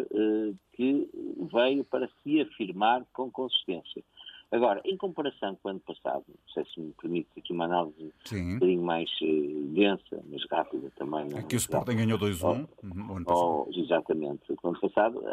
que 0.73 1.09
veio 1.51 1.83
para 1.85 2.07
se 2.21 2.41
afirmar 2.41 3.03
com 3.13 3.31
consistência. 3.31 4.03
Agora, 4.51 4.81
em 4.83 4.97
comparação 4.97 5.55
com 5.55 5.69
o 5.69 5.71
ano 5.71 5.79
passado, 5.79 6.25
não 6.27 6.53
sei 6.53 6.65
se 6.65 6.79
me 6.81 6.91
permite 7.01 7.29
aqui 7.37 7.53
uma 7.53 7.65
análise 7.65 8.13
Sim. 8.25 8.41
um 8.41 8.53
bocadinho 8.55 8.83
mais 8.83 9.09
uh, 9.21 9.65
densa, 9.73 10.21
mas 10.29 10.45
rápida 10.51 10.91
também. 10.97 11.25
Aqui 11.37 11.55
o 11.55 11.57
Sporting 11.57 11.95
ganhou 11.95 12.19
2-1 12.19 12.43
oh, 12.43 12.85
uhum, 12.85 13.15
ano 13.15 13.25
passado. 13.25 13.67
Exatamente. 13.73 14.51
O 14.51 14.67
ano 14.67 14.79
passado, 14.81 15.23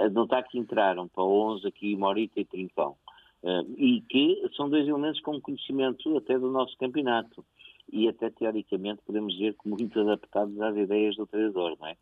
a 0.00 0.08
notar 0.08 0.42
que 0.48 0.58
entraram 0.58 1.06
para 1.06 1.22
o 1.22 1.52
11 1.52 1.68
aqui 1.68 1.94
Morita 1.94 2.40
e 2.40 2.44
Trincão. 2.44 2.96
Uh, 3.44 3.62
e 3.78 4.00
que 4.08 4.42
são 4.56 4.68
dois 4.68 4.88
elementos 4.88 5.20
com 5.20 5.40
conhecimento 5.40 6.16
até 6.16 6.36
do 6.36 6.50
nosso 6.50 6.76
campeonato. 6.76 7.44
E 7.92 8.08
até 8.08 8.30
teoricamente 8.30 9.00
podemos 9.06 9.32
dizer 9.34 9.54
que 9.54 9.68
muito 9.68 10.00
adaptados 10.00 10.60
às 10.60 10.76
ideias 10.76 11.14
do 11.14 11.24
treinador, 11.24 11.76
não 11.78 11.86
é? 11.86 11.96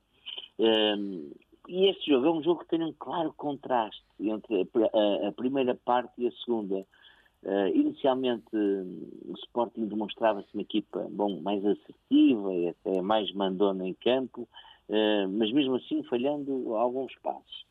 E 1.68 1.88
este 1.88 2.11
jogo 2.11 2.27
é 2.27 2.31
um 2.31 2.42
jogo 2.42 2.61
que 2.61 2.68
tem 2.68 2.83
um 2.83 2.92
claro 2.92 3.33
contraste 3.37 4.05
entre 4.20 4.62
a, 4.62 5.27
a, 5.27 5.29
a 5.29 5.33
primeira 5.33 5.74
parte 5.74 6.12
e 6.18 6.27
a 6.27 6.33
segunda. 6.33 6.87
Uh, 7.42 7.68
inicialmente 7.74 8.44
o 8.55 9.35
Sporting 9.44 9.87
demonstrava-se 9.87 10.48
uma 10.55 10.62
equipa 10.62 11.07
bom, 11.11 11.40
mais 11.42 11.64
assertiva 11.64 12.55
e 12.55 12.68
até 12.68 13.03
mais 13.03 13.31
mandona 13.33 13.87
em 13.87 13.92
campo, 13.94 14.48
uh, 14.88 15.29
mas 15.29 15.53
mesmo 15.53 15.74
assim 15.77 16.03
falhando 16.05 16.74
alguns 16.74 17.14
passos. 17.16 17.66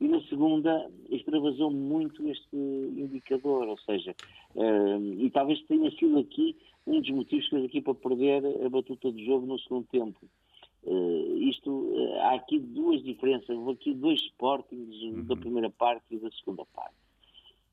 E 0.00 0.06
na 0.06 0.20
segunda 0.22 0.88
extravasou 1.10 1.68
muito 1.68 2.28
este 2.28 2.56
indicador, 2.56 3.66
ou 3.66 3.78
seja, 3.78 4.14
uh, 4.54 5.14
e 5.18 5.28
talvez 5.30 5.60
tenha 5.62 5.90
sido 5.92 6.20
aqui 6.20 6.56
um 6.86 7.00
dos 7.00 7.10
motivos 7.10 7.48
que 7.48 7.56
a 7.56 7.60
equipa 7.60 7.94
perder 7.94 8.44
a 8.64 8.68
batuta 8.68 9.10
do 9.10 9.24
jogo 9.24 9.46
no 9.46 9.58
segundo 9.58 9.86
tempo. 9.88 10.20
Uh, 10.84 11.36
isto, 11.48 11.70
uh, 11.70 12.20
há 12.20 12.34
aqui 12.34 12.58
duas 12.58 13.02
diferenças, 13.02 13.50
houve 13.50 13.72
aqui 13.72 13.94
dois 13.94 14.20
sportings 14.20 14.94
uhum. 15.02 15.24
da 15.24 15.36
primeira 15.36 15.70
parte 15.70 16.04
e 16.10 16.18
da 16.18 16.30
segunda 16.30 16.64
parte. 16.74 16.94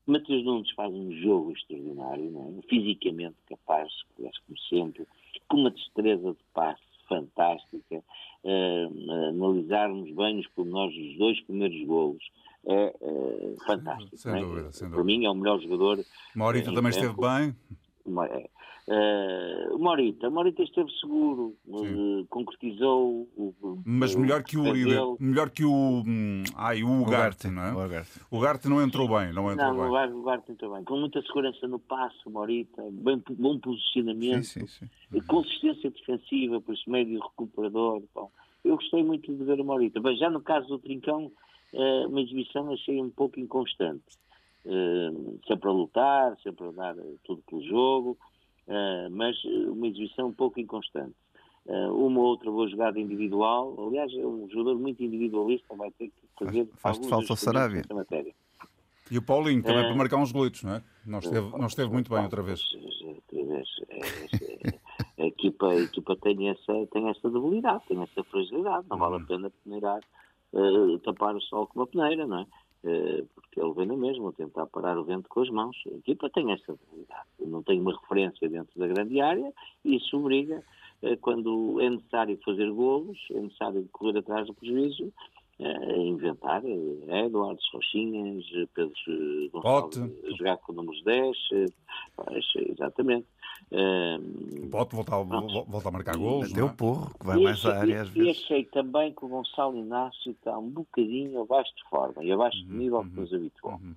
Matheus 0.06 0.44
Nunes 0.44 0.70
faz 0.72 0.92
um 0.92 1.10
jogo 1.12 1.52
extraordinário, 1.52 2.32
é? 2.38 2.68
fisicamente 2.68 3.36
capaz, 3.48 3.92
como 4.16 4.58
sempre, 4.68 5.06
com 5.48 5.56
uma 5.56 5.70
destreza 5.70 6.32
de 6.32 6.44
passe 6.54 6.82
fantástica. 7.08 8.04
Uh, 8.44 9.28
analisarmos 9.28 10.10
bem 10.14 10.38
os 10.38 10.46
pormenores 10.48 10.94
dos 10.94 11.18
dois 11.18 11.40
primeiros 11.42 11.84
golos 11.86 12.22
é 12.68 12.94
fantástico. 13.66 14.16
Sem, 14.16 14.36
é? 14.36 14.40
dúvida, 14.40 14.72
sem 14.72 14.88
dúvida. 14.88 14.96
Para 14.96 15.04
mim 15.04 15.24
é 15.24 15.30
o 15.30 15.34
melhor 15.34 15.60
jogador. 15.60 16.04
Maurita 16.34 16.72
também 16.72 16.90
esteve 16.90 17.14
bem. 17.14 17.54
É, 18.88 19.45
Morita, 19.86 20.28
Morita 20.28 20.64
esteve 20.64 20.90
seguro, 21.00 21.54
uh, 21.68 22.26
concretizou 22.28 23.28
o, 23.36 23.54
Mas 23.84 24.16
melhor 24.16 24.42
que 24.42 24.58
o 24.58 24.64
melhor 25.20 25.48
que 25.48 25.64
o. 25.64 26.02
Hum, 26.04 26.42
ai, 26.56 26.82
o 26.82 27.02
Ugarte, 27.02 27.46
não 27.46 27.62
é? 27.62 27.72
O 27.72 27.84
Ugarte. 27.84 28.20
O 28.28 28.36
Ugarte 28.38 28.68
não 28.68 28.82
entrou 28.82 29.06
bem, 29.06 29.32
não 29.32 29.52
entrou 29.52 29.74
não, 29.74 29.92
bem. 29.92 30.12
O 30.12 30.18
Ugarte 30.18 30.50
entrou 30.50 30.74
bem. 30.74 30.82
Com 30.82 30.98
muita 30.98 31.22
segurança 31.22 31.68
no 31.68 31.78
passo, 31.78 32.28
Morita, 32.28 32.82
bem, 32.90 33.22
bom 33.38 33.60
posicionamento, 33.60 34.42
sim, 34.42 34.66
sim, 34.66 34.88
sim. 35.12 35.20
consistência 35.28 35.88
defensiva, 35.88 36.60
por 36.60 36.74
isso 36.74 36.90
médio 36.90 37.20
recuperador. 37.20 38.02
Bom, 38.12 38.28
eu 38.64 38.74
gostei 38.74 39.04
muito 39.04 39.32
de 39.32 39.44
ver 39.44 39.60
o 39.60 39.64
Morita. 39.64 40.00
Mas 40.00 40.18
já 40.18 40.28
no 40.28 40.40
caso 40.40 40.66
do 40.66 40.80
Trincão, 40.80 41.30
uh, 41.72 42.08
uma 42.08 42.20
exibição 42.20 42.72
achei 42.72 43.00
um 43.00 43.10
pouco 43.10 43.38
inconstante. 43.38 44.02
Uh, 44.64 45.38
sempre 45.46 45.68
a 45.68 45.72
lutar, 45.72 46.36
sempre 46.42 46.66
a 46.66 46.72
dar 46.72 46.96
tudo 47.22 47.40
pelo 47.48 47.62
jogo. 47.62 48.18
Uh, 48.66 49.10
mas 49.10 49.36
uma 49.44 49.86
exibição 49.86 50.28
um 50.28 50.32
pouco 50.32 50.58
inconstante. 50.58 51.14
Uh, 51.66 51.92
uma 52.06 52.20
ou 52.20 52.26
outra 52.26 52.50
boa 52.50 52.68
jogada 52.68 52.98
individual, 52.98 53.74
aliás, 53.88 54.12
é 54.12 54.26
um 54.26 54.48
jogador 54.48 54.78
muito 54.78 55.02
individualista, 55.02 55.74
vai 55.74 55.90
ter 55.92 56.08
que 56.08 56.14
fazer. 56.38 56.66
Faz, 56.76 56.96
faz 56.98 57.08
falta 57.08 57.32
o 57.32 57.36
Sarabia. 57.36 57.82
E 59.10 59.18
o 59.18 59.22
Paulinho 59.22 59.62
também 59.62 59.82
uh, 59.82 59.86
para 59.86 59.94
marcar 59.94 60.16
uns 60.16 60.32
golitos, 60.32 60.62
não 60.62 60.74
é? 60.74 60.82
Não 61.04 61.18
esteve, 61.20 61.50
não 61.58 61.66
esteve 61.66 61.92
muito 61.92 62.10
bem 62.10 62.22
outra 62.22 62.42
vez. 62.42 62.60
A 65.18 65.26
equipa, 65.26 65.68
a 65.68 65.76
equipa 65.76 66.16
tem, 66.16 66.48
essa, 66.48 66.86
tem 66.92 67.08
essa 67.08 67.30
debilidade, 67.30 67.82
tem 67.88 68.00
essa 68.02 68.22
fragilidade, 68.24 68.86
não 68.88 68.98
vale 68.98 69.14
a 69.14 69.18
uhum. 69.18 69.26
pena 69.26 69.52
peneirar, 69.64 70.00
uh, 70.52 70.98
tapar 70.98 71.34
o 71.34 71.40
sol 71.40 71.66
com 71.66 71.80
uma 71.80 71.86
peneira, 71.86 72.26
não 72.26 72.40
é? 72.40 72.46
Eh, 72.86 73.24
porque 73.34 73.60
ele 73.60 73.72
vem 73.72 73.86
na 73.86 73.96
mesma, 73.96 74.32
tentar 74.32 74.64
parar 74.66 74.96
o 74.96 75.02
vento 75.02 75.28
com 75.28 75.40
as 75.40 75.50
mãos. 75.50 75.76
A 75.92 75.96
equipa 75.96 76.30
tem 76.30 76.52
essa 76.52 76.72
habilidade. 76.72 77.28
Não 77.40 77.60
tem 77.60 77.80
uma 77.80 77.92
referência 77.92 78.48
dentro 78.48 78.78
da 78.78 78.86
grande 78.86 79.20
área 79.20 79.52
e 79.84 79.96
isso 79.96 80.16
obriga, 80.16 80.62
eh, 81.02 81.16
quando 81.16 81.80
é 81.80 81.90
necessário 81.90 82.38
fazer 82.44 82.70
golos, 82.70 83.18
é 83.32 83.40
necessário 83.40 83.88
correr 83.90 84.18
atrás 84.18 84.46
do 84.46 84.54
prejuízo, 84.54 85.12
a 85.58 85.96
inventar 85.96 86.62
Eduardo 86.64 87.60
Rochinhas, 87.72 88.44
Pedro 88.74 88.92
Gonçalves, 89.52 90.12
jogar 90.36 90.58
com 90.58 90.72
números 90.72 91.02
10, 91.04 91.36
exatamente. 92.70 93.26
Um, 93.72 94.68
Pode 94.70 94.94
voltar, 94.94 95.16
voltar 95.22 95.88
a 95.88 95.92
marcar 95.92 96.16
gols. 96.16 96.52
Deu 96.52 96.66
é? 96.66 96.72
porro, 96.72 97.10
que 97.18 97.26
vai 97.26 97.38
e 97.38 97.44
mais 97.44 97.64
à 97.64 97.80
área 97.80 98.02
às 98.02 98.08
vezes. 98.08 98.38
E 98.38 98.44
achei 98.44 98.64
também 98.66 99.12
que 99.12 99.24
o 99.24 99.28
Gonçalo 99.28 99.76
Inácio 99.76 100.32
está 100.32 100.56
um 100.56 100.70
bocadinho 100.70 101.40
abaixo 101.42 101.74
de 101.74 101.88
forma 101.88 102.22
e 102.22 102.30
abaixo 102.30 102.58
uhum, 102.58 102.66
de 102.66 102.74
nível 102.74 102.98
uhum, 102.98 103.10
que 103.10 103.20
nos 103.20 103.34
habituou. 103.34 103.74
Uhum. 103.74 103.94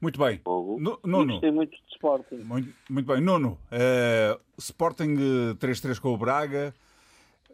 Muito 0.00 0.18
bem. 0.18 0.40
No, 0.46 0.98
Nuno. 1.04 1.32
Gostei 1.34 1.50
muito 1.50 1.70
de 1.70 1.92
Sporting. 1.92 2.36
Muito, 2.36 2.74
muito 2.88 3.06
bem. 3.06 3.20
Nuno, 3.20 3.58
uh, 3.72 4.40
Sporting 4.58 5.16
3-3 5.58 5.96
eh, 5.96 6.00
com 6.00 6.14
o 6.14 6.16
Braga. 6.16 6.74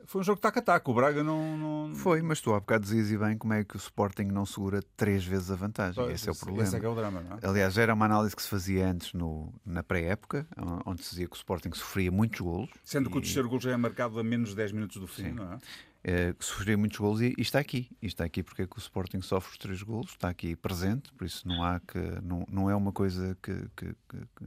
Foi 0.07 0.21
um 0.21 0.25
jogo 0.25 0.41
tac-a-tac, 0.41 0.89
o 0.89 0.95
Braga 0.95 1.23
não, 1.23 1.57
não, 1.57 1.95
Foi, 1.95 2.21
mas 2.21 2.41
tu 2.41 2.53
há 2.53 2.61
bocado 2.61 2.85
dizias 2.85 3.11
e 3.11 3.17
bem 3.17 3.37
como 3.39 3.55
é 3.55 3.65
que 3.65 3.77
o 3.77 3.79
Sporting 3.79 4.25
não 4.25 4.45
segura 4.45 4.81
três 4.97 5.25
vezes 5.25 5.51
a 5.51 5.57
vantagem. 5.57 5.95
Pois, 5.95 6.15
esse 6.15 6.29
é 6.29 6.33
o 6.33 6.37
problema. 6.37 6.63
Esse 6.63 6.77
é 6.77 6.81
que 6.81 6.87
é 6.87 6.89
o 6.89 6.95
drama, 6.95 7.21
não 7.23 7.37
é? 7.37 7.41
Aliás, 7.43 7.79
era 7.79 7.95
uma 7.95 8.05
análise 8.05 8.37
que 8.37 8.43
se 8.43 8.49
fazia 8.49 8.87
antes 8.87 9.13
no, 9.13 9.53
na 9.65 9.83
pré-época, 9.83 10.47
onde 10.85 11.03
se 11.03 11.11
dizia 11.11 11.27
que 11.27 11.35
o 11.35 11.37
Sporting 11.37 11.71
sofria 11.73 12.11
muitos 12.11 12.41
golos. 12.41 12.71
Sendo 12.83 13.09
e... 13.09 13.13
que 13.13 13.19
o 13.19 13.21
terceiro 13.21 13.49
gol 13.49 13.61
já 13.61 13.73
é 13.73 13.77
marcado 13.77 14.19
a 14.19 14.25
menos 14.25 14.51
de 14.51 14.57
10 14.57 14.73
minutos 14.73 14.99
do 14.99 15.07
fim, 15.07 15.25
Sim. 15.25 15.33
não 15.33 15.53
é? 15.53 15.59
É, 16.07 16.35
que 16.35 16.45
sofria 16.45 16.77
muitos 16.77 16.99
golos 16.99 17.23
e, 17.23 17.35
e, 17.39 17.41
está 17.41 17.59
aqui. 17.59 17.89
E 18.03 18.07
está 18.07 18.25
aqui 18.25 18.43
porque 18.43 18.63
é 18.63 18.67
que 18.67 18.77
o 18.77 18.79
Sporting 18.79 19.23
sofre 19.23 19.53
os 19.53 19.59
três 19.59 19.83
golos, 19.83 20.11
está 20.11 20.29
aqui 20.29 20.55
presente, 20.55 21.11
por 21.15 21.25
isso 21.25 21.49
não 21.49 21.65
há 21.65 21.81
que. 21.81 21.99
Não, 22.23 22.45
não 22.51 22.69
é 22.69 22.77
uma 22.77 22.93
coisa 22.93 23.35
que, 23.43 23.55
que, 23.75 23.97
que, 24.09 24.47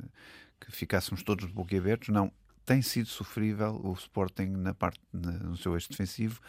que 0.59 0.71
ficássemos 0.71 1.23
todos 1.23 1.47
de 1.47 1.53
boca 1.53 1.75
abertos, 1.75 2.09
não 2.09 2.31
tem 2.67 2.81
sido 2.81 3.07
sofrível 3.07 3.79
o 3.81 3.93
Sporting 3.93 4.47
na 4.47 4.73
parte, 4.73 4.99
na, 5.11 5.31
no 5.31 5.55
seu 5.55 5.73
eixo 5.73 5.89
defensivo 5.89 6.41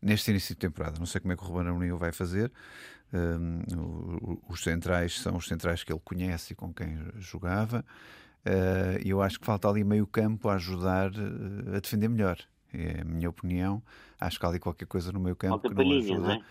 neste 0.00 0.30
início 0.30 0.54
de 0.54 0.60
temporada. 0.60 0.98
Não 1.00 1.04
sei 1.04 1.20
como 1.20 1.32
é 1.32 1.36
que 1.36 1.42
o 1.42 1.46
Ruben 1.46 1.68
Amorim 1.68 1.92
vai 1.94 2.12
fazer. 2.12 2.50
Um, 3.12 4.38
os 4.48 4.62
centrais 4.62 5.20
são 5.20 5.36
os 5.36 5.46
centrais 5.46 5.82
que 5.82 5.92
ele 5.92 6.00
conhece 6.04 6.52
e 6.52 6.56
com 6.56 6.72
quem 6.72 6.96
jogava. 7.18 7.84
Uh, 8.46 9.02
eu 9.04 9.20
acho 9.20 9.40
que 9.40 9.44
falta 9.44 9.68
ali 9.68 9.82
meio 9.82 10.06
campo 10.06 10.48
a 10.48 10.54
ajudar 10.54 11.10
uh, 11.10 11.76
a 11.76 11.80
defender 11.80 12.08
melhor. 12.08 12.38
É 12.72 13.00
a 13.00 13.04
minha 13.04 13.28
opinião. 13.28 13.82
Acho 14.20 14.38
que 14.38 14.46
há 14.46 14.48
ali 14.48 14.60
qualquer 14.60 14.86
coisa 14.86 15.10
no 15.10 15.18
meio 15.18 15.34
campo 15.34 15.68
que 15.68 15.74
não 15.74 15.98
ajuda. 15.98 16.28
Não 16.36 16.42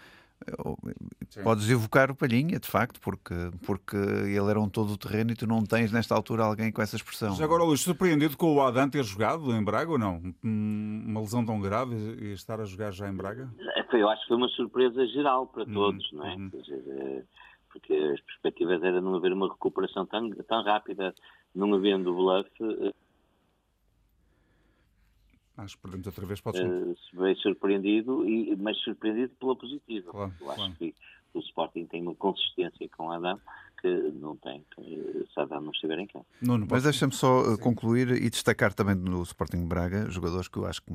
é? 1.38 1.44
Podes 1.44 1.70
evocar 1.70 2.12
o 2.12 2.16
Palhinha, 2.16 2.60
de 2.60 2.68
facto, 2.68 3.00
porque, 3.00 3.34
porque 3.66 3.96
ele 3.96 4.50
era 4.50 4.60
um 4.60 4.70
todo 4.70 4.94
o 4.94 4.98
terreno 4.98 5.32
e 5.32 5.36
tu 5.36 5.48
não 5.48 5.64
tens 5.64 5.92
nesta 5.92 6.14
altura 6.14 6.44
alguém 6.44 6.72
com 6.72 6.82
essa 6.82 6.96
expressão. 6.96 7.36
Já 7.36 7.46
agora, 7.46 7.64
Luís, 7.64 7.82
surpreendido 7.82 8.38
com 8.38 8.54
o 8.54 8.62
Adam 8.62 8.90
ter 8.90 9.04
jogado 9.04 9.52
em 9.52 9.64
Braga 9.64 9.92
ou 9.92 9.98
não? 9.98 10.22
Uma 10.44 11.22
lesão 11.22 11.46
tão 11.46 11.60
grave 11.60 11.96
e 11.96 12.34
estar 12.34 12.60
a 12.60 12.66
jogar 12.66 12.92
já 12.92 13.10
em 13.10 13.16
Braga? 13.16 13.50
Eu 13.94 14.10
acho 14.10 14.22
que 14.24 14.28
foi 14.28 14.38
uma 14.38 14.50
surpresa 14.50 15.06
geral 15.08 15.48
para 15.48 15.64
hum, 15.64 15.74
todos, 15.74 16.12
não 16.12 16.26
é? 16.26 16.36
Hum. 16.36 16.50
Dizer, 16.50 16.84
eh, 16.88 17.24
porque 17.72 17.94
as 17.94 18.20
perspectivas 18.22 18.84
era 18.84 19.00
não 19.00 19.16
haver 19.16 19.32
uma 19.32 19.48
recuperação 19.48 20.06
tão, 20.06 20.30
tão 20.30 20.64
rápida, 20.64 21.14
não 21.56 21.74
havendo 21.74 22.14
bluff. 22.14 22.50
Eh, 25.58 25.62
acho 25.62 25.76
que 25.76 25.82
perdemos 25.82 26.08
outra 26.08 26.26
vez, 26.26 26.42
pode 26.42 26.62
uh, 26.62 26.96
Bem 27.14 27.36
surpreendido, 27.36 28.28
e, 28.28 28.56
mas 28.56 28.78
surpreendido 28.80 29.34
pela 29.40 29.56
positiva. 29.56 30.12
Claro, 30.12 30.34
Eu 30.40 30.48
acho 30.50 30.56
claro. 30.58 30.74
que 30.74 30.96
o 31.34 31.40
Sporting 31.40 31.86
tem 31.86 32.02
uma 32.02 32.16
consistência 32.16 32.88
com 32.96 33.12
Adam 33.12 33.40
que 33.82 33.90
não 34.14 34.38
tem 34.38 34.64
se 34.78 35.40
Adam 35.40 35.62
não 35.62 35.72
estiver 35.72 36.00
em 36.00 36.08
campo. 36.08 36.26
Não, 36.42 36.58
não 36.58 36.66
Mas 36.70 36.84
deixa-me 36.84 37.12
só 37.12 37.44
Sim. 37.44 37.58
concluir 37.58 38.12
e 38.12 38.30
destacar 38.30 38.74
também 38.74 38.96
no 38.96 39.22
Sporting 39.24 39.68
Braga 39.68 40.10
jogadores 40.10 40.48
que 40.48 40.58
eu 40.58 40.66
acho 40.66 40.82
que, 40.82 40.94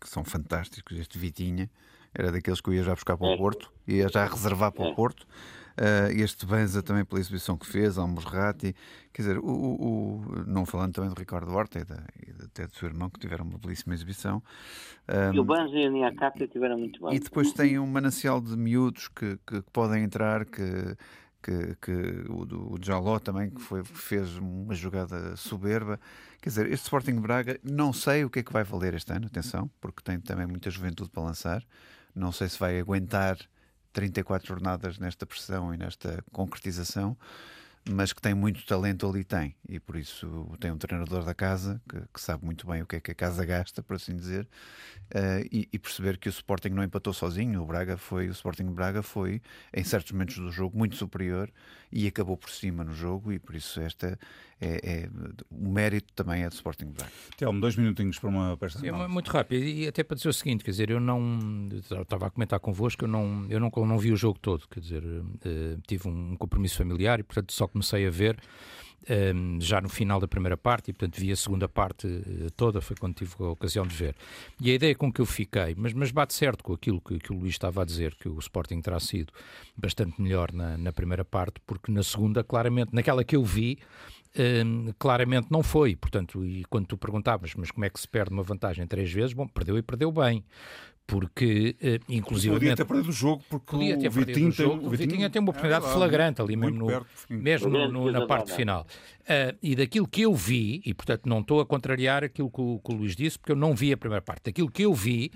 que, 0.00 0.08
são 0.08 0.24
fantásticos. 0.24 0.98
Este 0.98 1.18
Vitinha 1.18 1.70
era 2.14 2.32
daqueles 2.32 2.60
que 2.60 2.70
eu 2.70 2.74
ia 2.74 2.82
já 2.82 2.94
buscar 2.94 3.18
para 3.18 3.26
o 3.26 3.32
é. 3.32 3.36
Porto, 3.36 3.70
ia 3.86 4.08
já 4.08 4.24
reservar 4.24 4.72
para 4.72 4.86
é. 4.86 4.88
o 4.90 4.94
Porto. 4.94 5.26
Uh, 5.72 6.12
este 6.20 6.44
Benza 6.46 6.82
também 6.82 7.04
pela 7.04 7.20
exibição 7.20 7.56
que 7.56 7.66
fez, 7.66 7.98
Almosrati, 7.98 8.74
quer 9.12 9.22
dizer, 9.22 9.38
o, 9.38 9.46
o, 9.46 10.20
o, 10.20 10.44
não 10.46 10.66
falando 10.66 10.92
também 10.92 11.10
do 11.10 11.18
Ricardo 11.18 11.52
Horta 11.52 11.80
e, 11.80 11.84
da, 11.84 12.02
e 12.26 12.44
até 12.44 12.66
do 12.66 12.74
seu 12.74 12.88
irmão, 12.88 13.08
que 13.08 13.18
tiveram 13.18 13.44
uma 13.44 13.58
belíssima 13.58 13.94
exibição. 13.94 14.42
Um, 15.08 15.34
e 15.34 15.40
o 15.40 15.44
Benza 15.44 15.76
e 15.76 15.86
a 15.86 15.90
Niakata 15.90 16.46
tiveram 16.46 16.78
muito 16.78 17.04
bem. 17.04 17.14
E 17.14 17.20
depois 17.20 17.52
tem 17.52 17.78
um 17.78 17.86
manancial 17.86 18.40
de 18.40 18.56
miúdos 18.56 19.08
que, 19.08 19.38
que, 19.46 19.62
que 19.62 19.70
podem 19.70 20.04
entrar, 20.04 20.44
que 20.44 20.96
que, 21.42 21.76
que 21.80 21.92
o, 22.28 22.74
o 22.74 22.78
Jaló 22.80 23.18
também 23.18 23.50
que 23.50 23.60
foi, 23.60 23.82
fez 23.84 24.36
uma 24.36 24.74
jogada 24.74 25.36
soberba. 25.36 25.98
Quer 26.40 26.48
dizer, 26.50 26.66
este 26.72 26.84
Sporting 26.84 27.16
Braga 27.16 27.58
não 27.62 27.92
sei 27.92 28.24
o 28.24 28.30
que 28.30 28.38
é 28.38 28.42
que 28.42 28.52
vai 28.52 28.62
valer 28.64 28.94
este 28.94 29.12
ano, 29.12 29.26
atenção, 29.26 29.68
porque 29.80 30.02
tem 30.02 30.20
também 30.20 30.46
muita 30.46 30.70
juventude 30.70 31.10
para 31.10 31.22
lançar. 31.22 31.62
Não 32.14 32.30
sei 32.30 32.48
se 32.48 32.58
vai 32.58 32.78
aguentar 32.78 33.36
34 33.92 34.48
jornadas 34.48 34.98
nesta 34.98 35.26
pressão 35.26 35.74
e 35.74 35.76
nesta 35.76 36.24
concretização, 36.32 37.16
mas 37.90 38.12
que 38.12 38.22
tem 38.22 38.32
muito 38.32 38.64
talento 38.64 39.08
ali 39.08 39.24
tem. 39.24 39.56
E 39.68 39.80
por 39.80 39.96
isso 39.96 40.48
tem 40.60 40.70
um 40.70 40.78
treinador 40.78 41.24
da 41.24 41.34
casa 41.34 41.80
que, 41.88 42.00
que 42.14 42.20
sabe 42.20 42.44
muito 42.44 42.66
bem 42.66 42.82
o 42.82 42.86
que 42.86 42.96
é 42.96 43.00
que 43.00 43.10
a 43.10 43.14
casa 43.14 43.44
gasta, 43.44 43.82
por 43.82 43.96
assim 43.96 44.14
dizer, 44.14 44.44
uh, 45.14 45.46
e, 45.50 45.68
e, 45.72 45.78
perceber 45.78 46.16
que 46.16 46.28
o 46.28 46.30
Sporting 46.30 46.70
não 46.70 46.84
empatou 46.84 47.12
sozinho. 47.12 47.62
O 47.62 47.66
Braga 47.66 47.96
foi, 47.96 48.28
o 48.28 48.32
Sporting 48.32 48.66
Braga 48.72 49.02
foi, 49.02 49.42
em 49.74 49.82
certos 49.82 50.12
momentos 50.12 50.36
do 50.36 50.50
jogo, 50.52 50.78
muito 50.78 50.96
superior 50.96 51.50
e 51.90 52.06
acabou 52.06 52.36
por 52.36 52.50
cima 52.50 52.84
no 52.84 52.94
jogo, 52.94 53.32
e 53.32 53.38
por 53.38 53.54
isso 53.54 53.80
esta 53.80 54.18
é, 54.62 54.80
é, 54.84 55.08
o 55.50 55.68
mérito 55.68 56.12
também 56.14 56.44
é 56.44 56.48
do 56.48 56.52
Sporting 56.52 56.86
Braga. 56.86 57.10
Telmo, 57.36 57.60
dois 57.60 57.74
minutinhos 57.74 58.16
para 58.18 58.28
uma 58.28 58.56
peça. 58.56 58.86
É, 58.86 58.92
muito 59.08 59.28
rápido, 59.28 59.64
e 59.64 59.88
até 59.88 60.04
para 60.04 60.16
dizer 60.16 60.28
o 60.28 60.32
seguinte, 60.32 60.62
quer 60.62 60.70
dizer, 60.70 60.90
eu 60.90 61.00
não 61.00 61.68
eu 61.90 62.02
estava 62.02 62.28
a 62.28 62.30
comentar 62.30 62.60
convosco, 62.60 63.04
eu 63.04 63.08
não, 63.08 63.44
eu 63.50 63.58
não, 63.58 63.70
não 63.84 63.98
vi 63.98 64.12
o 64.12 64.16
jogo 64.16 64.38
todo, 64.38 64.68
quer 64.68 64.78
dizer, 64.78 65.02
uh, 65.04 65.80
tive 65.86 66.08
um 66.08 66.36
compromisso 66.36 66.76
familiar 66.76 67.18
e 67.18 67.24
portanto 67.24 67.52
só 67.52 67.66
comecei 67.66 68.06
a 68.06 68.10
ver 68.10 68.38
um, 69.10 69.12
ehm, 69.12 69.60
já 69.60 69.80
no 69.80 69.88
final 69.88 70.20
da 70.20 70.28
primeira 70.28 70.56
parte 70.56 70.90
e, 70.90 70.92
portanto, 70.92 71.18
vi 71.18 71.32
a 71.32 71.36
segunda 71.36 71.68
parte 71.68 72.06
uh, 72.06 72.50
toda, 72.56 72.80
foi 72.80 72.94
quando 72.96 73.14
tive 73.14 73.34
a 73.40 73.48
ocasião 73.48 73.84
de 73.84 73.94
ver. 73.94 74.14
E 74.60 74.70
a 74.70 74.74
ideia 74.74 74.94
com 74.94 75.12
que 75.12 75.20
eu 75.20 75.26
fiquei, 75.26 75.74
mas, 75.76 75.92
mas 75.92 76.12
bate 76.12 76.34
certo 76.34 76.62
com 76.62 76.72
aquilo 76.72 77.00
que, 77.00 77.18
que 77.18 77.32
o 77.32 77.36
Luís 77.36 77.54
estava 77.54 77.82
a 77.82 77.84
dizer, 77.84 78.14
que 78.14 78.28
o 78.28 78.38
Sporting 78.38 78.80
terá 78.80 79.00
sido 79.00 79.32
bastante 79.76 80.22
melhor 80.22 80.52
na, 80.52 80.78
na 80.78 80.92
primeira 80.92 81.24
parte, 81.24 81.60
porque 81.66 81.90
na 81.90 82.04
segunda, 82.04 82.44
claramente, 82.44 82.94
naquela 82.94 83.24
que 83.24 83.34
eu 83.34 83.44
vi, 83.44 83.78
um, 84.36 84.42
ehm, 84.42 84.94
claramente 84.98 85.48
não 85.50 85.62
foi. 85.62 85.96
Portanto, 85.96 86.44
e 86.44 86.64
quando 86.64 86.86
tu 86.86 86.96
perguntavas, 86.96 87.54
mas 87.56 87.70
como 87.70 87.84
é 87.84 87.90
que 87.90 88.00
se 88.00 88.08
perde 88.08 88.32
uma 88.32 88.42
vantagem 88.42 88.86
três 88.86 89.12
vezes? 89.12 89.32
Bom, 89.32 89.46
perdeu 89.46 89.76
e 89.78 89.82
perdeu 89.82 90.10
bem. 90.10 90.44
Porque 91.04 91.76
uh, 91.82 92.12
inclusive 92.12 92.54
podia 92.54 92.76
ter 92.76 92.84
perdido 92.84 93.08
o 93.08 93.12
jogo 93.12 93.42
porque 93.50 93.72
podia 93.72 93.98
ter 93.98 94.06
o 94.06 94.10
Vitinho, 94.10 94.48
o, 94.48 94.52
jogo, 94.52 94.78
tem, 94.78 94.86
o 94.86 94.90
Vitinho 94.90 95.30
tem 95.30 95.40
uma 95.40 95.50
oportunidade 95.50 95.84
é, 95.84 95.92
flagrante 95.92 96.40
ali 96.40 96.56
mesmo, 96.56 96.78
no, 96.78 96.86
perto, 96.86 97.06
mesmo 97.28 97.68
no, 97.68 97.88
no, 97.88 98.12
na 98.12 98.24
parte 98.24 98.52
final. 98.52 98.86
Uh, 99.22 99.58
e 99.60 99.74
daquilo 99.74 100.06
que 100.06 100.22
eu 100.22 100.32
vi 100.32 100.80
e 100.86 100.94
portanto 100.94 101.28
não 101.28 101.40
estou 101.40 101.60
a 101.60 101.66
contrariar 101.66 102.22
aquilo 102.22 102.48
que 102.48 102.60
o, 102.60 102.78
que 102.78 102.92
o 102.92 102.96
Luís 102.96 103.16
disse 103.16 103.36
porque 103.36 103.50
eu 103.50 103.56
não 103.56 103.74
vi 103.74 103.92
a 103.92 103.96
primeira 103.96 104.22
parte. 104.22 104.44
Daquilo 104.44 104.70
que 104.70 104.82
eu 104.82 104.94
vi 104.94 105.32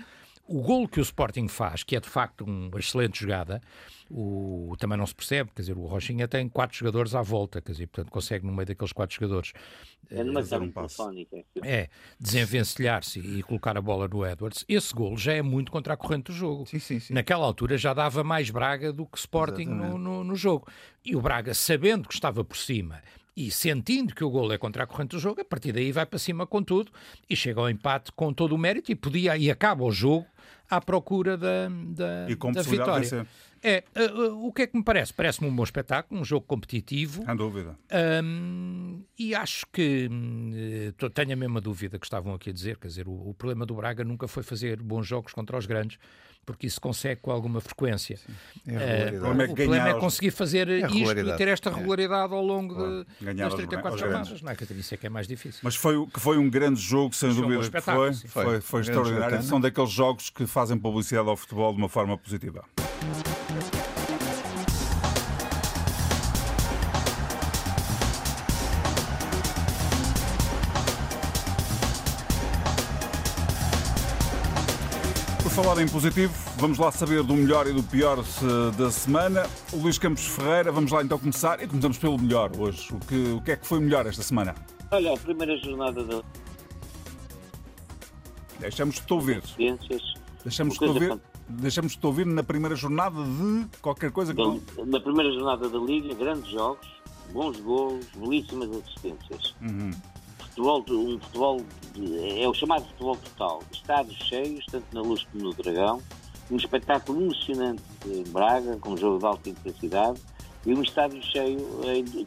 o 0.47 0.61
gol 0.61 0.87
que 0.87 0.99
o 0.99 1.01
Sporting 1.01 1.47
faz, 1.47 1.83
que 1.83 1.95
é 1.95 1.99
de 1.99 2.07
facto 2.09 2.45
uma 2.45 2.79
excelente 2.79 3.19
jogada, 3.21 3.61
o, 4.09 4.75
também 4.79 4.97
não 4.97 5.05
se 5.05 5.13
percebe, 5.13 5.51
quer 5.53 5.61
dizer, 5.61 5.77
o 5.77 5.85
Rochinha 5.85 6.27
tem 6.27 6.47
quatro 6.47 6.77
jogadores 6.77 7.13
à 7.13 7.21
volta, 7.21 7.61
quer 7.61 7.73
dizer, 7.73 7.87
portanto 7.87 8.11
consegue 8.11 8.45
no 8.45 8.53
meio 8.53 8.65
daqueles 8.65 8.93
quatro 8.93 9.15
jogadores 9.15 9.51
é 10.09 10.23
numa 10.23 10.39
uh, 10.39 10.61
um 10.61 10.71
passo. 10.71 11.03
É, 11.63 11.89
desenvencilhar-se 12.19 13.19
e 13.19 13.43
colocar 13.43 13.77
a 13.77 13.81
bola 13.81 14.07
no 14.07 14.25
Edwards. 14.25 14.63
Esse 14.67 14.93
gol 14.93 15.17
já 15.17 15.33
é 15.33 15.41
muito 15.41 15.71
contra 15.71 15.93
a 15.93 15.97
corrente 15.97 16.31
do 16.31 16.33
jogo. 16.33 16.65
Sim, 16.65 16.79
sim, 16.79 16.99
sim. 16.99 17.13
Naquela 17.13 17.45
altura 17.45 17.77
já 17.77 17.93
dava 17.93 18.23
mais 18.23 18.49
Braga 18.49 18.93
do 18.93 19.05
que 19.05 19.17
Sporting 19.17 19.65
no, 19.65 19.97
no, 19.97 20.23
no 20.23 20.35
jogo. 20.35 20.67
E 21.03 21.15
o 21.15 21.21
Braga, 21.21 21.53
sabendo 21.53 22.07
que 22.07 22.13
estava 22.13 22.43
por 22.43 22.55
cima 22.55 23.01
e 23.37 23.51
sentindo 23.51 24.15
que 24.15 24.23
o 24.23 24.31
gol 24.31 24.51
é 24.51 24.57
contra 24.57 24.83
a 24.83 24.87
corrente 24.87 25.11
do 25.11 25.19
jogo, 25.19 25.41
a 25.41 25.45
partir 25.45 25.71
daí 25.71 25.91
vai 25.91 26.07
para 26.07 26.17
cima 26.17 26.47
com 26.47 26.63
tudo 26.63 26.91
e 27.29 27.35
chega 27.35 27.61
ao 27.61 27.69
empate 27.69 28.11
com 28.11 28.33
todo 28.33 28.55
o 28.55 28.57
mérito 28.57 28.91
e 28.91 28.95
podia 28.95 29.37
e 29.37 29.51
acaba 29.51 29.83
o 29.83 29.91
jogo 29.91 30.25
à 30.67 30.81
procura 30.81 31.37
da, 31.37 31.69
da, 31.69 32.25
da 32.25 32.61
vitória. 32.63 33.27
É, 33.61 33.83
uh, 33.95 34.21
uh, 34.21 34.47
o 34.47 34.51
que 34.51 34.63
é 34.63 34.67
que 34.67 34.77
me 34.77 34.83
parece? 34.83 35.13
Parece-me 35.13 35.49
um 35.49 35.55
bom 35.55 35.63
espetáculo, 35.63 36.19
um 36.21 36.25
jogo 36.25 36.45
competitivo. 36.45 37.23
Sem 37.23 37.35
dúvida. 37.35 37.77
Um, 38.23 39.03
e 39.17 39.33
acho 39.33 39.65
que 39.71 40.09
uh, 40.09 41.09
tenho 41.09 41.33
a 41.33 41.35
mesma 41.35 41.59
dúvida 41.61 41.97
que 41.97 42.05
estavam 42.05 42.33
aqui 42.33 42.49
a 42.49 42.53
dizer. 42.53 42.77
Quer 42.77 42.87
dizer, 42.87 43.07
o, 43.07 43.29
o, 43.29 43.33
problema 43.33 43.65
do 43.65 43.75
Braga 43.75 44.03
nunca 44.03 44.27
foi 44.27 44.43
fazer 44.43 44.81
bons 44.81 45.07
jogos 45.07 45.33
contra 45.33 45.57
os 45.57 45.65
grandes, 45.65 45.97
porque 46.47 46.65
isso 46.65 46.79
consegue 46.79 47.19
com 47.21 47.29
alguma 47.29 47.59
frequência. 47.59 48.17
É 48.65 49.11
uh, 49.11 49.17
o 49.17 49.19
problema 49.19 49.43
é, 49.43 49.45
o 49.47 49.53
problema 49.53 49.89
é 49.89 49.93
conseguir 49.95 50.31
fazer 50.31 50.69
é 50.69 50.87
isto 50.87 51.19
e 51.19 51.35
ter 51.35 51.49
esta 51.49 51.69
regularidade 51.69 52.33
ao 52.33 52.41
longo 52.41 52.73
de, 53.19 53.33
das 53.33 53.53
34 53.53 53.99
jornadas. 53.99 54.41
Não 54.41 54.51
é, 54.53 54.55
que 54.55 54.63
isso 54.73 54.93
é 54.93 54.97
que 54.97 55.05
é 55.05 55.09
mais 55.09 55.27
difícil. 55.27 55.59
Mas 55.61 55.75
foi, 55.75 56.07
que 56.07 56.21
foi 56.21 56.37
um 56.37 56.49
grande 56.49 56.79
jogo, 56.79 57.13
sem 57.13 57.33
foi 57.33 57.41
dúvida. 57.41 57.59
Um 57.59 57.81
foi, 57.81 58.13
foi, 58.13 58.43
foi, 58.43 58.61
foi 58.61 58.81
extraordinário. 58.81 59.43
São 59.43 59.59
daqueles 59.59 59.91
jogos 59.91 60.29
que 60.29 60.47
fazem 60.47 60.77
publicidade 60.77 61.27
ao 61.27 61.35
futebol 61.35 61.73
de 61.73 61.79
uma 61.79 61.89
forma 61.89 62.17
positiva. 62.17 62.63
Falar 75.63 75.81
em 75.81 75.87
positivo, 75.87 76.31
vamos 76.57 76.77
lá 76.77 76.91
saber 76.91 77.23
do 77.23 77.33
melhor 77.33 77.65
e 77.65 77.73
do 77.73 77.81
pior 77.81 78.17
da 78.77 78.91
semana. 78.91 79.43
O 79.73 79.77
Luís 79.77 79.97
Campos 79.97 80.27
Ferreira, 80.27 80.71
vamos 80.71 80.91
lá 80.91 81.01
então 81.01 81.17
começar 81.17 81.59
e 81.63 81.67
começamos 81.67 81.97
pelo 81.97 82.15
melhor 82.15 82.51
hoje. 82.55 82.93
O 82.93 82.99
que, 82.99 83.31
o 83.31 83.41
que 83.41 83.51
é 83.53 83.55
que 83.55 83.65
foi 83.65 83.79
melhor 83.79 84.05
esta 84.05 84.21
semana? 84.21 84.53
Olha, 84.91 85.15
a 85.15 85.17
primeira 85.17 85.57
jornada 85.57 86.03
da. 86.03 86.21
Deixamos 88.59 88.95
de 88.97 89.01
te 89.01 89.11
ouvir. 89.11 89.41
Deixamos 90.43 90.75
de 90.75 90.79
te 90.79 90.85
ouvir. 90.85 91.19
Deixamos 91.49 91.93
de 91.93 91.97
te 91.97 92.05
ouvir 92.05 92.27
na 92.27 92.43
primeira 92.43 92.75
jornada 92.75 93.19
de 93.23 93.65
qualquer 93.81 94.11
coisa 94.11 94.35
que. 94.35 94.61
Na 94.85 94.99
primeira 94.99 95.31
jornada 95.31 95.67
da 95.67 95.79
Liga, 95.79 96.13
grandes 96.13 96.51
jogos, 96.51 96.87
bons 97.33 97.59
gols, 97.61 98.05
belíssimas 98.15 98.69
assistências. 98.69 99.55
Uhum 99.59 99.89
futebol, 100.57 100.83
um 100.89 101.19
futebol, 101.19 101.61
é 102.39 102.47
o 102.47 102.53
chamado 102.53 102.85
futebol 102.85 103.15
total. 103.15 103.61
Estádios 103.71 104.17
cheios, 104.17 104.65
tanto 104.65 104.85
na 104.93 105.01
Luz 105.01 105.25
como 105.31 105.43
no 105.43 105.53
Dragão. 105.53 106.01
Um 106.49 106.57
espetáculo 106.57 107.21
emocionante 107.21 107.83
em 108.05 108.23
Braga, 108.23 108.77
com 108.77 108.91
um 108.91 108.97
jogo 108.97 109.19
de 109.19 109.25
alta 109.25 109.49
intensidade. 109.49 110.19
E 110.65 110.73
um 110.73 110.81
estádio 110.81 111.21
cheio 111.23 111.59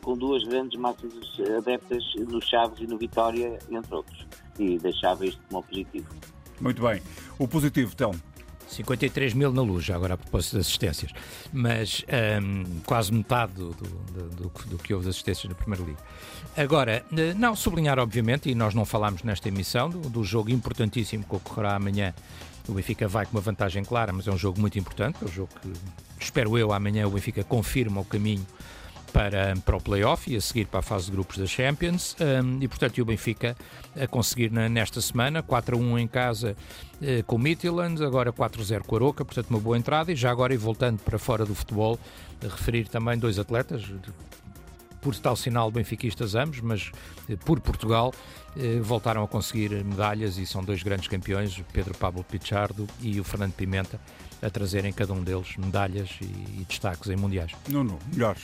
com 0.03 0.17
duas 0.17 0.45
grandes 0.45 0.79
massas 0.79 1.13
adeptas 1.59 2.03
no 2.17 2.41
Chaves 2.41 2.79
e 2.81 2.87
no 2.87 2.97
Vitória, 2.97 3.59
entre 3.71 3.95
outros. 3.95 4.27
E 4.59 4.79
deixava 4.79 5.27
isto 5.27 5.41
como 5.51 5.63
positivo. 5.63 6.09
Muito 6.61 6.81
bem. 6.83 7.03
O 7.39 7.49
positivo, 7.49 7.95
Telmo? 7.97 8.21
53 8.71 9.35
mil 9.35 9.53
na 9.53 9.63
luz, 9.63 9.85
já 9.85 9.97
agora 9.97 10.15
a 10.15 10.17
propósito 10.17 10.53
de 10.53 10.61
assistências, 10.61 11.13
mas 11.53 12.05
um, 12.43 12.81
quase 12.87 13.13
metade 13.13 13.53
do, 13.55 13.71
do, 13.71 13.89
do, 14.31 14.53
do, 14.67 14.79
que 14.79 14.95
houve 14.95 15.05
de 15.05 15.11
assistências 15.11 15.49
na 15.49 15.55
Primeira 15.55 15.85
Liga. 15.85 15.99
Agora, 16.57 17.05
eh, 17.17 17.35
não 17.35 17.55
sublinhar, 17.57 17.99
obviamente, 17.99 18.51
e 18.51 18.55
nós 18.55 18.75
não 18.75 18.85
falámos 18.85 19.23
nesta 19.23 19.49
emissão, 19.49 19.89
do, 19.89 20.25
jogo 20.25 20.51
importantíssimo 20.51 21.25
que 21.25 21.35
ocorrerá 21.35 21.75
amanhã. 21.75 22.15
O 22.69 22.73
Benfica 22.73 23.09
vai 23.09 23.27
com 23.27 23.33
uma 23.33 23.41
vantagem 23.41 23.85
clara, 23.85 24.13
mas 24.13 24.29
é 24.29 24.31
um 24.31 24.39
jogo 24.39 24.61
muito 24.61 24.79
importante. 24.79 25.19
É 25.23 25.25
um 25.25 25.29
jogo 25.29 25.51
que, 25.61 25.73
espero 26.21 26.57
eu, 26.57 26.73
amanhã 26.73 27.07
o 27.07 27.11
Benfica 27.11 27.43
confirma 27.43 28.01
o 28.01 28.05
caminho 28.05 28.47
para, 29.13 29.55
para 29.65 29.77
o 29.77 29.81
playoff 29.81 30.31
e 30.33 30.37
a 30.37 30.41
seguir 30.41 30.67
para 30.67 30.81
a 30.81 30.83
fase 30.83 31.07
de 31.07 31.13
grupos 31.13 31.39
da 31.39 31.47
Champions. 31.47 32.17
Um, 32.21 32.59
e, 32.61 32.69
portanto, 32.69 32.99
e 32.99 33.03
o 33.03 33.05
Benfica 33.05 33.57
a 34.01 34.07
conseguir 34.07 34.51
nesta 34.51 35.01
semana 35.01 35.43
4 35.43 35.77
a 35.77 35.81
1 35.81 35.99
em 35.99 36.09
casa 36.09 36.57
eh, 37.03 37.23
com 37.27 37.37
o 37.37 37.39
Midtjylland, 37.39 38.03
agora 38.05 38.33
4-0 38.33 38.83
com 38.83 38.95
a 38.95 38.99
Aroca, 38.99 39.25
portanto 39.25 39.51
uma 39.51 39.61
boa 39.61 39.77
entrada. 39.77 40.13
E 40.13 40.17
já 40.17 40.31
agora, 40.31 40.55
e 40.55 40.57
voltando 40.57 41.01
para 41.03 41.19
fora 41.19 41.45
do 41.45 41.55
futebol, 41.55 41.99
referir 42.43 42.89
também 42.89 43.19
dois 43.19 43.39
atletas, 43.39 43.85
por 45.01 45.17
tal 45.17 45.37
sinal 45.37 45.71
benfiquistas 45.71 46.35
ambos, 46.35 46.61
mas 46.61 46.91
eh, 47.29 47.37
por 47.37 47.61
Portugal, 47.61 48.13
eh, 48.57 48.81
voltaram 48.81 49.23
a 49.23 49.29
conseguir 49.29 49.85
medalhas 49.85 50.39
e 50.39 50.47
são 50.47 50.63
dois 50.63 50.83
grandes 50.83 51.09
campeões, 51.09 51.63
Pedro 51.73 51.95
Pablo 51.97 52.25
Pichardo 52.25 52.87
e 53.01 53.21
o 53.21 53.25
Fernando 53.25 53.53
Pimenta, 53.53 54.01
a 54.43 54.51
trazerem 54.51 54.93
cada 54.93 55.13
um 55.13 55.23
deles 55.23 55.57
medalhas 55.57 56.11
e, 56.21 56.25
e 56.25 56.67
destaques 56.69 57.09
em 57.11 57.17
mundiais. 57.17 57.53
Não, 57.69 57.85
não, 57.85 57.99
melhor. 58.13 58.37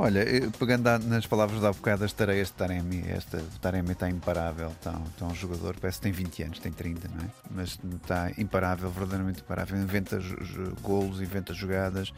Olha, 0.00 0.24
pegando 0.56 0.96
nas 1.08 1.26
palavras 1.26 1.60
da 1.60 1.72
bocado, 1.72 2.04
as 2.04 2.12
tareias 2.12 2.48
de 2.48 2.54
Taremi, 2.54 3.04
esta 3.08 3.42
Taremi 3.60 3.92
está 3.92 4.08
imparável, 4.08 4.68
está, 4.68 4.92
está 5.10 5.26
um 5.26 5.34
jogador, 5.34 5.74
parece 5.80 5.98
que 5.98 6.04
tem 6.04 6.12
20 6.12 6.42
anos, 6.44 6.58
tem 6.60 6.70
30, 6.70 7.08
não 7.08 7.24
é? 7.24 7.28
Mas 7.50 7.76
está 7.96 8.30
imparável, 8.38 8.88
verdadeiramente 8.90 9.40
imparável, 9.40 9.76
inventa 9.76 10.20
golos, 10.82 11.20
inventa 11.20 11.52
jogadas, 11.52 12.12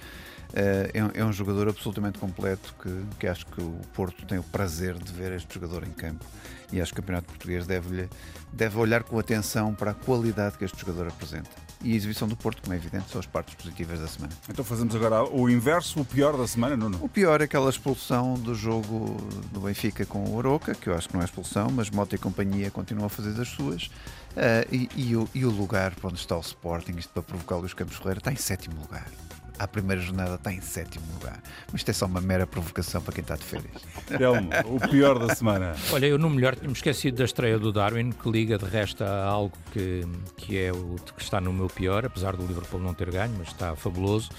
eh, 0.52 0.90
é, 0.92 1.20
é, 1.20 1.24
um 1.24 1.32
jogador 1.32 1.68
absolutamente 1.68 2.18
completo 2.18 2.74
que, 2.82 3.04
que 3.18 3.26
acho 3.26 3.46
que 3.46 3.62
o 3.62 3.72
Porto 3.94 4.26
tem 4.26 4.38
o 4.38 4.42
prazer 4.42 4.98
de 4.98 5.12
ver 5.12 5.32
este 5.32 5.54
jogador 5.54 5.82
em 5.84 5.92
campo 5.92 6.24
e 6.72 6.80
acho 6.80 6.92
que 6.92 7.00
o 7.00 7.02
Campeonato 7.02 7.28
Português 7.28 7.66
deve, 7.66 8.08
deve 8.52 8.78
olhar 8.78 9.02
com 9.02 9.18
atenção 9.18 9.74
para 9.74 9.92
a 9.92 9.94
qualidade 9.94 10.58
que 10.58 10.64
este 10.64 10.78
jogador 10.78 11.08
apresenta. 11.08 11.50
E 11.82 11.94
a 11.94 11.96
exibição 11.96 12.28
do 12.28 12.36
Porto, 12.36 12.60
como 12.60 12.74
é 12.74 12.76
evidente, 12.76 13.10
são 13.10 13.18
as 13.18 13.26
partes 13.26 13.54
positivas 13.54 13.98
da 13.98 14.06
semana. 14.06 14.32
Então 14.48 14.62
fazemos 14.62 14.94
agora 14.94 15.24
o 15.24 15.48
inverso, 15.48 16.00
o 16.00 16.04
pior 16.04 16.36
da 16.36 16.46
semana, 16.46 16.76
Nuno? 16.76 16.98
O 17.00 17.08
pior 17.08 17.40
é 17.40 17.44
aquela 17.44 17.69
expulsão 17.70 18.34
do 18.34 18.54
jogo 18.54 19.16
do 19.52 19.60
Benfica 19.60 20.04
com 20.04 20.24
o 20.24 20.36
Oroca, 20.36 20.74
que 20.74 20.88
eu 20.88 20.94
acho 20.94 21.08
que 21.08 21.14
não 21.14 21.22
é 21.22 21.24
expulsão, 21.24 21.68
mas 21.70 21.90
Mota 21.90 22.14
e 22.14 22.18
companhia 22.18 22.70
continuam 22.70 23.06
a 23.06 23.10
fazer 23.10 23.32
das 23.32 23.48
suas. 23.48 23.84
Uh, 23.86 24.66
e, 24.70 24.88
e, 24.94 25.16
o, 25.16 25.28
e, 25.34 25.44
o, 25.44 25.50
lugar 25.50 25.92
onde 26.02 26.18
está 26.18 26.36
o 26.36 26.40
Sporting, 26.40 26.92
isto 26.92 27.12
para 27.12 27.22
provocar 27.22 27.56
o 27.56 27.60
Luís 27.60 27.74
Campos 27.74 27.96
Ferreira, 27.96 28.18
está 28.18 28.32
em 28.32 28.36
sétimo 28.36 28.80
lugar 28.80 29.06
à 29.60 29.68
primeira 29.68 30.00
jornada 30.00 30.36
está 30.36 30.50
em 30.50 30.60
sétimo 30.62 31.04
lugar. 31.12 31.38
Mas 31.70 31.82
isto 31.82 31.90
é 31.90 31.92
só 31.92 32.06
uma 32.06 32.20
mera 32.20 32.46
provocação 32.46 33.02
para 33.02 33.12
quem 33.12 33.20
está 33.20 33.36
de 33.36 33.44
férias. 33.44 33.82
Telmo, 34.06 34.48
o 34.64 34.88
pior 34.88 35.18
da 35.18 35.34
semana. 35.34 35.74
Olha, 35.92 36.06
eu 36.06 36.16
no 36.16 36.30
melhor 36.30 36.56
tinha 36.56 36.72
esquecido 36.72 37.18
da 37.18 37.24
estreia 37.24 37.58
do 37.58 37.70
Darwin, 37.70 38.10
que 38.10 38.30
liga 38.30 38.56
de 38.56 38.64
resto 38.64 39.04
a 39.04 39.22
algo 39.22 39.52
que, 39.70 40.02
que 40.38 40.58
é 40.58 40.72
o 40.72 40.96
que 41.14 41.22
está 41.22 41.42
no 41.42 41.52
meu 41.52 41.68
pior, 41.68 42.06
apesar 42.06 42.36
do 42.36 42.46
Liverpool 42.46 42.80
não 42.80 42.94
ter 42.94 43.10
ganho, 43.10 43.34
mas 43.36 43.48
está 43.48 43.76
fabuloso. 43.76 44.30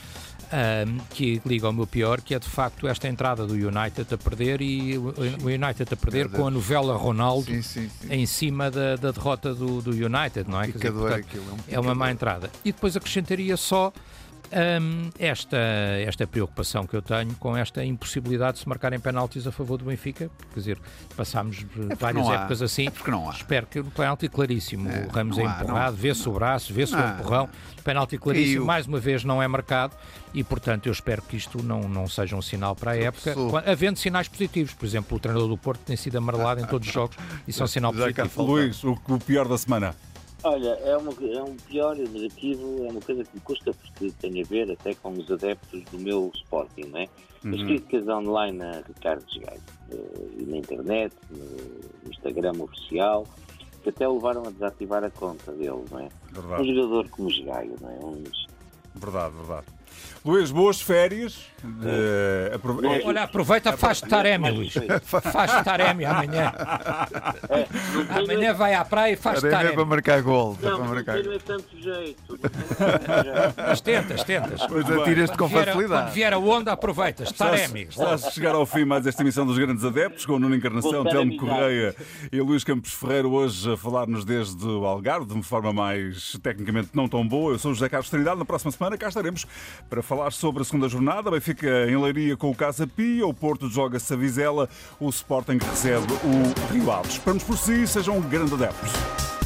Um, 0.51 0.97
que 1.11 1.41
liga 1.45 1.65
ao 1.67 1.71
meu 1.71 1.87
pior, 1.87 2.19
que 2.19 2.35
é 2.35 2.39
de 2.39 2.47
facto 2.47 2.85
esta 2.85 3.07
entrada 3.07 3.47
do 3.47 3.53
United 3.53 4.13
a 4.13 4.17
perder 4.17 4.61
e 4.61 4.97
o 4.97 5.13
United 5.45 5.93
a 5.93 5.95
perder 5.95 6.27
com 6.27 6.45
a 6.45 6.51
novela 6.51 6.97
Ronaldo 6.97 7.45
sim, 7.45 7.61
sim, 7.61 7.89
sim. 7.89 8.13
em 8.13 8.25
cima 8.25 8.69
da, 8.69 8.97
da 8.97 9.11
derrota 9.11 9.55
do, 9.55 9.81
do, 9.81 9.91
United, 9.91 10.49
não 10.49 10.61
é? 10.61 10.67
Dizer, 10.67 10.91
portanto, 10.91 11.37
é, 11.37 11.39
um 11.39 11.77
é 11.77 11.79
uma 11.79 11.95
má 11.95 12.11
entrada. 12.11 12.51
E 12.65 12.73
depois 12.73 12.97
acrescentaria 12.97 13.55
só 13.55 13.93
um, 14.51 15.09
esta, 15.17 15.57
esta 16.05 16.27
preocupação 16.27 16.85
que 16.85 16.95
eu 16.95 17.01
tenho 17.01 17.33
com 17.35 17.55
esta 17.55 17.83
impossibilidade 17.83 18.53
de 18.53 18.59
se 18.59 18.69
marcarem 18.69 18.99
penaltis 18.99 19.47
a 19.47 19.51
favor 19.51 19.77
do 19.77 19.85
Benfica, 19.85 20.29
quer 20.53 20.59
dizer, 20.59 20.79
passámos 21.15 21.65
é 21.89 21.95
várias 21.95 22.27
épocas 22.27 22.61
assim. 22.61 22.87
É 22.87 22.91
porque 22.91 23.11
não 23.11 23.29
há. 23.29 23.33
Espero 23.33 23.67
que 23.67 23.79
o 23.79 23.85
penalti 23.85 24.27
claríssimo. 24.27 24.89
É, 24.89 25.05
o 25.05 25.09
Ramos 25.09 25.37
é 25.37 25.43
empurrado, 25.43 25.95
vê-se 25.95 26.27
o 26.27 26.33
braço, 26.33 26.73
vê-se 26.73 26.95
o 26.95 26.99
empurrão. 26.99 27.49
Penalti 27.83 28.17
claríssimo, 28.17 28.65
mais 28.65 28.85
uma 28.85 28.99
vez 28.99 29.23
não 29.23 29.41
é 29.41 29.47
marcado 29.47 29.95
e, 30.33 30.43
portanto, 30.43 30.85
eu 30.85 30.91
espero 30.91 31.21
que 31.21 31.35
isto 31.35 31.63
não, 31.63 31.81
não 31.81 32.07
seja 32.07 32.35
um 32.35 32.41
sinal 32.41 32.75
para 32.75 32.91
a 32.91 32.97
época. 32.97 33.33
Havendo 33.65 33.97
sinais 33.97 34.27
positivos, 34.27 34.73
por 34.73 34.85
exemplo, 34.85 35.17
o 35.17 35.19
treinador 35.19 35.47
do 35.47 35.57
Porto 35.57 35.81
tem 35.81 35.95
sido 35.95 36.17
amarelado 36.17 36.61
em 36.61 36.65
todos 36.65 36.87
os 36.87 36.93
jogos, 36.93 37.17
isso 37.47 37.61
é 37.61 37.65
um 37.65 37.67
sinal 37.67 37.91
positivo. 37.91 38.43
Luís, 38.43 38.83
o, 38.83 38.91
o 39.07 39.19
pior 39.19 39.47
da 39.47 39.57
semana. 39.57 39.95
Olha, 40.43 40.69
é, 40.69 40.97
uma, 40.97 41.11
é 41.11 41.43
um 41.43 41.55
pior 41.55 41.95
negativo, 41.95 42.85
é 42.85 42.91
uma 42.91 43.01
coisa 43.01 43.23
que 43.23 43.35
me 43.35 43.41
custa 43.41 43.71
porque 43.73 44.11
tem 44.19 44.41
a 44.41 44.45
ver 44.45 44.71
até 44.71 44.95
com 44.95 45.11
os 45.11 45.29
adeptos 45.31 45.83
do 45.91 45.99
meu 45.99 46.31
Sporting, 46.33 46.87
não 46.87 46.99
é? 46.99 47.07
Uhum. 47.43 47.53
As 47.53 47.61
críticas 47.61 48.07
online 48.07 48.61
a 48.63 48.81
Ricardo 48.87 49.25
Gaio, 49.39 49.61
uh, 49.91 50.31
e 50.39 50.43
na 50.45 50.57
internet, 50.57 51.13
no 51.29 52.09
Instagram 52.09 52.53
oficial, 52.59 53.27
que 53.83 53.89
até 53.89 54.07
levaram 54.07 54.43
a 54.47 54.49
desativar 54.51 55.03
a 55.03 55.11
conta 55.11 55.51
dele, 55.51 55.83
não 55.91 55.99
é? 55.99 56.09
Verdade. 56.31 56.61
Um 56.61 56.75
jogador 56.75 57.09
como 57.09 57.29
Gaio, 57.29 57.75
não 57.79 57.89
é? 57.89 57.99
Um... 58.03 58.23
Verdade, 58.95 59.35
verdade. 59.35 59.67
Luís, 60.23 60.51
boas 60.51 60.79
férias. 60.79 61.49
Uh, 61.63 62.55
aprove... 62.55 62.87
é, 62.87 63.05
Olha, 63.05 63.23
aproveita, 63.23 63.75
faz 63.77 64.01
Taremi, 64.01 64.49
Luís. 64.51 64.73
Faz 65.03 65.63
Taremi 65.63 66.05
amanhã. 66.05 66.53
É, 67.51 68.19
amanhã 68.19 68.53
vai 68.53 68.73
à 68.73 68.85
praia 68.85 69.13
e 69.13 69.15
faz 69.15 69.41
Taremi. 69.41 69.71
É 69.71 69.73
para 69.73 69.85
marcar 69.85 70.21
gol. 70.21 70.57
Não, 70.61 70.77
para 70.77 70.87
marcar... 70.87 71.23
não 71.23 71.33
é 71.33 71.39
tanto 71.39 71.77
jeito. 71.77 72.39
Mas 73.57 73.81
tentas, 73.81 74.23
tentas. 74.23 74.65
Pois 74.65 74.89
atiras-te 74.89 75.37
com 75.37 75.49
facilidade. 75.49 76.03
Quando 76.05 76.13
vier 76.13 76.33
a 76.33 76.37
onda, 76.37 76.71
aproveitas. 76.71 77.31
Taremi. 77.31 77.83
Está 77.83 78.13
a 78.13 78.17
chegar 78.17 78.55
ao 78.55 78.65
fim 78.65 78.85
mais 78.85 79.05
esta 79.05 79.21
emissão 79.21 79.45
dos 79.45 79.57
Grandes 79.57 79.83
Adeptos, 79.83 80.25
com 80.25 80.33
o 80.33 80.39
Nuno 80.39 80.55
Encarnação, 80.55 81.03
Telmo 81.03 81.35
Correia 81.37 81.95
e 82.31 82.39
Luís 82.41 82.63
Campos 82.63 82.93
Ferreira, 82.93 83.27
hoje 83.27 83.71
a 83.71 83.77
falar-nos 83.77 84.23
desde 84.23 84.65
o 84.65 84.85
Algarve, 84.85 85.25
de 85.25 85.33
uma 85.33 85.43
forma 85.43 85.73
mais 85.73 86.37
tecnicamente 86.41 86.89
não 86.93 87.07
tão 87.07 87.27
boa. 87.27 87.53
Eu 87.53 87.59
sou 87.59 87.71
o 87.71 87.73
José 87.73 87.89
Carlos 87.89 88.09
Trindade. 88.09 88.39
Na 88.39 88.45
próxima 88.45 88.71
semana 88.71 88.97
cá 88.97 89.09
estaremos 89.09 89.45
para 89.89 90.01
falar 90.11 90.31
sobre 90.33 90.61
a 90.61 90.65
segunda 90.65 90.89
jornada. 90.89 91.31
Benfica 91.31 91.89
em 91.89 91.95
Leiria 91.95 92.35
com 92.35 92.51
o 92.51 92.55
Casa 92.55 92.85
Pia, 92.85 93.25
o 93.25 93.33
Porto 93.33 93.69
joga-se 93.69 94.13
a 94.13 94.17
Vizela, 94.17 94.67
o 94.99 95.07
Sporting 95.07 95.57
recebe 95.57 96.11
o 96.25 96.73
Rio 96.73 96.91
Aves. 96.91 97.13
Esperamos 97.13 97.43
por 97.43 97.57
si, 97.57 97.87
sejam 97.87 98.17
um 98.17 98.21
grande 98.21 98.53
adeptos. 98.53 99.40